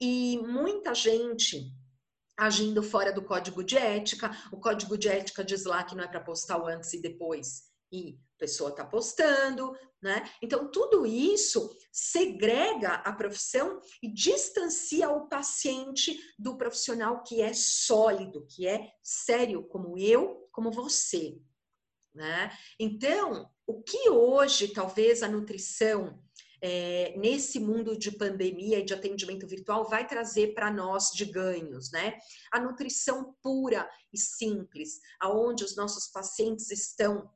E 0.00 0.38
muita 0.38 0.94
gente 0.94 1.70
agindo 2.36 2.82
fora 2.82 3.12
do 3.12 3.22
código 3.22 3.62
de 3.62 3.76
ética. 3.76 4.30
O 4.50 4.58
código 4.58 4.96
de 4.96 5.08
ética 5.08 5.44
diz 5.44 5.64
lá 5.64 5.84
que 5.84 5.94
não 5.94 6.04
é 6.04 6.08
para 6.08 6.20
postar 6.20 6.58
o 6.58 6.66
antes 6.66 6.92
e 6.94 7.00
depois. 7.00 7.64
E 7.92 8.18
pessoa 8.38 8.70
está 8.70 8.84
postando, 8.84 9.76
né? 10.00 10.28
Então, 10.42 10.70
tudo 10.70 11.06
isso 11.06 11.74
segrega 11.90 12.94
a 12.94 13.12
profissão 13.12 13.80
e 14.02 14.12
distancia 14.12 15.10
o 15.10 15.28
paciente 15.28 16.18
do 16.38 16.56
profissional 16.56 17.22
que 17.22 17.40
é 17.40 17.52
sólido, 17.52 18.46
que 18.46 18.66
é 18.66 18.90
sério, 19.02 19.64
como 19.64 19.98
eu, 19.98 20.48
como 20.52 20.70
você, 20.70 21.38
né? 22.14 22.50
Então, 22.78 23.50
o 23.66 23.82
que 23.82 24.08
hoje 24.10 24.68
talvez 24.68 25.22
a 25.22 25.28
nutrição 25.28 26.22
é, 26.62 27.14
nesse 27.16 27.58
mundo 27.58 27.96
de 27.96 28.10
pandemia 28.10 28.78
e 28.78 28.84
de 28.84 28.94
atendimento 28.94 29.46
virtual 29.46 29.88
vai 29.88 30.06
trazer 30.06 30.54
para 30.54 30.70
nós 30.70 31.10
de 31.12 31.24
ganhos, 31.24 31.90
né? 31.90 32.18
A 32.50 32.60
nutrição 32.60 33.36
pura 33.42 33.88
e 34.12 34.18
simples, 34.18 35.00
aonde 35.20 35.64
os 35.64 35.76
nossos 35.76 36.08
pacientes 36.08 36.70
estão 36.70 37.30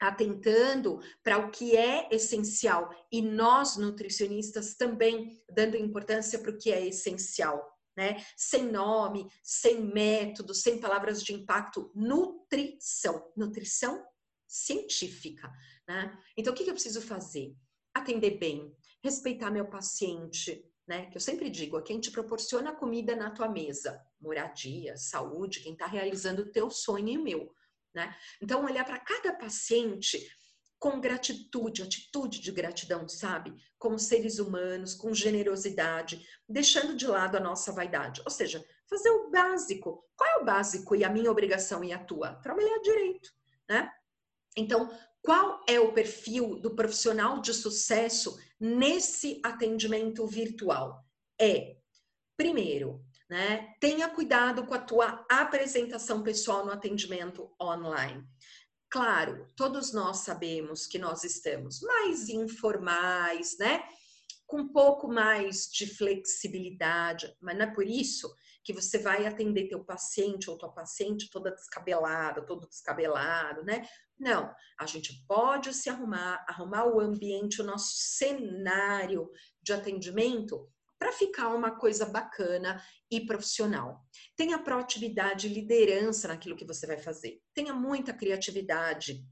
atentando 0.00 1.00
para 1.22 1.38
o 1.38 1.50
que 1.50 1.76
é 1.76 2.08
essencial 2.14 2.90
e 3.10 3.20
nós 3.20 3.76
nutricionistas 3.76 4.74
também 4.74 5.42
dando 5.50 5.76
importância 5.76 6.38
para 6.38 6.50
o 6.50 6.58
que 6.58 6.72
é 6.72 6.86
essencial, 6.86 7.66
né? 7.96 8.24
Sem 8.36 8.70
nome, 8.70 9.28
sem 9.42 9.80
método, 9.80 10.54
sem 10.54 10.78
palavras 10.78 11.22
de 11.22 11.34
impacto, 11.34 11.90
nutrição, 11.94 13.32
nutrição 13.36 14.04
científica, 14.46 15.52
né? 15.86 16.16
Então 16.36 16.52
o 16.52 16.56
que 16.56 16.68
eu 16.68 16.74
preciso 16.74 17.02
fazer? 17.02 17.54
Atender 17.92 18.38
bem, 18.38 18.72
respeitar 19.02 19.50
meu 19.50 19.68
paciente, 19.68 20.64
né? 20.86 21.06
Que 21.10 21.16
eu 21.16 21.20
sempre 21.20 21.50
digo, 21.50 21.76
a 21.76 21.82
quem 21.82 21.98
te 21.98 22.10
proporciona 22.10 22.74
comida 22.74 23.16
na 23.16 23.30
tua 23.30 23.48
mesa, 23.48 24.00
moradia, 24.20 24.96
saúde, 24.96 25.60
quem 25.60 25.72
está 25.72 25.86
realizando 25.86 26.42
o 26.42 26.52
teu 26.52 26.70
sonho 26.70 27.08
e 27.08 27.18
o 27.18 27.22
meu 27.22 27.52
né? 27.94 28.14
Então, 28.40 28.64
olhar 28.64 28.84
para 28.84 28.98
cada 28.98 29.32
paciente 29.32 30.18
com 30.78 31.00
gratitude, 31.00 31.82
atitude 31.82 32.40
de 32.40 32.52
gratidão, 32.52 33.08
sabe? 33.08 33.54
Como 33.78 33.98
seres 33.98 34.38
humanos, 34.38 34.94
com 34.94 35.12
generosidade, 35.12 36.24
deixando 36.48 36.96
de 36.96 37.06
lado 37.06 37.36
a 37.36 37.40
nossa 37.40 37.72
vaidade. 37.72 38.22
Ou 38.24 38.30
seja, 38.30 38.64
fazer 38.88 39.10
o 39.10 39.30
básico. 39.30 40.04
Qual 40.16 40.30
é 40.30 40.42
o 40.42 40.44
básico 40.44 40.94
e 40.94 41.04
a 41.04 41.10
minha 41.10 41.30
obrigação 41.30 41.82
e 41.82 41.92
a 41.92 41.98
tua? 41.98 42.34
Trabalhar 42.36 42.78
direito, 42.78 43.30
né? 43.68 43.90
Então, 44.56 44.90
qual 45.22 45.64
é 45.68 45.78
o 45.78 45.92
perfil 45.92 46.58
do 46.58 46.74
profissional 46.74 47.40
de 47.40 47.52
sucesso 47.52 48.38
nesse 48.58 49.40
atendimento 49.44 50.26
virtual? 50.26 51.04
É, 51.40 51.76
primeiro, 52.36 53.04
né? 53.28 53.74
Tenha 53.80 54.08
cuidado 54.08 54.66
com 54.66 54.74
a 54.74 54.80
tua 54.80 55.24
apresentação 55.30 56.22
pessoal 56.22 56.64
no 56.64 56.72
atendimento 56.72 57.50
online. 57.60 58.24
Claro, 58.90 59.46
todos 59.54 59.92
nós 59.92 60.18
sabemos 60.18 60.86
que 60.86 60.98
nós 60.98 61.22
estamos 61.22 61.80
mais 61.82 62.28
informais, 62.30 63.58
né? 63.58 63.84
Com 64.46 64.62
um 64.62 64.72
pouco 64.72 65.08
mais 65.08 65.66
de 65.70 65.86
flexibilidade, 65.86 67.36
mas 67.38 67.56
não 67.56 67.66
é 67.66 67.74
por 67.74 67.86
isso 67.86 68.34
que 68.64 68.72
você 68.72 68.98
vai 68.98 69.26
atender 69.26 69.68
teu 69.68 69.84
paciente 69.84 70.48
ou 70.48 70.56
tua 70.56 70.72
paciente 70.72 71.30
toda 71.30 71.50
descabelada, 71.50 72.44
todo 72.44 72.66
descabelado, 72.66 73.62
né? 73.62 73.86
Não, 74.18 74.54
a 74.78 74.86
gente 74.86 75.24
pode 75.26 75.72
se 75.74 75.88
arrumar, 75.88 76.44
arrumar 76.48 76.86
o 76.86 76.98
ambiente, 76.98 77.60
o 77.60 77.64
nosso 77.64 77.92
cenário 77.94 79.30
de 79.62 79.72
atendimento 79.72 80.68
para 80.98 81.12
ficar 81.12 81.54
uma 81.54 81.70
coisa 81.70 82.04
bacana 82.06 82.82
e 83.10 83.24
profissional. 83.24 84.04
Tenha 84.36 84.58
proatividade 84.58 85.46
e 85.46 85.54
liderança 85.54 86.28
naquilo 86.28 86.56
que 86.56 86.66
você 86.66 86.86
vai 86.86 86.98
fazer. 86.98 87.40
Tenha 87.54 87.72
muita 87.72 88.12
criatividade. 88.12 89.24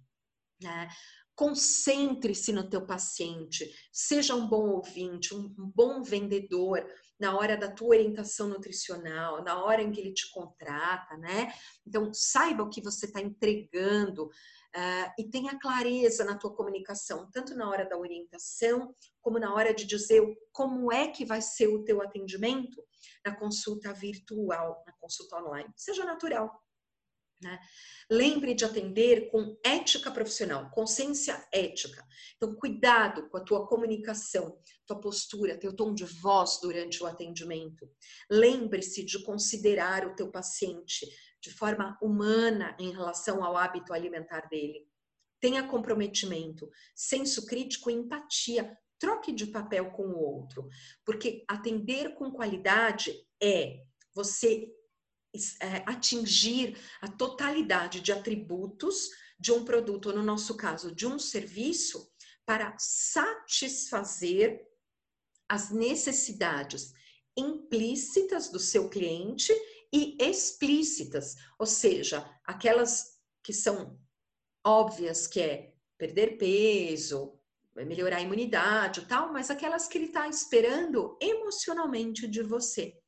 Né? 0.62 0.88
Concentre-se 1.34 2.52
no 2.52 2.68
teu 2.70 2.86
paciente. 2.86 3.70
Seja 3.92 4.34
um 4.34 4.48
bom 4.48 4.70
ouvinte, 4.70 5.34
um 5.34 5.52
bom 5.56 6.02
vendedor 6.02 6.86
na 7.18 7.36
hora 7.36 7.56
da 7.56 7.70
tua 7.70 7.88
orientação 7.88 8.48
nutricional, 8.48 9.42
na 9.42 9.62
hora 9.62 9.82
em 9.82 9.90
que 9.90 10.00
ele 10.00 10.12
te 10.12 10.30
contrata, 10.30 11.16
né? 11.16 11.52
Então, 11.86 12.12
saiba 12.12 12.62
o 12.62 12.70
que 12.70 12.82
você 12.82 13.06
está 13.06 13.20
entregando, 13.20 14.30
Uh, 14.76 15.08
e 15.18 15.24
tenha 15.30 15.58
clareza 15.58 16.22
na 16.22 16.36
tua 16.36 16.54
comunicação, 16.54 17.30
tanto 17.32 17.54
na 17.54 17.66
hora 17.70 17.88
da 17.88 17.96
orientação, 17.96 18.94
como 19.22 19.38
na 19.38 19.54
hora 19.54 19.72
de 19.72 19.86
dizer 19.86 20.22
como 20.52 20.92
é 20.92 21.08
que 21.08 21.24
vai 21.24 21.40
ser 21.40 21.68
o 21.68 21.82
teu 21.82 22.02
atendimento 22.02 22.84
na 23.24 23.34
consulta 23.34 23.90
virtual, 23.94 24.84
na 24.86 24.92
consulta 25.00 25.36
online. 25.36 25.72
Seja 25.74 26.04
natural. 26.04 26.62
Né? 27.40 27.58
Lembre 28.10 28.54
de 28.54 28.64
atender 28.64 29.30
com 29.30 29.58
ética 29.64 30.10
profissional, 30.10 30.70
consciência 30.70 31.46
ética. 31.52 32.06
Então, 32.36 32.54
cuidado 32.54 33.28
com 33.28 33.36
a 33.36 33.44
tua 33.44 33.66
comunicação, 33.66 34.58
tua 34.86 35.00
postura, 35.00 35.58
teu 35.58 35.74
tom 35.74 35.92
de 35.92 36.04
voz 36.04 36.58
durante 36.62 37.02
o 37.02 37.06
atendimento. 37.06 37.90
Lembre-se 38.30 39.04
de 39.04 39.22
considerar 39.22 40.06
o 40.06 40.14
teu 40.14 40.30
paciente, 40.30 41.06
de 41.46 41.52
forma 41.52 41.96
humana 42.02 42.76
em 42.76 42.90
relação 42.90 43.44
ao 43.44 43.56
hábito 43.56 43.92
alimentar 43.92 44.48
dele. 44.48 44.84
Tenha 45.40 45.68
comprometimento, 45.68 46.68
senso 46.92 47.46
crítico 47.46 47.88
e 47.88 47.94
empatia. 47.94 48.76
Troque 48.98 49.30
de 49.30 49.46
papel 49.46 49.92
com 49.92 50.08
o 50.08 50.18
outro, 50.18 50.68
porque 51.04 51.44
atender 51.46 52.14
com 52.14 52.32
qualidade 52.32 53.14
é 53.40 53.84
você 54.14 54.72
é, 55.60 55.84
atingir 55.86 56.76
a 57.00 57.06
totalidade 57.06 58.00
de 58.00 58.10
atributos 58.10 59.10
de 59.38 59.52
um 59.52 59.64
produto, 59.64 60.12
no 60.12 60.22
nosso 60.22 60.56
caso, 60.56 60.94
de 60.94 61.06
um 61.06 61.18
serviço, 61.18 62.10
para 62.46 62.74
satisfazer 62.78 64.66
as 65.48 65.70
necessidades 65.70 66.92
implícitas 67.36 68.48
do 68.48 68.58
seu 68.58 68.88
cliente 68.88 69.52
e 69.92 70.16
explícitas, 70.20 71.34
ou 71.58 71.66
seja, 71.66 72.28
aquelas 72.44 73.16
que 73.42 73.52
são 73.52 73.98
óbvias, 74.64 75.26
que 75.26 75.40
é 75.40 75.74
perder 75.96 76.36
peso, 76.36 77.38
melhorar 77.74 78.16
a 78.18 78.22
imunidade 78.22 79.00
e 79.00 79.06
tal, 79.06 79.32
mas 79.32 79.50
aquelas 79.50 79.86
que 79.86 79.98
ele 79.98 80.06
está 80.06 80.28
esperando 80.28 81.16
emocionalmente 81.20 82.26
de 82.26 82.42
você. 82.42 82.98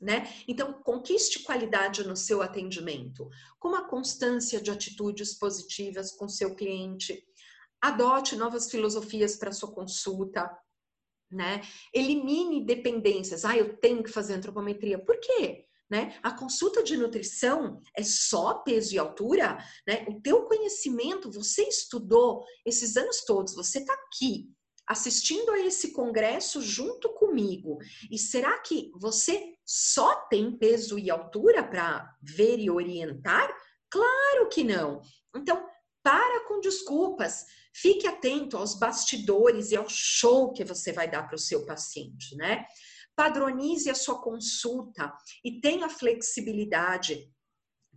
Né? 0.00 0.30
Então, 0.46 0.74
conquiste 0.82 1.42
qualidade 1.42 2.06
no 2.06 2.16
seu 2.16 2.42
atendimento, 2.42 3.28
com 3.58 3.68
uma 3.68 3.88
constância 3.88 4.60
de 4.60 4.70
atitudes 4.70 5.38
positivas 5.38 6.12
com 6.12 6.28
seu 6.28 6.54
cliente, 6.54 7.24
adote 7.80 8.36
novas 8.36 8.70
filosofias 8.70 9.36
para 9.36 9.52
sua 9.52 9.72
consulta, 9.72 10.50
né? 11.30 11.60
Elimine 11.92 12.64
dependências. 12.64 13.44
Ah, 13.44 13.56
eu 13.56 13.76
tenho 13.78 14.02
que 14.02 14.10
fazer 14.10 14.34
antropometria. 14.34 14.98
Por 14.98 15.18
quê? 15.18 15.65
Né? 15.88 16.18
A 16.22 16.32
consulta 16.32 16.82
de 16.82 16.96
nutrição 16.96 17.80
é 17.96 18.02
só 18.02 18.54
peso 18.54 18.94
e 18.94 18.98
altura, 18.98 19.56
né? 19.86 20.04
O 20.08 20.20
teu 20.20 20.42
conhecimento, 20.42 21.30
você 21.30 21.62
estudou 21.62 22.44
esses 22.64 22.96
anos 22.96 23.24
todos, 23.24 23.54
você 23.54 23.78
está 23.78 23.94
aqui 23.94 24.50
assistindo 24.86 25.50
a 25.50 25.58
esse 25.60 25.92
congresso 25.92 26.62
junto 26.62 27.12
comigo. 27.14 27.78
E 28.10 28.18
será 28.18 28.58
que 28.60 28.90
você 28.94 29.54
só 29.64 30.14
tem 30.28 30.56
peso 30.56 30.98
e 30.98 31.10
altura 31.10 31.62
para 31.62 32.14
ver 32.22 32.58
e 32.58 32.70
orientar? 32.70 33.52
Claro 33.90 34.48
que 34.48 34.62
não. 34.62 35.02
Então, 35.34 35.66
para 36.06 36.46
com 36.46 36.60
desculpas. 36.60 37.46
Fique 37.74 38.06
atento 38.06 38.56
aos 38.56 38.78
bastidores 38.78 39.72
e 39.72 39.76
ao 39.76 39.88
show 39.88 40.52
que 40.52 40.64
você 40.64 40.92
vai 40.92 41.10
dar 41.10 41.24
para 41.24 41.34
o 41.34 41.38
seu 41.38 41.66
paciente, 41.66 42.36
né? 42.36 42.64
Padronize 43.16 43.90
a 43.90 43.94
sua 43.94 44.20
consulta 44.20 45.12
e 45.44 45.60
tenha 45.60 45.88
flexibilidade 45.88 47.32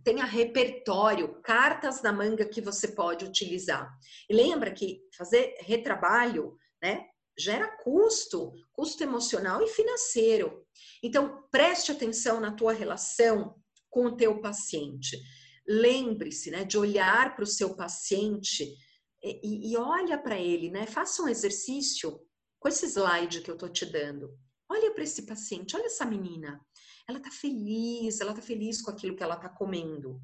tenha 0.02 0.24
repertório, 0.24 1.40
cartas 1.42 2.02
na 2.02 2.12
manga 2.12 2.46
que 2.46 2.60
você 2.60 2.88
pode 2.88 3.24
utilizar. 3.24 3.90
E 4.28 4.34
lembra 4.34 4.72
que 4.72 5.02
fazer 5.16 5.54
retrabalho, 5.60 6.56
né, 6.82 7.06
gera 7.38 7.68
custo, 7.78 8.52
custo 8.72 9.02
emocional 9.02 9.62
e 9.62 9.68
financeiro. 9.68 10.66
Então, 11.02 11.44
preste 11.50 11.92
atenção 11.92 12.40
na 12.40 12.52
tua 12.52 12.72
relação 12.72 13.54
com 13.88 14.06
o 14.06 14.16
teu 14.16 14.40
paciente. 14.40 15.18
Lembre-se, 15.66 16.50
né, 16.50 16.64
de 16.64 16.78
olhar 16.78 17.34
para 17.34 17.44
o 17.44 17.46
seu 17.46 17.76
paciente 17.76 18.74
e, 19.22 19.72
e 19.72 19.76
olha 19.76 20.18
para 20.18 20.38
ele, 20.38 20.70
né? 20.70 20.86
Faça 20.86 21.22
um 21.22 21.28
exercício 21.28 22.20
com 22.58 22.68
esse 22.68 22.86
slide 22.86 23.42
que 23.42 23.50
eu 23.50 23.56
tô 23.56 23.68
te 23.68 23.84
dando. 23.84 24.30
Olha 24.70 24.94
para 24.94 25.02
esse 25.02 25.22
paciente, 25.22 25.74
olha 25.74 25.86
essa 25.86 26.06
menina. 26.06 26.64
Ela 27.08 27.18
tá 27.18 27.30
feliz, 27.30 28.20
ela 28.20 28.32
tá 28.32 28.40
feliz 28.40 28.80
com 28.80 28.92
aquilo 28.92 29.16
que 29.16 29.22
ela 29.22 29.36
tá 29.36 29.48
comendo, 29.48 30.22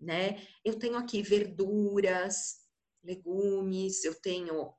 né? 0.00 0.44
Eu 0.64 0.76
tenho 0.76 0.96
aqui 0.96 1.22
verduras, 1.22 2.56
legumes, 3.04 4.02
eu 4.02 4.20
tenho 4.20 4.74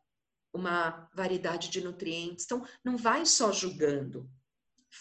uma 0.54 1.10
variedade 1.16 1.70
de 1.70 1.82
nutrientes. 1.82 2.44
Então, 2.44 2.66
não 2.84 2.98
vai 2.98 3.26
só 3.26 3.54
julgando. 3.54 4.30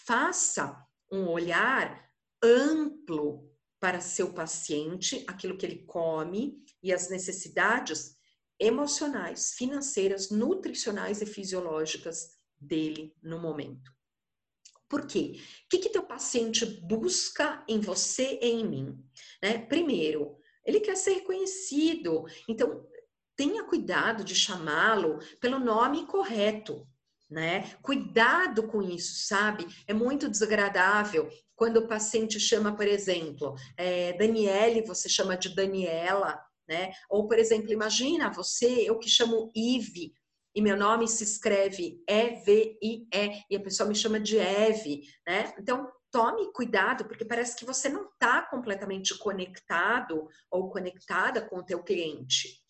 Faça 0.06 0.80
um 1.10 1.28
olhar 1.28 2.08
amplo 2.40 3.50
para 3.80 4.00
seu 4.00 4.32
paciente, 4.32 5.24
aquilo 5.26 5.58
que 5.58 5.66
ele 5.66 5.84
come 5.86 6.62
e 6.80 6.92
as 6.92 7.10
necessidades 7.10 8.16
emocionais, 8.60 9.54
financeiras, 9.54 10.30
nutricionais 10.30 11.20
e 11.20 11.26
fisiológicas 11.26 12.38
dele 12.56 13.12
no 13.20 13.40
momento. 13.40 13.92
Por 14.94 15.08
quê? 15.08 15.40
O 15.64 15.68
que, 15.70 15.78
que 15.78 15.88
teu 15.88 16.04
paciente 16.04 16.64
busca 16.64 17.64
em 17.68 17.80
você 17.80 18.38
e 18.40 18.46
em 18.46 18.64
mim? 18.64 19.04
Né? 19.42 19.58
Primeiro, 19.58 20.36
ele 20.64 20.78
quer 20.78 20.96
ser 20.96 21.14
reconhecido. 21.14 22.24
Então, 22.48 22.86
tenha 23.34 23.64
cuidado 23.64 24.22
de 24.22 24.36
chamá-lo 24.36 25.18
pelo 25.40 25.58
nome 25.58 26.06
correto. 26.06 26.86
Né? 27.28 27.74
Cuidado 27.82 28.68
com 28.68 28.80
isso, 28.82 29.26
sabe? 29.26 29.66
É 29.88 29.92
muito 29.92 30.30
desagradável 30.30 31.28
quando 31.56 31.78
o 31.78 31.88
paciente 31.88 32.38
chama, 32.38 32.76
por 32.76 32.86
exemplo, 32.86 33.56
é, 33.76 34.12
Daniele, 34.12 34.86
você 34.86 35.08
chama 35.08 35.36
de 35.36 35.56
Daniela, 35.56 36.40
né? 36.68 36.92
Ou, 37.10 37.26
por 37.26 37.36
exemplo, 37.36 37.72
imagina 37.72 38.32
você, 38.32 38.88
eu 38.88 38.96
que 39.00 39.10
chamo 39.10 39.50
Ive, 39.56 40.14
e 40.54 40.62
meu 40.62 40.76
nome 40.76 41.08
se 41.08 41.24
escreve 41.24 42.02
E-V-I-E, 42.08 43.44
e 43.50 43.56
a 43.56 43.60
pessoa 43.60 43.88
me 43.88 43.94
chama 43.94 44.20
de 44.20 44.38
Eve, 44.38 45.02
né? 45.26 45.52
Então, 45.58 45.90
tome 46.10 46.52
cuidado, 46.52 47.06
porque 47.06 47.24
parece 47.24 47.56
que 47.56 47.64
você 47.64 47.88
não 47.88 48.04
está 48.04 48.42
completamente 48.42 49.18
conectado 49.18 50.28
ou 50.50 50.70
conectada 50.70 51.42
com 51.42 51.58
o 51.58 51.64
teu 51.64 51.82
cliente 51.82 52.64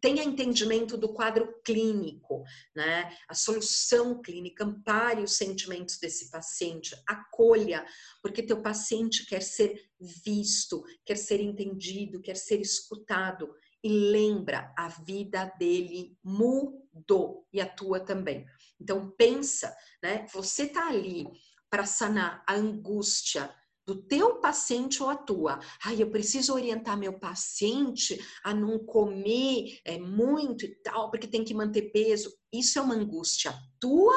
tenha 0.00 0.24
entendimento 0.24 0.96
do 0.96 1.12
quadro 1.12 1.60
clínico, 1.64 2.42
né? 2.74 3.14
A 3.28 3.34
solução 3.34 4.20
clínica, 4.20 4.64
ampare 4.64 5.22
os 5.22 5.36
sentimentos 5.36 5.98
desse 5.98 6.30
paciente, 6.30 6.96
acolha, 7.06 7.84
porque 8.22 8.42
teu 8.42 8.62
paciente 8.62 9.26
quer 9.26 9.42
ser 9.42 9.78
visto, 10.24 10.82
quer 11.04 11.16
ser 11.16 11.40
entendido, 11.40 12.22
quer 12.22 12.36
ser 12.36 12.60
escutado. 12.60 13.54
E 13.82 13.88
lembra, 13.88 14.72
a 14.76 14.88
vida 14.88 15.46
dele 15.58 16.16
mudou 16.22 17.46
e 17.52 17.60
a 17.60 17.66
tua 17.66 18.00
também. 18.00 18.44
Então 18.80 19.10
pensa, 19.16 19.74
né? 20.02 20.26
Você 20.32 20.66
tá 20.66 20.88
ali 20.88 21.26
para 21.70 21.86
sanar 21.86 22.42
a 22.46 22.54
angústia, 22.54 23.54
do 23.90 24.02
teu 24.02 24.40
paciente 24.40 25.02
ou 25.02 25.08
a 25.08 25.16
tua. 25.16 25.58
Ai, 25.84 26.00
eu 26.00 26.08
preciso 26.10 26.54
orientar 26.54 26.96
meu 26.96 27.18
paciente 27.18 28.16
a 28.44 28.54
não 28.54 28.78
comer 28.78 29.80
é, 29.84 29.98
muito 29.98 30.64
e 30.64 30.76
tal, 30.76 31.10
porque 31.10 31.26
tem 31.26 31.42
que 31.42 31.52
manter 31.52 31.90
peso. 31.90 32.32
Isso 32.52 32.78
é 32.78 32.82
uma 32.82 32.94
angústia 32.94 33.52
tua 33.80 34.14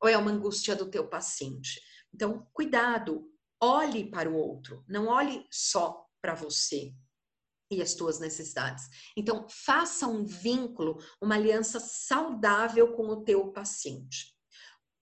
ou 0.00 0.08
é 0.08 0.18
uma 0.18 0.32
angústia 0.32 0.74
do 0.74 0.90
teu 0.90 1.08
paciente? 1.08 1.80
Então, 2.12 2.44
cuidado, 2.52 3.24
olhe 3.60 4.10
para 4.10 4.28
o 4.28 4.34
outro, 4.34 4.84
não 4.88 5.06
olhe 5.06 5.46
só 5.52 6.04
para 6.20 6.34
você 6.34 6.92
e 7.74 7.82
as 7.82 7.94
tuas 7.94 8.20
necessidades. 8.20 8.84
Então, 9.16 9.46
faça 9.48 10.06
um 10.06 10.24
vínculo, 10.24 10.98
uma 11.20 11.34
aliança 11.34 11.80
saudável 11.80 12.92
com 12.92 13.04
o 13.08 13.22
teu 13.22 13.52
paciente. 13.52 14.32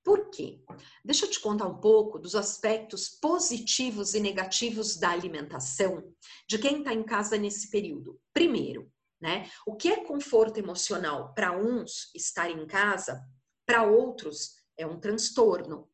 Por 0.03 0.31
quê? 0.31 0.63
Deixa 1.05 1.27
eu 1.27 1.31
te 1.31 1.41
contar 1.41 1.67
um 1.67 1.79
pouco 1.79 2.19
dos 2.19 2.35
aspectos 2.35 3.09
positivos 3.09 4.15
e 4.15 4.21
negativos 4.21 4.97
da 4.97 5.11
alimentação 5.11 6.15
de 6.49 6.59
quem 6.59 6.79
está 6.79 6.95
em 6.95 7.03
casa 7.03 7.37
nesse 7.37 7.71
período. 7.71 8.19
Primeiro, 8.33 8.91
né? 9.21 9.51
O 9.67 9.77
que 9.77 9.89
é 9.89 10.05
conforto 10.05 10.59
emocional 10.59 11.35
para 11.35 11.57
uns 11.57 12.11
estar 12.15 12.51
em 12.51 12.67
casa, 12.67 13.23
para 13.67 13.83
outros 13.83 14.55
é 14.77 14.87
um 14.87 14.99
transtorno, 14.99 15.89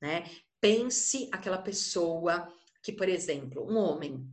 né? 0.00 0.28
Pense 0.60 1.28
aquela 1.32 1.58
pessoa 1.58 2.52
que, 2.82 2.92
por 2.92 3.08
exemplo, 3.08 3.64
um 3.64 3.76
homem 3.76 4.28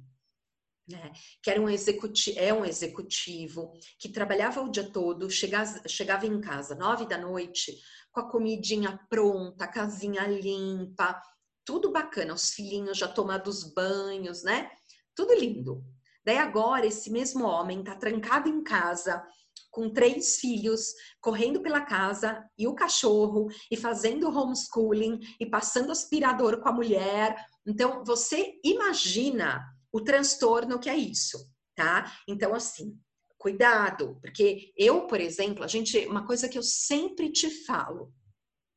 né, 0.89 1.11
que 1.41 1.49
era 1.49 1.61
um 1.61 1.69
executivo, 1.69 2.39
é 2.39 2.53
um 2.53 2.65
executivo 2.65 3.71
que 3.99 4.09
trabalhava 4.09 4.61
o 4.61 4.69
dia 4.69 4.89
todo, 4.89 5.29
chegava, 5.29 5.81
chegava 5.87 6.25
em 6.25 6.41
casa 6.41 6.75
nove 6.75 7.07
da 7.07 7.17
noite, 7.17 7.77
com 8.11 8.19
a 8.21 8.29
comidinha 8.29 8.99
pronta, 9.09 9.65
a 9.65 9.67
casinha 9.67 10.25
limpa, 10.27 11.21
tudo 11.63 11.91
bacana, 11.91 12.33
os 12.33 12.49
filhinhos 12.49 12.97
já 12.97 13.07
tomados 13.07 13.63
banhos, 13.73 14.43
né? 14.43 14.71
Tudo 15.15 15.33
lindo. 15.35 15.83
Daí 16.25 16.37
agora 16.37 16.85
esse 16.85 17.11
mesmo 17.11 17.45
homem 17.45 17.83
tá 17.83 17.95
trancado 17.95 18.49
em 18.49 18.63
casa 18.63 19.23
com 19.71 19.89
três 19.89 20.37
filhos, 20.37 20.93
correndo 21.21 21.61
pela 21.61 21.81
casa 21.81 22.43
e 22.57 22.67
o 22.67 22.73
cachorro 22.73 23.47
e 23.69 23.77
fazendo 23.77 24.27
homeschooling 24.27 25.19
e 25.39 25.45
passando 25.45 25.91
aspirador 25.91 26.59
com 26.59 26.69
a 26.69 26.73
mulher. 26.73 27.35
Então 27.65 28.03
você 28.03 28.59
imagina 28.63 29.63
o 29.91 30.01
transtorno 30.01 30.79
que 30.79 30.89
é 30.89 30.95
isso, 30.95 31.49
tá? 31.75 32.11
Então 32.27 32.53
assim, 32.53 32.99
cuidado, 33.37 34.19
porque 34.21 34.73
eu, 34.77 35.07
por 35.07 35.19
exemplo, 35.19 35.63
a 35.63 35.67
gente, 35.67 36.05
uma 36.05 36.25
coisa 36.25 36.49
que 36.49 36.57
eu 36.57 36.63
sempre 36.63 37.31
te 37.31 37.49
falo, 37.65 38.13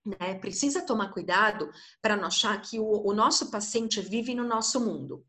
né? 0.05 0.35
Precisa 0.35 0.85
tomar 0.85 1.13
cuidado 1.13 1.71
para 2.01 2.17
não 2.17 2.27
achar 2.27 2.61
que 2.61 2.79
o, 2.79 3.07
o 3.07 3.13
nosso 3.13 3.51
paciente 3.51 4.01
vive 4.01 4.35
no 4.35 4.45
nosso 4.45 4.81
mundo. 4.81 5.25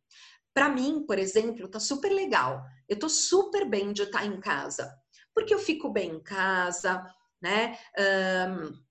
Para 0.54 0.70
mim, 0.70 1.04
por 1.06 1.18
exemplo, 1.18 1.68
tá 1.68 1.80
super 1.80 2.12
legal. 2.12 2.64
Eu 2.88 2.98
tô 2.98 3.10
super 3.10 3.68
bem 3.68 3.92
de 3.92 4.04
estar 4.04 4.26
em 4.26 4.40
casa, 4.40 4.94
porque 5.34 5.54
eu 5.54 5.60
fico 5.60 5.92
bem 5.92 6.12
em 6.12 6.24
casa, 6.24 7.04
né? 7.42 7.78
Um, 7.98 8.84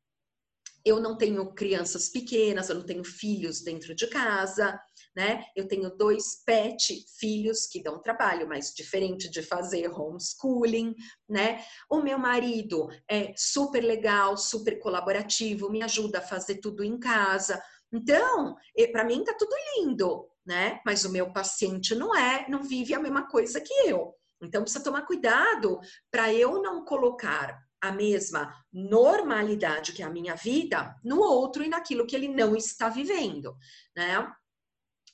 eu 0.84 1.00
não 1.00 1.16
tenho 1.16 1.52
crianças 1.54 2.08
pequenas, 2.08 2.68
eu 2.68 2.74
não 2.76 2.84
tenho 2.84 3.04
filhos 3.04 3.62
dentro 3.62 3.94
de 3.94 4.08
casa, 4.08 4.80
né? 5.14 5.44
Eu 5.54 5.68
tenho 5.68 5.90
dois 5.96 6.42
pet 6.44 7.04
filhos 7.18 7.66
que 7.66 7.82
dão 7.82 8.00
trabalho, 8.00 8.48
mas 8.48 8.72
diferente 8.74 9.30
de 9.30 9.42
fazer 9.42 9.88
homeschooling, 9.88 10.94
né? 11.28 11.62
O 11.90 12.00
meu 12.00 12.18
marido 12.18 12.88
é 13.08 13.32
super 13.36 13.82
legal, 13.82 14.36
super 14.36 14.78
colaborativo, 14.78 15.70
me 15.70 15.82
ajuda 15.82 16.18
a 16.18 16.22
fazer 16.22 16.56
tudo 16.56 16.82
em 16.82 16.98
casa. 16.98 17.62
Então, 17.92 18.56
para 18.90 19.04
mim 19.04 19.22
tá 19.22 19.34
tudo 19.38 19.54
lindo, 19.76 20.26
né? 20.46 20.80
Mas 20.84 21.04
o 21.04 21.12
meu 21.12 21.32
paciente 21.32 21.94
não 21.94 22.16
é, 22.16 22.48
não 22.48 22.62
vive 22.62 22.94
a 22.94 23.00
mesma 23.00 23.28
coisa 23.28 23.60
que 23.60 23.72
eu. 23.86 24.14
Então 24.42 24.62
precisa 24.62 24.82
tomar 24.82 25.02
cuidado 25.02 25.78
para 26.10 26.32
eu 26.32 26.60
não 26.60 26.84
colocar 26.84 27.62
a 27.80 27.90
mesma 27.90 28.54
normalidade 28.72 29.92
que 29.92 30.02
é 30.02 30.06
a 30.06 30.10
minha 30.10 30.36
vida 30.36 30.94
no 31.04 31.20
outro 31.20 31.64
e 31.64 31.68
naquilo 31.68 32.06
que 32.06 32.14
ele 32.14 32.28
não 32.28 32.54
está 32.54 32.88
vivendo, 32.88 33.56
né? 33.96 34.32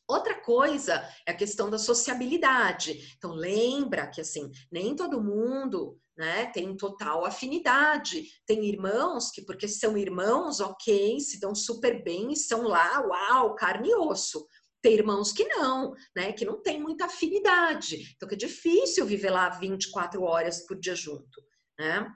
Outra 0.09 0.40
coisa 0.40 1.06
é 1.26 1.32
a 1.32 1.36
questão 1.36 1.68
da 1.68 1.78
sociabilidade. 1.78 3.14
Então 3.18 3.32
lembra 3.32 4.06
que 4.06 4.22
assim, 4.22 4.50
nem 4.72 4.96
todo 4.96 5.22
mundo, 5.22 6.00
né, 6.16 6.46
tem 6.46 6.74
total 6.76 7.26
afinidade. 7.26 8.24
Tem 8.46 8.64
irmãos 8.64 9.30
que 9.30 9.42
porque 9.42 9.68
são 9.68 9.98
irmãos, 9.98 10.61
OK, 10.61 11.20
se 11.20 11.38
dão 11.38 11.54
super 11.54 12.02
bem, 12.02 12.34
são 12.34 12.62
lá, 12.62 13.00
uau, 13.06 13.54
carne 13.54 13.90
e 13.90 13.94
osso. 13.94 14.46
Tem 14.80 14.94
irmãos 14.94 15.30
que 15.30 15.44
não, 15.44 15.92
né, 16.16 16.32
que 16.32 16.44
não 16.44 16.62
tem 16.62 16.80
muita 16.80 17.04
afinidade. 17.04 18.14
Então 18.16 18.26
que 18.26 18.34
é 18.34 18.38
difícil 18.38 19.04
viver 19.04 19.30
lá 19.30 19.50
24 19.50 20.22
horas 20.22 20.66
por 20.66 20.78
dia 20.78 20.94
junto, 20.94 21.42
né? 21.78 22.11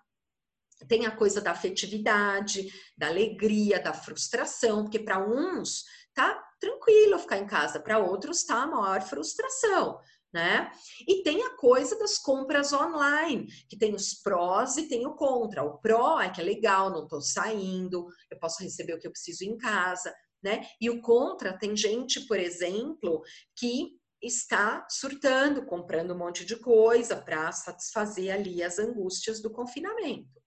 Tem 0.88 1.06
a 1.06 1.14
coisa 1.14 1.40
da 1.40 1.52
afetividade, 1.52 2.68
da 2.96 3.06
alegria, 3.08 3.78
da 3.78 3.92
frustração, 3.92 4.82
porque 4.82 4.98
para 4.98 5.24
uns 5.24 5.84
tá 6.14 6.42
tranquilo 6.62 7.18
ficar 7.18 7.38
em 7.38 7.46
casa, 7.46 7.80
para 7.80 7.98
outros 7.98 8.44
tá 8.44 8.62
a 8.62 8.66
maior 8.66 9.02
frustração. 9.02 9.98
Né? 10.32 10.72
E 11.06 11.22
tem 11.22 11.42
a 11.42 11.56
coisa 11.56 11.98
das 11.98 12.16
compras 12.16 12.72
online, 12.72 13.48
que 13.68 13.76
tem 13.76 13.94
os 13.94 14.14
prós 14.14 14.78
e 14.78 14.88
tem 14.88 15.06
o 15.06 15.14
contra. 15.14 15.62
O 15.62 15.76
pró 15.76 16.18
é 16.18 16.30
que 16.30 16.40
é 16.40 16.44
legal, 16.44 16.88
não 16.88 17.02
estou 17.02 17.20
saindo, 17.20 18.06
eu 18.30 18.38
posso 18.38 18.62
receber 18.62 18.94
o 18.94 18.98
que 18.98 19.06
eu 19.06 19.12
preciso 19.12 19.44
em 19.44 19.58
casa, 19.58 20.14
né? 20.42 20.66
E 20.80 20.88
o 20.88 21.02
contra 21.02 21.58
tem 21.58 21.76
gente, 21.76 22.20
por 22.26 22.38
exemplo, 22.38 23.22
que 23.54 23.90
está 24.22 24.86
surtando, 24.88 25.66
comprando 25.66 26.14
um 26.14 26.18
monte 26.18 26.46
de 26.46 26.56
coisa 26.56 27.14
para 27.14 27.52
satisfazer 27.52 28.32
ali 28.32 28.62
as 28.62 28.78
angústias 28.78 29.42
do 29.42 29.50
confinamento. 29.50 30.40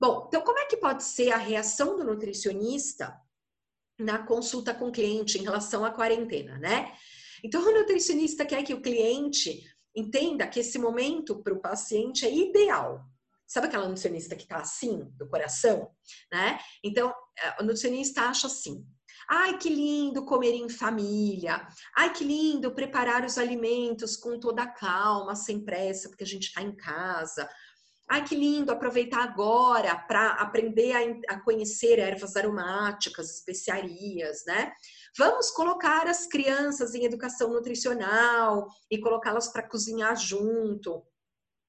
Bom, 0.00 0.24
então 0.28 0.40
como 0.40 0.58
é 0.60 0.64
que 0.64 0.78
pode 0.78 1.02
ser 1.04 1.30
a 1.30 1.36
reação 1.36 1.94
do 1.94 2.04
nutricionista 2.04 3.14
na 4.00 4.18
consulta 4.18 4.74
com 4.74 4.88
o 4.88 4.92
cliente 4.92 5.38
em 5.38 5.42
relação 5.42 5.84
à 5.84 5.90
quarentena, 5.90 6.58
né? 6.58 6.92
Então, 7.44 7.62
o 7.62 7.72
nutricionista 7.72 8.44
quer 8.44 8.62
que 8.62 8.74
o 8.74 8.82
cliente 8.82 9.62
entenda 9.94 10.46
que 10.46 10.60
esse 10.60 10.78
momento 10.78 11.42
para 11.42 11.54
o 11.54 11.60
paciente 11.60 12.24
é 12.26 12.32
ideal. 12.32 13.04
Sabe 13.46 13.66
aquela 13.66 13.88
nutricionista 13.88 14.36
que 14.36 14.42
está 14.42 14.58
assim, 14.58 15.10
do 15.16 15.28
coração, 15.28 15.90
né? 16.32 16.58
Então, 16.84 17.12
é, 17.38 17.62
o 17.62 17.64
nutricionista 17.64 18.22
acha 18.22 18.46
assim: 18.46 18.86
Ai, 19.28 19.58
que 19.58 19.68
lindo 19.68 20.24
comer 20.24 20.54
em 20.54 20.68
família. 20.68 21.66
Ai, 21.96 22.12
que 22.12 22.24
lindo 22.24 22.72
preparar 22.72 23.24
os 23.24 23.38
alimentos 23.38 24.16
com 24.16 24.38
toda 24.38 24.66
calma, 24.66 25.34
sem 25.34 25.64
pressa, 25.64 26.08
porque 26.08 26.24
a 26.24 26.26
gente 26.26 26.48
está 26.48 26.62
em 26.62 26.74
casa. 26.74 27.48
Ai, 28.12 28.24
que 28.24 28.34
lindo 28.34 28.72
aproveitar 28.72 29.22
agora 29.22 29.94
para 29.96 30.32
aprender 30.32 30.92
a, 30.92 31.34
a, 31.34 31.40
conhecer 31.40 32.00
ervas 32.00 32.34
aromáticas, 32.34 33.30
especiarias, 33.36 34.42
né? 34.44 34.72
Vamos 35.16 35.52
colocar 35.52 36.08
as 36.08 36.26
crianças 36.26 36.92
em 36.92 37.04
educação 37.04 37.52
nutricional 37.52 38.66
e 38.90 38.98
colocá-las 38.98 39.52
para 39.52 39.62
cozinhar 39.62 40.16
junto. 40.16 41.06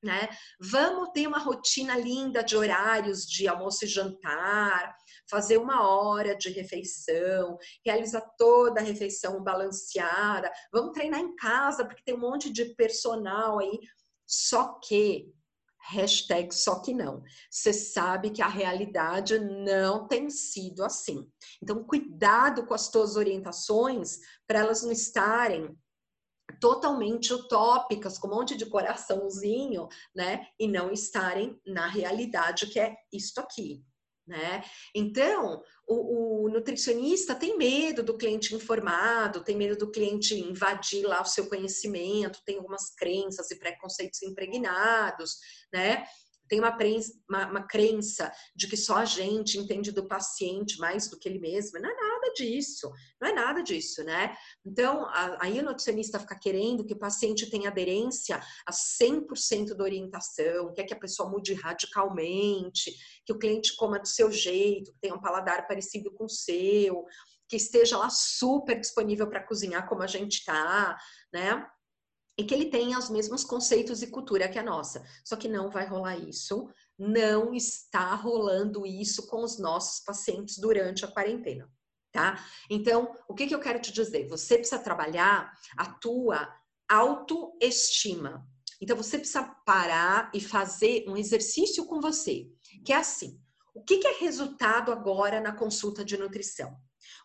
Né? 0.04 0.30
Vamos 0.60 1.12
ter 1.14 1.28
uma 1.28 1.38
rotina 1.38 1.96
linda 1.96 2.44
de 2.44 2.58
horários 2.58 3.24
de 3.28 3.48
almoço 3.48 3.86
e 3.86 3.88
jantar, 3.88 4.96
fazer 5.30 5.58
uma 5.58 5.88
hora 5.88 6.36
de 6.36 6.50
refeição, 6.50 7.56
realizar 7.86 8.22
toda 8.36 8.82
a 8.82 8.84
refeição 8.84 9.44
balanceada. 9.44 10.52
Vamos 10.74 10.94
treinar 10.94 11.20
em 11.20 11.36
casa, 11.36 11.86
porque 11.86 12.02
tem 12.04 12.16
um 12.16 12.20
monte 12.20 12.52
de 12.52 12.74
personal 12.74 13.60
aí. 13.60 13.80
Só 14.26 14.80
que 14.84 15.32
Hashtag 15.84 16.54
só 16.54 16.80
que 16.80 16.94
não. 16.94 17.24
Você 17.50 17.74
sabe 17.74 18.30
que 18.30 18.42
a 18.42 18.48
realidade 18.48 19.40
não 19.40 20.08
tem 20.08 20.30
sido 20.30 20.84
assim. 20.84 21.30
Então, 21.62 21.84
cuidado 21.84 22.66
com 22.66 22.74
as 22.74 22.90
tuas 22.90 23.16
orientações 23.16 24.20
para 24.48 24.60
elas 24.60 24.84
não 24.84 24.92
estarem 24.92 25.78
totalmente 26.60 27.34
utópicas, 27.34 28.18
com 28.18 28.28
um 28.28 28.36
monte 28.36 28.56
de 28.56 28.66
coraçãozinho, 28.66 29.88
né? 30.14 30.48
E 30.60 30.68
não 30.68 30.92
estarem 30.92 31.60
na 31.66 31.88
realidade 31.88 32.68
que 32.68 32.80
é 32.80 32.96
isto 33.12 33.40
aqui 33.40 33.84
né? 34.32 34.64
Então, 34.96 35.62
o, 35.86 36.46
o, 36.46 36.50
nutricionista 36.50 37.36
tem 37.36 37.58
medo 37.58 38.02
do 38.02 38.18
cliente 38.18 38.56
informado, 38.56 39.44
tem 39.44 39.58
medo 39.58 39.78
do 39.78 39.92
cliente 39.92 40.34
invadir 40.34 41.06
lá 41.06 41.22
o 41.22 41.26
seu 41.26 41.48
conhecimento, 41.48 42.42
tem 42.46 42.58
algumas 42.58 42.96
crenças 42.96 43.52
e 43.52 43.60
preconceitos 43.60 44.24
impregnados, 44.24 45.36
né? 45.72 46.06
tem 46.48 46.60
uma, 46.60 46.78
uma, 47.30 47.48
uma, 47.50 47.64
crença 47.64 48.30
de 48.54 48.68
que 48.68 48.76
só 48.76 48.98
a 48.98 49.06
gente 49.06 49.58
entende 49.58 49.90
do 49.90 50.06
paciente 50.06 50.78
mais 50.80 51.10
do 51.10 51.18
que 51.18 51.30
ele 51.30 51.40
mesmo. 51.40 51.80
Não 51.80 51.90
é 51.90 51.94
disso, 52.34 52.92
não 53.20 53.30
é 53.30 53.34
nada 53.34 53.62
disso, 53.62 54.04
né? 54.04 54.36
Então, 54.66 55.08
aí 55.40 55.60
o 55.60 55.64
nutricionista 55.64 56.20
fica 56.20 56.38
querendo 56.38 56.86
que 56.86 56.94
o 56.94 57.00
paciente 57.00 57.50
tenha 57.50 57.70
aderência 57.70 58.42
a 58.66 58.72
100% 58.72 59.74
da 59.74 59.84
orientação, 59.84 60.74
quer 60.74 60.84
que 60.84 60.94
a 60.94 61.00
pessoa 61.00 61.30
mude 61.30 61.54
radicalmente, 61.54 62.94
que 63.26 63.34
o 63.34 63.40
cliente 63.40 63.76
coma 63.76 64.00
do 64.00 64.08
seu 64.08 64.32
jeito, 64.32 64.92
que 64.94 65.00
tenha 65.00 65.16
um 65.16 65.22
paladar 65.22 65.68
parecido 65.68 66.12
com 66.12 66.26
o 66.26 66.30
seu, 66.30 67.06
que 67.48 67.58
esteja 67.58 67.98
lá 67.98 68.10
super 68.10 68.80
disponível 68.80 69.28
para 69.28 69.46
cozinhar 69.46 69.88
como 69.88 70.04
a 70.04 70.08
gente 70.08 70.40
está, 70.40 70.98
né? 71.34 71.68
e 72.38 72.44
que 72.44 72.54
ele 72.54 72.72
tenha 72.72 72.98
os 72.98 73.10
mesmos 73.10 73.44
conceitos 73.44 74.02
e 74.02 74.08
cultura 74.08 74.50
que 74.50 74.58
a 74.58 74.64
nossa. 74.64 75.06
Só 75.24 75.36
que 75.36 75.48
não 75.48 75.70
vai 75.70 75.86
rolar 75.86 76.18
isso, 76.18 76.70
não 76.98 77.54
está 77.54 78.16
rolando 78.16 78.86
isso 78.86 79.28
com 79.28 79.44
os 79.44 79.60
nossos 79.60 80.04
pacientes 80.04 80.58
durante 80.58 81.06
a 81.06 81.08
quarentena, 81.08 81.70
tá? 82.12 82.44
Então, 82.70 83.16
o 83.28 83.34
que, 83.34 83.48
que 83.48 83.56
eu 83.56 83.60
quero 83.60 83.80
te 83.80 83.92
dizer? 83.92 84.28
Você 84.28 84.58
precisa 84.58 84.80
trabalhar 84.80 85.52
a 85.78 85.86
tua 85.86 86.48
autoestima. 86.90 88.46
Então, 88.82 88.98
você 88.98 89.18
precisa 89.18 89.44
parar 89.66 90.32
e 90.34 90.42
fazer 90.42 91.06
um 91.08 91.16
exercício 91.16 91.86
com 91.86 92.02
você, 92.02 92.48
que 92.86 92.92
é 92.92 92.98
assim: 92.98 93.40
o 93.74 93.84
que, 93.84 94.00
que 94.00 94.08
é 94.08 94.20
resultado 94.20 94.92
agora 94.92 95.40
na 95.40 95.54
consulta 95.54 96.04
de 96.04 96.18
nutrição? 96.18 96.76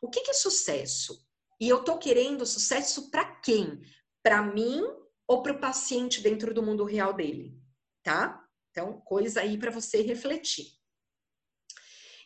O 0.00 0.08
que, 0.08 0.20
que 0.20 0.30
é 0.30 0.34
sucesso? 0.34 1.26
E 1.60 1.68
eu 1.68 1.82
tô 1.82 1.98
querendo 1.98 2.44
sucesso 2.46 3.10
para 3.10 3.24
quem? 3.24 3.80
Para 4.22 4.42
mim 4.42 4.82
ou 5.26 5.42
para 5.42 5.52
o 5.52 5.60
paciente 5.60 6.20
dentro 6.20 6.52
do 6.54 6.62
mundo 6.62 6.84
real 6.84 7.12
dele, 7.12 7.58
tá? 8.02 8.44
Então, 8.70 9.00
coisa 9.00 9.40
aí 9.40 9.58
para 9.58 9.70
você 9.70 10.02
refletir. 10.02 10.75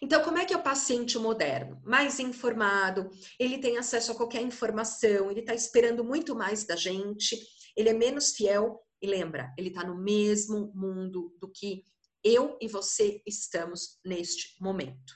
Então, 0.02 0.22
como 0.24 0.38
é 0.38 0.46
que 0.46 0.54
é 0.54 0.56
o 0.56 0.62
paciente 0.62 1.18
moderno? 1.18 1.80
Mais 1.84 2.18
informado, 2.18 3.10
ele 3.38 3.58
tem 3.58 3.76
acesso 3.76 4.12
a 4.12 4.14
qualquer 4.14 4.40
informação, 4.40 5.30
ele 5.30 5.40
está 5.40 5.54
esperando 5.54 6.02
muito 6.02 6.34
mais 6.34 6.64
da 6.64 6.74
gente, 6.74 7.38
ele 7.76 7.90
é 7.90 7.92
menos 7.92 8.32
fiel 8.32 8.80
e 9.02 9.06
lembra, 9.06 9.52
ele 9.58 9.68
está 9.68 9.84
no 9.84 10.00
mesmo 10.00 10.72
mundo 10.74 11.36
do 11.38 11.50
que 11.50 11.84
eu 12.24 12.56
e 12.60 12.68
você 12.68 13.22
estamos 13.26 13.98
neste 14.04 14.56
momento. 14.62 15.14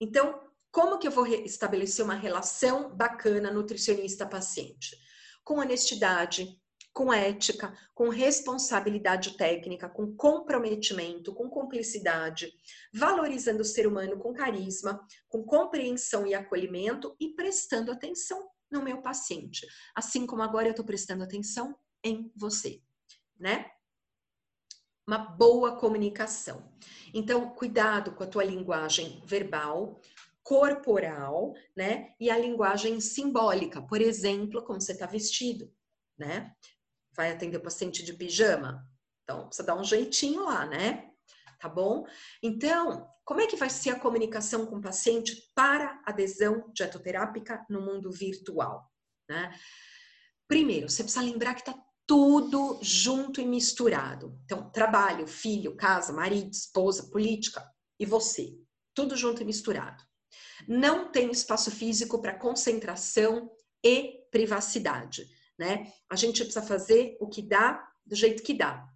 Então, 0.00 0.40
como 0.70 0.98
que 0.98 1.06
eu 1.06 1.12
vou 1.12 1.26
estabelecer 1.26 2.04
uma 2.04 2.14
relação 2.14 2.94
bacana 2.96 3.50
nutricionista-paciente? 3.50 4.96
Com 5.44 5.58
honestidade, 5.58 6.48
com 6.94 7.12
ética, 7.12 7.76
com 7.92 8.08
responsabilidade 8.08 9.36
técnica, 9.36 9.88
com 9.88 10.14
comprometimento, 10.14 11.34
com 11.34 11.50
cumplicidade, 11.50 12.52
valorizando 12.94 13.62
o 13.62 13.64
ser 13.64 13.88
humano 13.88 14.16
com 14.16 14.32
carisma, 14.32 15.04
com 15.28 15.42
compreensão 15.44 16.24
e 16.24 16.34
acolhimento 16.34 17.16
e 17.18 17.30
prestando 17.34 17.90
atenção 17.90 18.48
no 18.70 18.80
meu 18.80 19.02
paciente, 19.02 19.66
assim 19.94 20.24
como 20.24 20.42
agora 20.42 20.68
eu 20.68 20.70
estou 20.70 20.86
prestando 20.86 21.24
atenção 21.24 21.76
em 22.02 22.32
você, 22.36 22.80
né? 23.38 23.70
Uma 25.06 25.18
boa 25.18 25.76
comunicação. 25.76 26.72
Então, 27.12 27.50
cuidado 27.54 28.12
com 28.14 28.22
a 28.22 28.26
tua 28.26 28.44
linguagem 28.44 29.20
verbal, 29.26 30.00
corporal, 30.44 31.54
né? 31.76 32.14
E 32.20 32.30
a 32.30 32.38
linguagem 32.38 33.00
simbólica, 33.00 33.82
por 33.82 34.00
exemplo, 34.00 34.62
como 34.62 34.80
você 34.80 34.92
está 34.92 35.06
vestido, 35.06 35.72
né? 36.16 36.54
Vai 37.16 37.30
atender 37.30 37.56
o 37.56 37.62
paciente 37.62 38.02
de 38.02 38.12
pijama? 38.12 38.86
Então, 39.22 39.46
precisa 39.46 39.66
dar 39.66 39.76
um 39.76 39.84
jeitinho 39.84 40.44
lá, 40.44 40.66
né? 40.66 41.10
Tá 41.58 41.68
bom? 41.68 42.06
Então, 42.42 43.08
como 43.24 43.40
é 43.40 43.46
que 43.46 43.56
vai 43.56 43.70
ser 43.70 43.90
a 43.90 43.98
comunicação 43.98 44.66
com 44.66 44.76
o 44.76 44.82
paciente 44.82 45.50
para 45.54 46.02
adesão 46.04 46.70
dietoterápica 46.74 47.64
no 47.70 47.80
mundo 47.80 48.10
virtual? 48.10 48.90
Né? 49.28 49.58
Primeiro, 50.46 50.90
você 50.90 51.02
precisa 51.02 51.24
lembrar 51.24 51.54
que 51.54 51.60
está 51.60 51.74
tudo 52.06 52.78
junto 52.82 53.40
e 53.40 53.46
misturado. 53.46 54.38
Então, 54.44 54.70
trabalho, 54.70 55.26
filho, 55.26 55.74
casa, 55.74 56.12
marido, 56.12 56.50
esposa, 56.50 57.08
política 57.10 57.66
e 57.98 58.04
você. 58.04 58.54
Tudo 58.94 59.16
junto 59.16 59.40
e 59.40 59.44
misturado. 59.44 60.04
Não 60.68 61.10
tem 61.10 61.30
espaço 61.30 61.70
físico 61.70 62.20
para 62.20 62.38
concentração 62.38 63.50
e 63.82 64.20
privacidade, 64.30 65.28
né? 65.58 65.92
A 66.10 66.16
gente 66.16 66.42
precisa 66.42 66.64
fazer 66.64 67.16
o 67.20 67.28
que 67.28 67.42
dá 67.42 67.86
do 68.04 68.14
jeito 68.14 68.42
que 68.42 68.54
dá. 68.54 68.88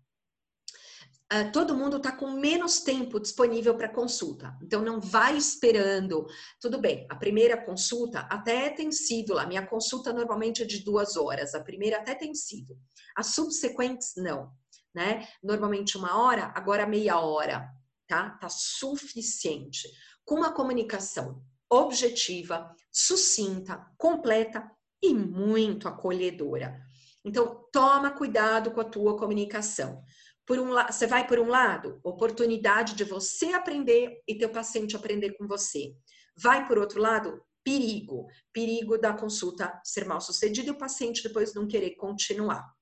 Uh, 1.30 1.52
todo 1.52 1.76
mundo 1.76 1.98
está 1.98 2.10
com 2.10 2.30
menos 2.30 2.80
tempo 2.80 3.20
disponível 3.20 3.76
para 3.76 3.92
consulta. 3.92 4.56
Então, 4.62 4.80
não 4.80 4.98
vai 4.98 5.36
esperando. 5.36 6.26
Tudo 6.58 6.80
bem, 6.80 7.06
a 7.10 7.14
primeira 7.14 7.62
consulta 7.62 8.20
até 8.30 8.70
tem 8.70 8.90
sido 8.90 9.34
lá. 9.34 9.46
Minha 9.46 9.66
consulta 9.66 10.10
normalmente 10.10 10.62
é 10.62 10.66
de 10.66 10.82
duas 10.82 11.16
horas. 11.16 11.54
A 11.54 11.62
primeira 11.62 11.98
até 11.98 12.14
tem 12.14 12.34
sido. 12.34 12.78
As 13.14 13.34
subsequentes, 13.34 14.14
não. 14.16 14.50
Né? 14.94 15.28
Normalmente 15.42 15.98
uma 15.98 16.18
hora, 16.18 16.50
agora 16.56 16.86
meia 16.86 17.20
hora. 17.20 17.68
Tá? 18.06 18.30
Tá 18.30 18.48
suficiente. 18.48 19.86
Com 20.24 20.36
uma 20.36 20.52
comunicação 20.52 21.42
objetiva, 21.70 22.74
sucinta, 22.90 23.86
completa 23.98 24.66
e 25.02 25.14
muito 25.14 25.88
acolhedora. 25.88 26.80
Então, 27.24 27.66
toma 27.72 28.10
cuidado 28.10 28.70
com 28.70 28.80
a 28.80 28.84
tua 28.84 29.16
comunicação. 29.16 30.02
Por 30.46 30.58
um 30.58 30.70
você 30.86 31.06
vai 31.06 31.26
por 31.26 31.38
um 31.38 31.48
lado, 31.48 32.00
oportunidade 32.02 32.94
de 32.94 33.04
você 33.04 33.52
aprender 33.52 34.22
e 34.26 34.34
teu 34.34 34.48
paciente 34.48 34.96
aprender 34.96 35.36
com 35.36 35.46
você. 35.46 35.94
Vai 36.36 36.66
por 36.66 36.78
outro 36.78 37.00
lado, 37.00 37.42
perigo, 37.62 38.26
perigo 38.52 38.96
da 38.96 39.12
consulta 39.12 39.78
ser 39.84 40.06
mal 40.06 40.20
sucedida 40.20 40.68
e 40.68 40.70
o 40.70 40.78
paciente 40.78 41.22
depois 41.22 41.52
não 41.52 41.66
querer 41.66 41.96
continuar. 41.96 42.72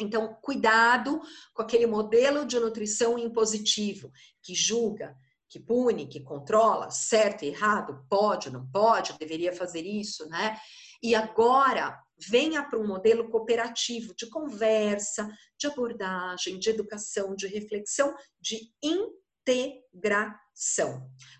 Então, 0.00 0.36
cuidado 0.40 1.20
com 1.52 1.62
aquele 1.62 1.86
modelo 1.86 2.46
de 2.46 2.58
nutrição 2.58 3.18
impositivo 3.18 4.10
que 4.42 4.54
julga, 4.54 5.16
que 5.48 5.60
pune, 5.60 6.06
que 6.06 6.20
controla, 6.20 6.90
certo 6.90 7.44
e 7.44 7.48
errado, 7.48 8.06
pode, 8.08 8.50
não 8.50 8.66
pode, 8.70 9.18
deveria 9.18 9.52
fazer 9.52 9.82
isso, 9.82 10.28
né? 10.28 10.56
E 11.02 11.14
agora 11.14 12.00
venha 12.18 12.62
para 12.62 12.78
um 12.78 12.86
modelo 12.86 13.28
cooperativo 13.28 14.14
de 14.14 14.28
conversa, 14.28 15.28
de 15.58 15.66
abordagem, 15.66 16.58
de 16.58 16.70
educação, 16.70 17.34
de 17.34 17.46
reflexão, 17.46 18.14
de 18.40 18.72
integração. 18.82 20.40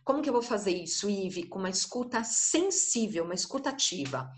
Como 0.05 0.21
que 0.21 0.29
eu 0.29 0.33
vou 0.33 0.43
fazer 0.43 0.73
isso, 0.73 1.09
Ive? 1.09 1.47
Com 1.47 1.61
uma 1.61 1.71
escuta 1.71 2.25
sensível, 2.25 3.25
uma 3.25 3.35
escuta 3.35 3.71
ativa. 3.71 4.29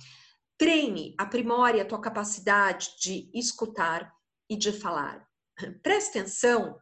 Treine, 0.59 1.15
aprimore 1.19 1.81
a 1.81 1.87
tua 1.87 2.01
capacidade 2.01 2.95
de 3.01 3.31
escutar 3.35 4.13
e 4.49 4.57
de 4.57 4.73
falar. 4.73 5.27
Preste 5.83 6.19
atenção 6.19 6.79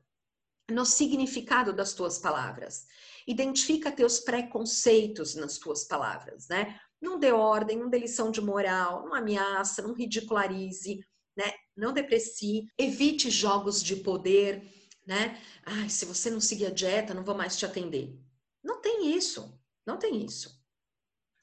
no 0.71 0.85
significado 0.85 1.73
das 1.73 1.93
tuas 1.95 2.19
palavras. 2.19 2.87
Identifica 3.27 3.93
teus 3.93 4.21
preconceitos 4.21 5.35
nas 5.35 5.59
tuas 5.59 5.85
palavras, 5.85 6.49
né? 6.49 6.79
Não 7.03 7.19
dê 7.19 7.33
ordem, 7.33 7.77
não 7.77 7.91
dê 7.91 7.99
lição 7.99 8.31
de 8.31 8.41
moral, 8.41 9.05
não 9.05 9.13
ameaça, 9.13 9.83
não 9.83 9.93
ridicularize, 9.93 11.05
né? 11.37 11.53
Não 11.77 11.93
deprecie, 11.93 12.69
evite 12.79 13.29
jogos 13.29 13.83
de 13.83 13.97
poder, 13.97 14.63
né? 15.05 15.43
Ai, 15.67 15.89
se 15.89 16.05
você 16.05 16.31
não 16.31 16.41
seguir 16.41 16.67
a 16.67 16.71
dieta, 16.71 17.13
não 17.13 17.25
vou 17.25 17.35
mais 17.35 17.57
te 17.57 17.67
atender. 17.67 18.17
Não 18.63 18.81
tem 18.81 19.17
isso, 19.17 19.59
não 19.85 19.99
tem 19.99 20.25
isso. 20.25 20.63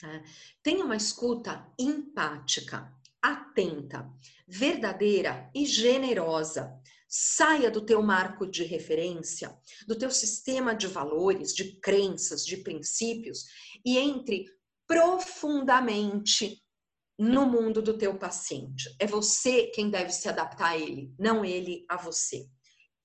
Né? 0.01 0.24
Tenha 0.64 0.86
uma 0.86 0.95
escuta 0.95 1.68
empática, 1.78 2.93
atenta, 3.22 4.10
verdadeira 4.47 5.51
e 5.53 5.66
generosa. 5.66 6.74
Saia 7.12 7.72
do 7.72 7.84
teu 7.84 8.03
marco 8.03 8.45
de 8.45 8.64
referência, 8.64 9.57
do 9.88 9.97
teu 9.97 10.12
sistema 10.12 10.76
de 10.76 10.86
valores, 10.86 11.53
de 11.55 11.80
crenças, 11.80 12.45
de 12.45 12.57
princípios 12.57 13.45
e 13.84 13.97
entre 13.97 14.45
profundamente 14.89 16.59
no 17.17 17.45
mundo 17.45 17.79
do 17.79 17.95
teu 17.95 18.17
paciente. 18.17 18.89
É 18.97 19.05
você 19.05 19.67
quem 19.67 19.87
deve 19.87 20.11
se 20.11 20.27
adaptar 20.27 20.71
a 20.71 20.77
ele, 20.77 21.13
não 21.19 21.45
ele 21.45 21.85
a 21.87 21.95
você. 21.95 22.49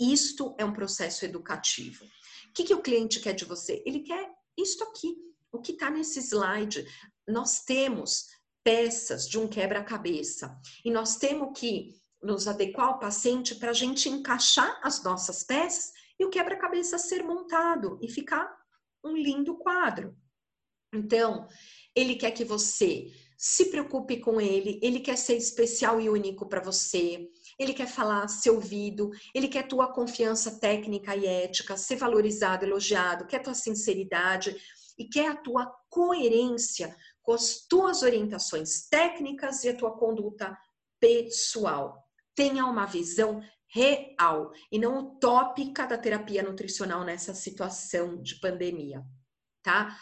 Isto 0.01 0.57
é 0.59 0.65
um 0.65 0.73
processo 0.73 1.27
educativo. 1.27 2.03
O 2.05 2.53
que, 2.55 2.65
que 2.65 2.75
o 2.75 2.81
cliente 2.81 3.21
quer 3.21 3.35
de 3.35 3.45
você? 3.45 3.83
Ele 3.85 4.01
quer 4.01 4.31
isto 4.57 4.83
aqui, 4.83 5.15
o 5.53 5.61
que 5.61 5.73
está 5.73 5.91
nesse 5.91 6.21
slide. 6.21 6.87
Nós 7.29 7.65
temos 7.65 8.29
peças 8.65 9.29
de 9.29 9.39
um 9.39 9.47
quebra-cabeça 9.47 10.59
e 10.83 10.91
nós 10.91 11.17
temos 11.17 11.59
que 11.59 11.91
nos 12.23 12.49
adequar 12.49 12.87
ao 12.87 12.99
paciente 12.99 13.57
para 13.57 13.71
a 13.71 13.75
gente 13.75 14.09
encaixar 14.09 14.81
as 14.83 15.05
nossas 15.05 15.45
peças 15.45 15.93
e 16.19 16.25
o 16.25 16.31
quebra-cabeça 16.31 16.97
ser 16.97 17.23
montado 17.23 17.99
e 18.01 18.09
ficar 18.09 18.51
um 19.05 19.15
lindo 19.15 19.59
quadro. 19.59 20.17
Então, 20.95 21.47
ele 21.95 22.17
quer 22.17 22.31
que 22.31 22.45
você 22.45 23.13
se 23.37 23.67
preocupe 23.67 24.21
com 24.21 24.41
ele, 24.41 24.81
ele 24.83 25.01
quer 25.01 25.19
ser 25.19 25.37
especial 25.37 26.01
e 26.01 26.09
único 26.09 26.49
para 26.49 26.63
você, 26.63 27.29
ele 27.59 27.75
quer 27.75 27.87
falar 27.87 28.27
ser 28.29 28.51
ouvido, 28.51 29.11
ele 29.35 29.49
quer 29.49 29.69
tua 29.69 29.93
confiança 29.93 30.59
técnica 30.59 31.15
e 31.15 31.27
ética, 31.27 31.77
ser 31.77 31.97
valorizado, 31.97 32.65
elogiado, 32.65 33.27
quer 33.27 33.43
tua 33.43 33.55
sinceridade 33.55 34.57
e 34.99 35.07
quer 35.07 35.29
a 35.29 35.37
tua 35.37 35.71
coerência 35.91 36.97
com 37.23 37.33
as 37.33 37.67
tuas 37.69 38.03
orientações 38.03 38.87
técnicas 38.89 39.65
e 39.65 39.69
a 39.69 39.77
tua 39.77 39.93
conduta 39.97 40.57
pessoal 41.01 42.03
tenha 42.35 42.65
uma 42.67 42.87
visão 42.87 43.43
real 43.69 44.53
e 44.71 44.79
não 44.79 44.99
utópica 44.99 45.87
da 45.87 45.99
terapia 45.99 46.43
nutricional 46.43 47.05
nessa 47.05 47.35
situação 47.35 48.23
de 48.23 48.37
pandemia, 48.37 49.05
tá? 49.63 49.99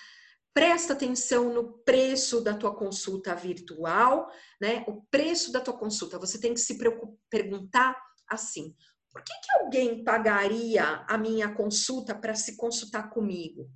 Presta 0.54 0.92
atenção 0.92 1.52
no 1.52 1.78
preço 1.78 2.40
da 2.40 2.54
tua 2.54 2.74
consulta 2.74 3.34
virtual, 3.34 4.30
né? 4.60 4.84
O 4.86 5.02
preço 5.10 5.50
da 5.50 5.60
tua 5.60 5.76
consulta, 5.76 6.18
você 6.18 6.38
tem 6.38 6.52
que 6.52 6.60
se 6.60 6.78
perguntar 7.30 7.96
assim: 8.28 8.74
por 9.10 9.22
que, 9.22 9.32
que 9.32 9.52
alguém 9.58 10.04
pagaria 10.04 11.04
a 11.08 11.16
minha 11.16 11.54
consulta 11.54 12.14
para 12.14 12.34
se 12.34 12.56
consultar 12.56 13.10
comigo? 13.10 13.70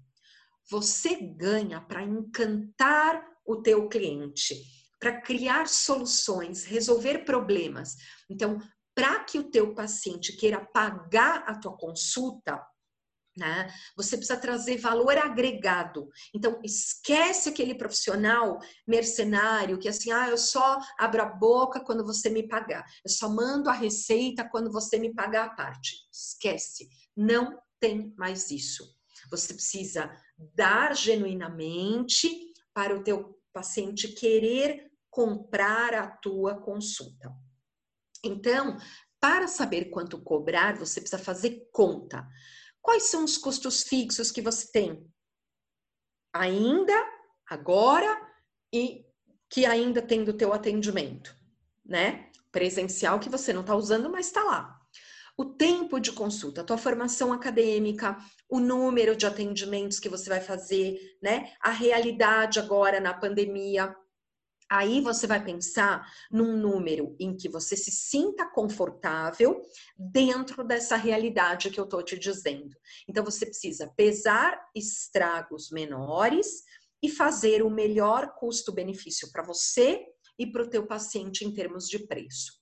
Você 0.70 1.16
ganha 1.16 1.80
para 1.80 2.02
encantar 2.02 3.26
o 3.46 3.62
teu 3.62 3.88
cliente 3.88 4.54
para 4.98 5.20
criar 5.20 5.68
soluções, 5.68 6.64
resolver 6.64 7.24
problemas. 7.24 7.96
Então, 8.28 8.58
para 8.94 9.22
que 9.24 9.38
o 9.38 9.50
teu 9.50 9.74
paciente 9.74 10.32
queira 10.36 10.64
pagar 10.64 11.44
a 11.46 11.58
tua 11.58 11.76
consulta, 11.76 12.60
né, 13.36 13.72
você 13.96 14.16
precisa 14.16 14.38
trazer 14.38 14.78
valor 14.78 15.18
agregado. 15.18 16.08
Então, 16.34 16.58
esquece 16.64 17.48
aquele 17.48 17.74
profissional 17.74 18.58
mercenário 18.86 19.78
que 19.78 19.88
assim, 19.88 20.10
ah, 20.10 20.28
eu 20.30 20.38
só 20.38 20.80
abro 20.98 21.22
a 21.22 21.26
boca 21.26 21.80
quando 21.80 22.04
você 22.04 22.30
me 22.30 22.48
pagar. 22.48 22.84
Eu 23.04 23.10
só 23.10 23.28
mando 23.28 23.68
a 23.68 23.74
receita 23.74 24.48
quando 24.48 24.72
você 24.72 24.98
me 24.98 25.12
pagar 25.14 25.46
a 25.46 25.54
parte. 25.54 25.96
Esquece. 26.10 26.88
Não 27.14 27.58
tem 27.78 28.14
mais 28.16 28.50
isso. 28.50 28.96
Você 29.30 29.52
precisa 29.52 30.10
dar 30.54 30.94
genuinamente 30.94 32.52
para 32.72 32.94
o 32.94 33.02
teu 33.02 33.38
paciente 33.52 34.08
querer 34.08 34.90
comprar 35.10 35.94
a 35.94 36.06
tua 36.06 36.60
consulta. 36.60 37.32
Então, 38.22 38.76
para 39.20 39.48
saber 39.48 39.86
quanto 39.86 40.22
cobrar, 40.22 40.76
você 40.76 41.00
precisa 41.00 41.22
fazer 41.22 41.68
conta. 41.72 42.26
Quais 42.86 43.10
são 43.10 43.24
os 43.24 43.36
custos 43.36 43.82
fixos 43.82 44.30
que 44.30 44.40
você 44.40 44.70
tem? 44.70 45.04
Ainda, 46.32 46.94
agora 47.50 48.16
e 48.72 49.04
que 49.50 49.66
ainda 49.66 50.00
tem 50.00 50.22
do 50.22 50.32
teu 50.32 50.52
atendimento, 50.52 51.36
né? 51.84 52.30
Presencial 52.52 53.18
que 53.18 53.28
você 53.28 53.52
não 53.52 53.62
está 53.62 53.74
usando, 53.74 54.08
mas 54.08 54.28
está 54.28 54.44
lá. 54.44 54.80
O 55.36 55.44
tempo 55.44 55.98
de 55.98 56.12
consulta, 56.12 56.60
a 56.60 56.64
tua 56.64 56.78
formação 56.78 57.32
acadêmica, 57.32 58.16
o 58.48 58.60
número 58.60 59.16
de 59.16 59.26
atendimentos 59.26 59.98
que 59.98 60.08
você 60.08 60.28
vai 60.28 60.40
fazer, 60.40 60.96
né? 61.20 61.52
A 61.60 61.70
realidade 61.70 62.60
agora 62.60 63.00
na 63.00 63.12
pandemia, 63.12 63.96
Aí 64.68 65.00
você 65.00 65.26
vai 65.26 65.42
pensar 65.44 66.10
num 66.30 66.56
número 66.56 67.14
em 67.20 67.36
que 67.36 67.48
você 67.48 67.76
se 67.76 67.90
sinta 67.90 68.50
confortável 68.50 69.62
dentro 69.96 70.64
dessa 70.64 70.96
realidade 70.96 71.70
que 71.70 71.78
eu 71.78 71.84
estou 71.84 72.02
te 72.02 72.18
dizendo. 72.18 72.76
Então 73.08 73.24
você 73.24 73.46
precisa 73.46 73.86
pesar 73.96 74.60
estragos 74.74 75.70
menores 75.70 76.64
e 77.02 77.08
fazer 77.08 77.62
o 77.62 77.70
melhor 77.70 78.34
custo-benefício 78.34 79.30
para 79.30 79.42
você 79.42 80.04
e 80.38 80.46
para 80.46 80.64
o 80.64 80.68
teu 80.68 80.86
paciente 80.86 81.44
em 81.44 81.52
termos 81.52 81.88
de 81.88 82.00
preço. 82.00 82.52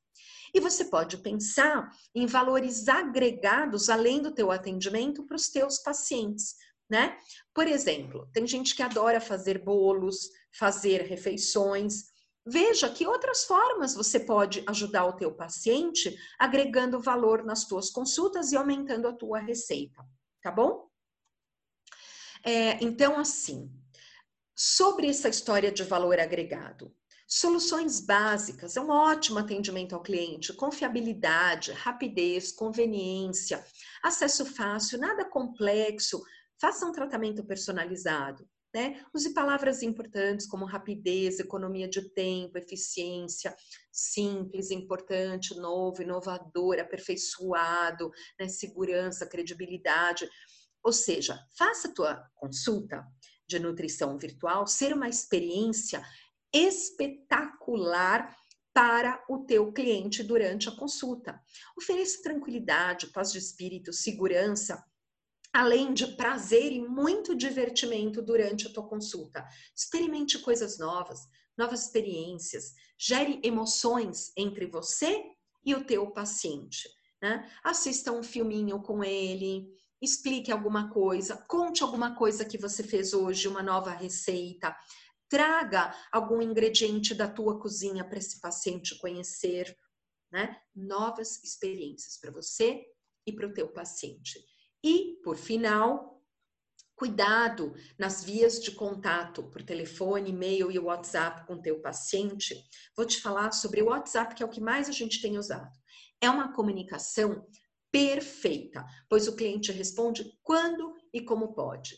E 0.54 0.60
você 0.60 0.84
pode 0.84 1.18
pensar 1.18 1.88
em 2.14 2.26
valores 2.26 2.86
agregados 2.86 3.88
além 3.88 4.22
do 4.22 4.32
teu 4.32 4.52
atendimento 4.52 5.24
para 5.26 5.36
os 5.36 5.48
teus 5.48 5.78
pacientes, 5.78 6.54
né? 6.94 7.18
Por 7.52 7.66
exemplo, 7.66 8.28
tem 8.32 8.46
gente 8.46 8.72
que 8.72 8.82
adora 8.82 9.20
fazer 9.20 9.58
bolos, 9.58 10.30
fazer 10.56 11.02
refeições. 11.02 12.04
Veja 12.46 12.88
que 12.88 13.04
outras 13.04 13.44
formas 13.44 13.94
você 13.94 14.20
pode 14.20 14.62
ajudar 14.68 15.04
o 15.06 15.16
teu 15.16 15.34
paciente 15.34 16.16
agregando 16.38 17.00
valor 17.00 17.44
nas 17.44 17.66
tuas 17.66 17.90
consultas 17.90 18.52
e 18.52 18.56
aumentando 18.56 19.08
a 19.08 19.12
tua 19.12 19.40
receita, 19.40 20.04
tá 20.40 20.52
bom? 20.52 20.88
É, 22.44 22.78
então, 22.84 23.18
assim, 23.18 23.68
sobre 24.54 25.08
essa 25.08 25.28
história 25.28 25.72
de 25.72 25.82
valor 25.82 26.20
agregado, 26.20 26.94
Soluções 27.26 28.00
básicas, 28.00 28.76
é 28.76 28.80
um 28.80 28.90
ótimo 28.90 29.40
atendimento 29.40 29.94
ao 29.94 30.02
cliente, 30.02 30.52
confiabilidade, 30.52 31.72
rapidez, 31.72 32.52
conveniência, 32.52 33.64
acesso 34.02 34.44
fácil, 34.44 35.00
nada 35.00 35.24
complexo, 35.24 36.22
faça 36.60 36.86
um 36.86 36.92
tratamento 36.92 37.44
personalizado. 37.44 38.48
Né? 38.74 39.00
Use 39.14 39.32
palavras 39.32 39.82
importantes 39.82 40.46
como 40.46 40.64
rapidez, 40.64 41.38
economia 41.38 41.88
de 41.88 42.10
tempo, 42.10 42.58
eficiência, 42.58 43.54
simples, 43.92 44.72
importante, 44.72 45.54
novo, 45.56 46.02
inovador, 46.02 46.80
aperfeiçoado, 46.80 48.10
né? 48.38 48.48
segurança, 48.48 49.26
credibilidade. 49.26 50.28
Ou 50.82 50.92
seja, 50.92 51.38
faça 51.56 51.86
a 51.86 51.94
tua 51.94 52.30
consulta 52.34 53.06
de 53.46 53.60
nutrição 53.60 54.18
virtual 54.18 54.66
ser 54.66 54.92
uma 54.92 55.08
experiência 55.08 56.04
espetacular 56.52 58.34
para 58.72 59.24
o 59.28 59.44
teu 59.44 59.72
cliente 59.72 60.24
durante 60.24 60.68
a 60.68 60.72
consulta. 60.74 61.40
Ofereça 61.78 62.22
tranquilidade, 62.22 63.06
paz 63.08 63.30
de 63.30 63.38
espírito, 63.38 63.92
segurança, 63.92 64.84
além 65.54 65.94
de 65.94 66.08
prazer 66.08 66.72
e 66.72 66.80
muito 66.80 67.32
divertimento 67.32 68.20
durante 68.20 68.66
a 68.66 68.72
tua 68.72 68.88
consulta. 68.88 69.46
Experimente 69.74 70.40
coisas 70.40 70.78
novas, 70.78 71.20
novas 71.56 71.84
experiências, 71.84 72.72
gere 72.98 73.40
emoções 73.44 74.32
entre 74.36 74.66
você 74.66 75.24
e 75.64 75.72
o 75.72 75.84
teu 75.84 76.10
paciente. 76.10 76.88
Né? 77.22 77.48
Assista 77.62 78.10
um 78.10 78.24
filminho 78.24 78.82
com 78.82 79.04
ele, 79.04 79.68
explique 80.02 80.50
alguma 80.50 80.90
coisa, 80.90 81.36
conte 81.48 81.84
alguma 81.84 82.16
coisa 82.16 82.44
que 82.44 82.58
você 82.58 82.82
fez 82.82 83.14
hoje, 83.14 83.46
uma 83.46 83.62
nova 83.62 83.90
receita. 83.92 84.76
Traga 85.28 85.94
algum 86.10 86.42
ingrediente 86.42 87.14
da 87.14 87.28
tua 87.28 87.60
cozinha 87.60 88.04
para 88.04 88.18
esse 88.18 88.40
paciente 88.40 88.98
conhecer, 88.98 89.74
né? 90.32 90.60
Novas 90.74 91.42
experiências 91.44 92.18
para 92.18 92.32
você 92.32 92.84
e 93.24 93.32
para 93.32 93.46
o 93.46 93.54
teu 93.54 93.68
paciente. 93.68 94.44
E, 94.84 95.18
por 95.24 95.38
final, 95.38 96.22
cuidado 96.94 97.74
nas 97.98 98.22
vias 98.22 98.60
de 98.60 98.70
contato 98.72 99.42
por 99.44 99.62
telefone, 99.62 100.28
e-mail 100.28 100.70
e 100.70 100.78
WhatsApp 100.78 101.46
com 101.46 101.58
teu 101.58 101.80
paciente. 101.80 102.54
Vou 102.94 103.06
te 103.06 103.18
falar 103.18 103.52
sobre 103.52 103.80
o 103.80 103.86
WhatsApp, 103.86 104.34
que 104.34 104.42
é 104.42 104.46
o 104.46 104.50
que 104.50 104.60
mais 104.60 104.86
a 104.86 104.92
gente 104.92 105.22
tem 105.22 105.38
usado. 105.38 105.74
É 106.20 106.28
uma 106.28 106.52
comunicação 106.52 107.46
perfeita, 107.90 108.84
pois 109.08 109.26
o 109.26 109.34
cliente 109.34 109.72
responde 109.72 110.30
quando 110.42 110.94
e 111.14 111.22
como 111.22 111.54
pode. 111.54 111.96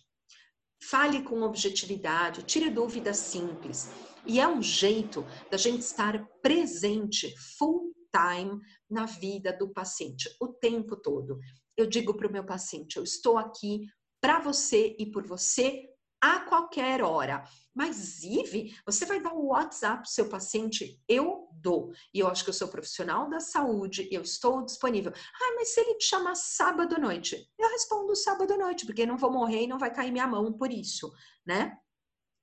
Fale 0.80 1.22
com 1.22 1.42
objetividade, 1.42 2.44
tire 2.44 2.70
dúvidas 2.70 3.16
simples. 3.16 3.90
E 4.24 4.38
é 4.38 4.46
um 4.46 4.62
jeito 4.62 5.26
da 5.50 5.56
gente 5.56 5.80
estar 5.80 6.24
presente 6.40 7.34
full 7.58 7.92
time 8.12 8.60
na 8.88 9.06
vida 9.06 9.52
do 9.52 9.72
paciente, 9.72 10.28
o 10.40 10.48
tempo 10.48 10.94
todo. 10.96 11.40
Eu 11.76 11.86
digo 11.86 12.14
para 12.14 12.28
o 12.28 12.32
meu 12.32 12.44
paciente: 12.44 12.96
eu 12.96 13.02
estou 13.02 13.36
aqui 13.36 13.86
para 14.20 14.38
você 14.38 14.96
e 14.98 15.06
por 15.10 15.26
você 15.26 15.88
a 16.20 16.40
qualquer 16.40 17.02
hora. 17.02 17.44
Mas, 17.74 18.22
Ive, 18.22 18.74
você 18.86 19.04
vai 19.04 19.20
dar 19.20 19.34
o 19.34 19.48
WhatsApp 19.48 19.98
para 19.98 20.08
o 20.08 20.10
seu 20.10 20.28
paciente? 20.28 21.00
Eu 21.06 21.48
dou. 21.52 21.92
E 22.12 22.20
eu 22.20 22.26
acho 22.26 22.42
que 22.42 22.50
eu 22.50 22.54
sou 22.54 22.68
profissional 22.68 23.28
da 23.28 23.38
saúde, 23.38 24.08
eu 24.10 24.22
estou 24.22 24.64
disponível. 24.64 25.12
Ah, 25.14 25.54
mas 25.56 25.68
se 25.68 25.80
ele 25.80 25.94
te 25.96 26.06
chamar 26.06 26.34
sábado 26.34 26.94
à 26.94 26.98
noite? 26.98 27.48
Eu 27.58 27.68
respondo 27.68 28.16
sábado 28.16 28.52
à 28.54 28.56
noite, 28.56 28.86
porque 28.86 29.06
não 29.06 29.18
vou 29.18 29.30
morrer 29.30 29.62
e 29.62 29.66
não 29.66 29.78
vai 29.78 29.92
cair 29.92 30.10
minha 30.10 30.26
mão 30.26 30.52
por 30.52 30.72
isso, 30.72 31.12
né? 31.46 31.76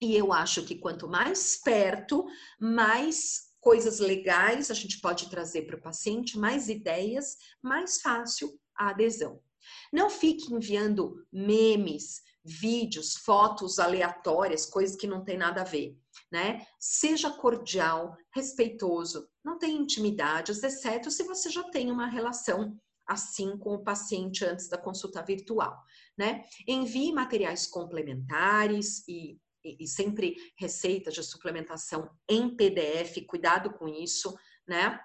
E 0.01 0.15
eu 0.15 0.31
acho 0.31 0.63
que 0.65 0.75
quanto 0.75 1.07
mais 1.07 1.59
perto, 1.61 2.25
mais 2.59 3.53
coisas 3.59 3.99
legais 3.99 4.69
a 4.69 4.73
gente 4.73 4.99
pode 4.99 5.29
trazer 5.29 5.63
para 5.63 5.77
o 5.77 5.81
paciente, 5.81 6.37
mais 6.37 6.67
ideias, 6.67 7.37
mais 7.61 8.01
fácil 8.01 8.59
a 8.83 8.89
adesão. 8.89 9.41
Não 9.91 10.09
fique 10.09 10.53
enviando 10.53 11.25
memes, 11.31 12.21
vídeos, 12.43 13.15
fotos 13.15 13.79
aleatórias, 13.79 14.65
coisas 14.65 14.95
que 14.95 15.07
não 15.07 15.23
tem 15.23 15.37
nada 15.37 15.61
a 15.61 15.65
ver, 15.65 15.97
né? 16.31 16.65
Seja 16.79 17.31
cordial, 17.31 18.17
respeitoso, 18.33 19.27
não 19.43 19.57
tem 19.57 19.77
intimidades, 19.77 20.61
exceto 20.61 21.09
se 21.09 21.23
você 21.23 21.49
já 21.49 21.63
tem 21.63 21.89
uma 21.89 22.07
relação 22.07 22.77
assim 23.07 23.57
com 23.57 23.75
o 23.75 23.83
paciente 23.83 24.45
antes 24.45 24.67
da 24.67 24.77
consulta 24.77 25.21
virtual, 25.21 25.77
né? 26.17 26.43
Envie 26.67 27.13
materiais 27.13 27.67
complementares 27.67 29.07
e, 29.07 29.37
e, 29.63 29.83
e 29.83 29.87
sempre 29.87 30.35
receitas 30.57 31.13
de 31.13 31.23
suplementação 31.23 32.09
em 32.29 32.55
PDF, 32.55 33.25
cuidado 33.27 33.73
com 33.73 33.87
isso, 33.87 34.35
né? 34.67 34.99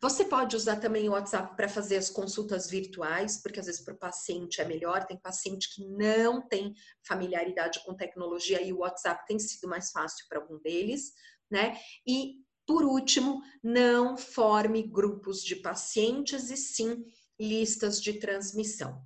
Você 0.00 0.24
pode 0.24 0.56
usar 0.56 0.76
também 0.76 1.08
o 1.08 1.12
WhatsApp 1.12 1.56
para 1.56 1.68
fazer 1.68 1.96
as 1.96 2.10
consultas 2.10 2.68
virtuais, 2.68 3.40
porque 3.42 3.60
às 3.60 3.66
vezes 3.66 3.80
para 3.80 3.94
o 3.94 3.98
paciente 3.98 4.60
é 4.60 4.64
melhor. 4.64 5.04
Tem 5.04 5.16
paciente 5.16 5.74
que 5.74 5.86
não 5.86 6.46
tem 6.46 6.74
familiaridade 7.06 7.82
com 7.84 7.94
tecnologia 7.94 8.62
e 8.62 8.72
o 8.72 8.78
WhatsApp 8.78 9.24
tem 9.26 9.38
sido 9.38 9.68
mais 9.68 9.90
fácil 9.90 10.26
para 10.28 10.38
algum 10.38 10.58
deles, 10.58 11.12
né? 11.50 11.78
E 12.06 12.44
por 12.66 12.84
último, 12.84 13.42
não 13.62 14.16
forme 14.16 14.82
grupos 14.82 15.42
de 15.42 15.56
pacientes 15.56 16.50
e 16.50 16.56
sim 16.56 17.04
listas 17.38 18.00
de 18.00 18.14
transmissão. 18.14 19.02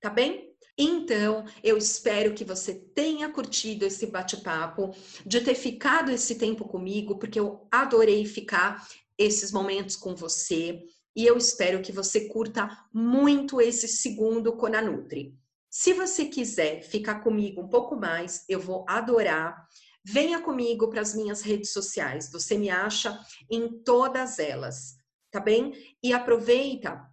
Tá 0.00 0.10
bem? 0.10 0.48
Então, 0.76 1.44
eu 1.62 1.76
espero 1.76 2.34
que 2.34 2.44
você 2.44 2.72
tenha 2.72 3.28
curtido 3.28 3.84
esse 3.84 4.06
bate-papo, 4.06 4.94
de 5.26 5.40
ter 5.40 5.56
ficado 5.56 6.10
esse 6.10 6.36
tempo 6.36 6.68
comigo, 6.68 7.18
porque 7.18 7.38
eu 7.38 7.66
adorei 7.70 8.24
ficar 8.24 8.86
esses 9.18 9.50
momentos 9.50 9.96
com 9.96 10.14
você 10.14 10.82
e 11.18 11.26
eu 11.26 11.36
espero 11.36 11.82
que 11.82 11.90
você 11.90 12.28
curta 12.28 12.68
muito 12.94 13.60
esse 13.60 13.88
segundo 13.88 14.56
Conanutri. 14.56 15.36
Se 15.68 15.92
você 15.92 16.26
quiser 16.26 16.82
ficar 16.82 17.24
comigo 17.24 17.60
um 17.60 17.68
pouco 17.68 17.96
mais, 17.96 18.44
eu 18.48 18.60
vou 18.60 18.84
adorar. 18.88 19.66
Venha 20.04 20.40
comigo 20.40 20.88
para 20.88 21.00
as 21.00 21.16
minhas 21.16 21.42
redes 21.42 21.72
sociais. 21.72 22.30
Você 22.30 22.56
me 22.56 22.70
acha 22.70 23.18
em 23.50 23.82
todas 23.82 24.38
elas, 24.38 24.96
tá 25.32 25.40
bem? 25.40 25.72
E 26.00 26.12
aproveita 26.12 27.07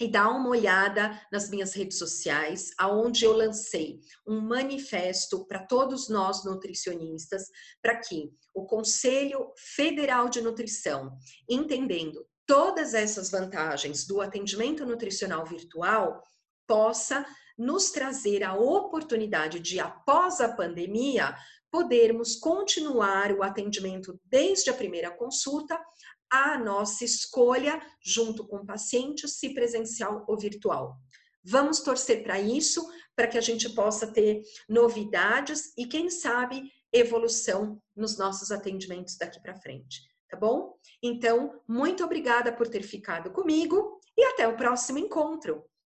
e 0.00 0.08
dá 0.08 0.28
uma 0.28 0.48
olhada 0.48 1.20
nas 1.30 1.48
minhas 1.48 1.72
redes 1.72 1.98
sociais, 1.98 2.72
aonde 2.78 3.24
eu 3.24 3.32
lancei 3.32 4.00
um 4.26 4.40
manifesto 4.40 5.46
para 5.46 5.64
todos 5.66 6.08
nós 6.08 6.44
nutricionistas, 6.44 7.44
para 7.80 7.96
que 7.96 8.30
o 8.52 8.66
Conselho 8.66 9.52
Federal 9.56 10.28
de 10.28 10.40
Nutrição, 10.40 11.16
entendendo 11.48 12.26
todas 12.46 12.92
essas 12.92 13.30
vantagens 13.30 14.06
do 14.06 14.20
atendimento 14.20 14.84
nutricional 14.84 15.44
virtual, 15.46 16.22
possa 16.66 17.24
nos 17.56 17.90
trazer 17.90 18.42
a 18.42 18.54
oportunidade 18.54 19.60
de, 19.60 19.78
após 19.78 20.40
a 20.40 20.52
pandemia, 20.52 21.36
podermos 21.70 22.36
continuar 22.36 23.32
o 23.32 23.42
atendimento 23.42 24.18
desde 24.24 24.70
a 24.70 24.74
primeira 24.74 25.10
consulta 25.10 25.80
a 26.34 26.58
nossa 26.58 27.04
escolha, 27.04 27.80
junto 28.02 28.44
com 28.44 28.56
o 28.56 28.66
paciente, 28.66 29.28
se 29.28 29.54
presencial 29.54 30.24
ou 30.26 30.36
virtual. 30.36 30.96
Vamos 31.44 31.80
torcer 31.80 32.24
para 32.24 32.40
isso, 32.40 32.84
para 33.14 33.28
que 33.28 33.38
a 33.38 33.40
gente 33.40 33.68
possa 33.70 34.06
ter 34.08 34.42
novidades 34.68 35.72
e, 35.78 35.86
quem 35.86 36.10
sabe, 36.10 36.72
evolução 36.92 37.80
nos 37.94 38.18
nossos 38.18 38.50
atendimentos 38.50 39.16
daqui 39.16 39.40
para 39.40 39.54
frente, 39.54 40.00
tá 40.28 40.36
bom? 40.36 40.76
Então, 41.00 41.60
muito 41.68 42.02
obrigada 42.02 42.52
por 42.52 42.66
ter 42.66 42.82
ficado 42.82 43.30
comigo 43.30 44.00
e 44.16 44.24
até 44.24 44.48
o 44.48 44.56
próximo 44.56 44.98
encontro. 44.98 45.64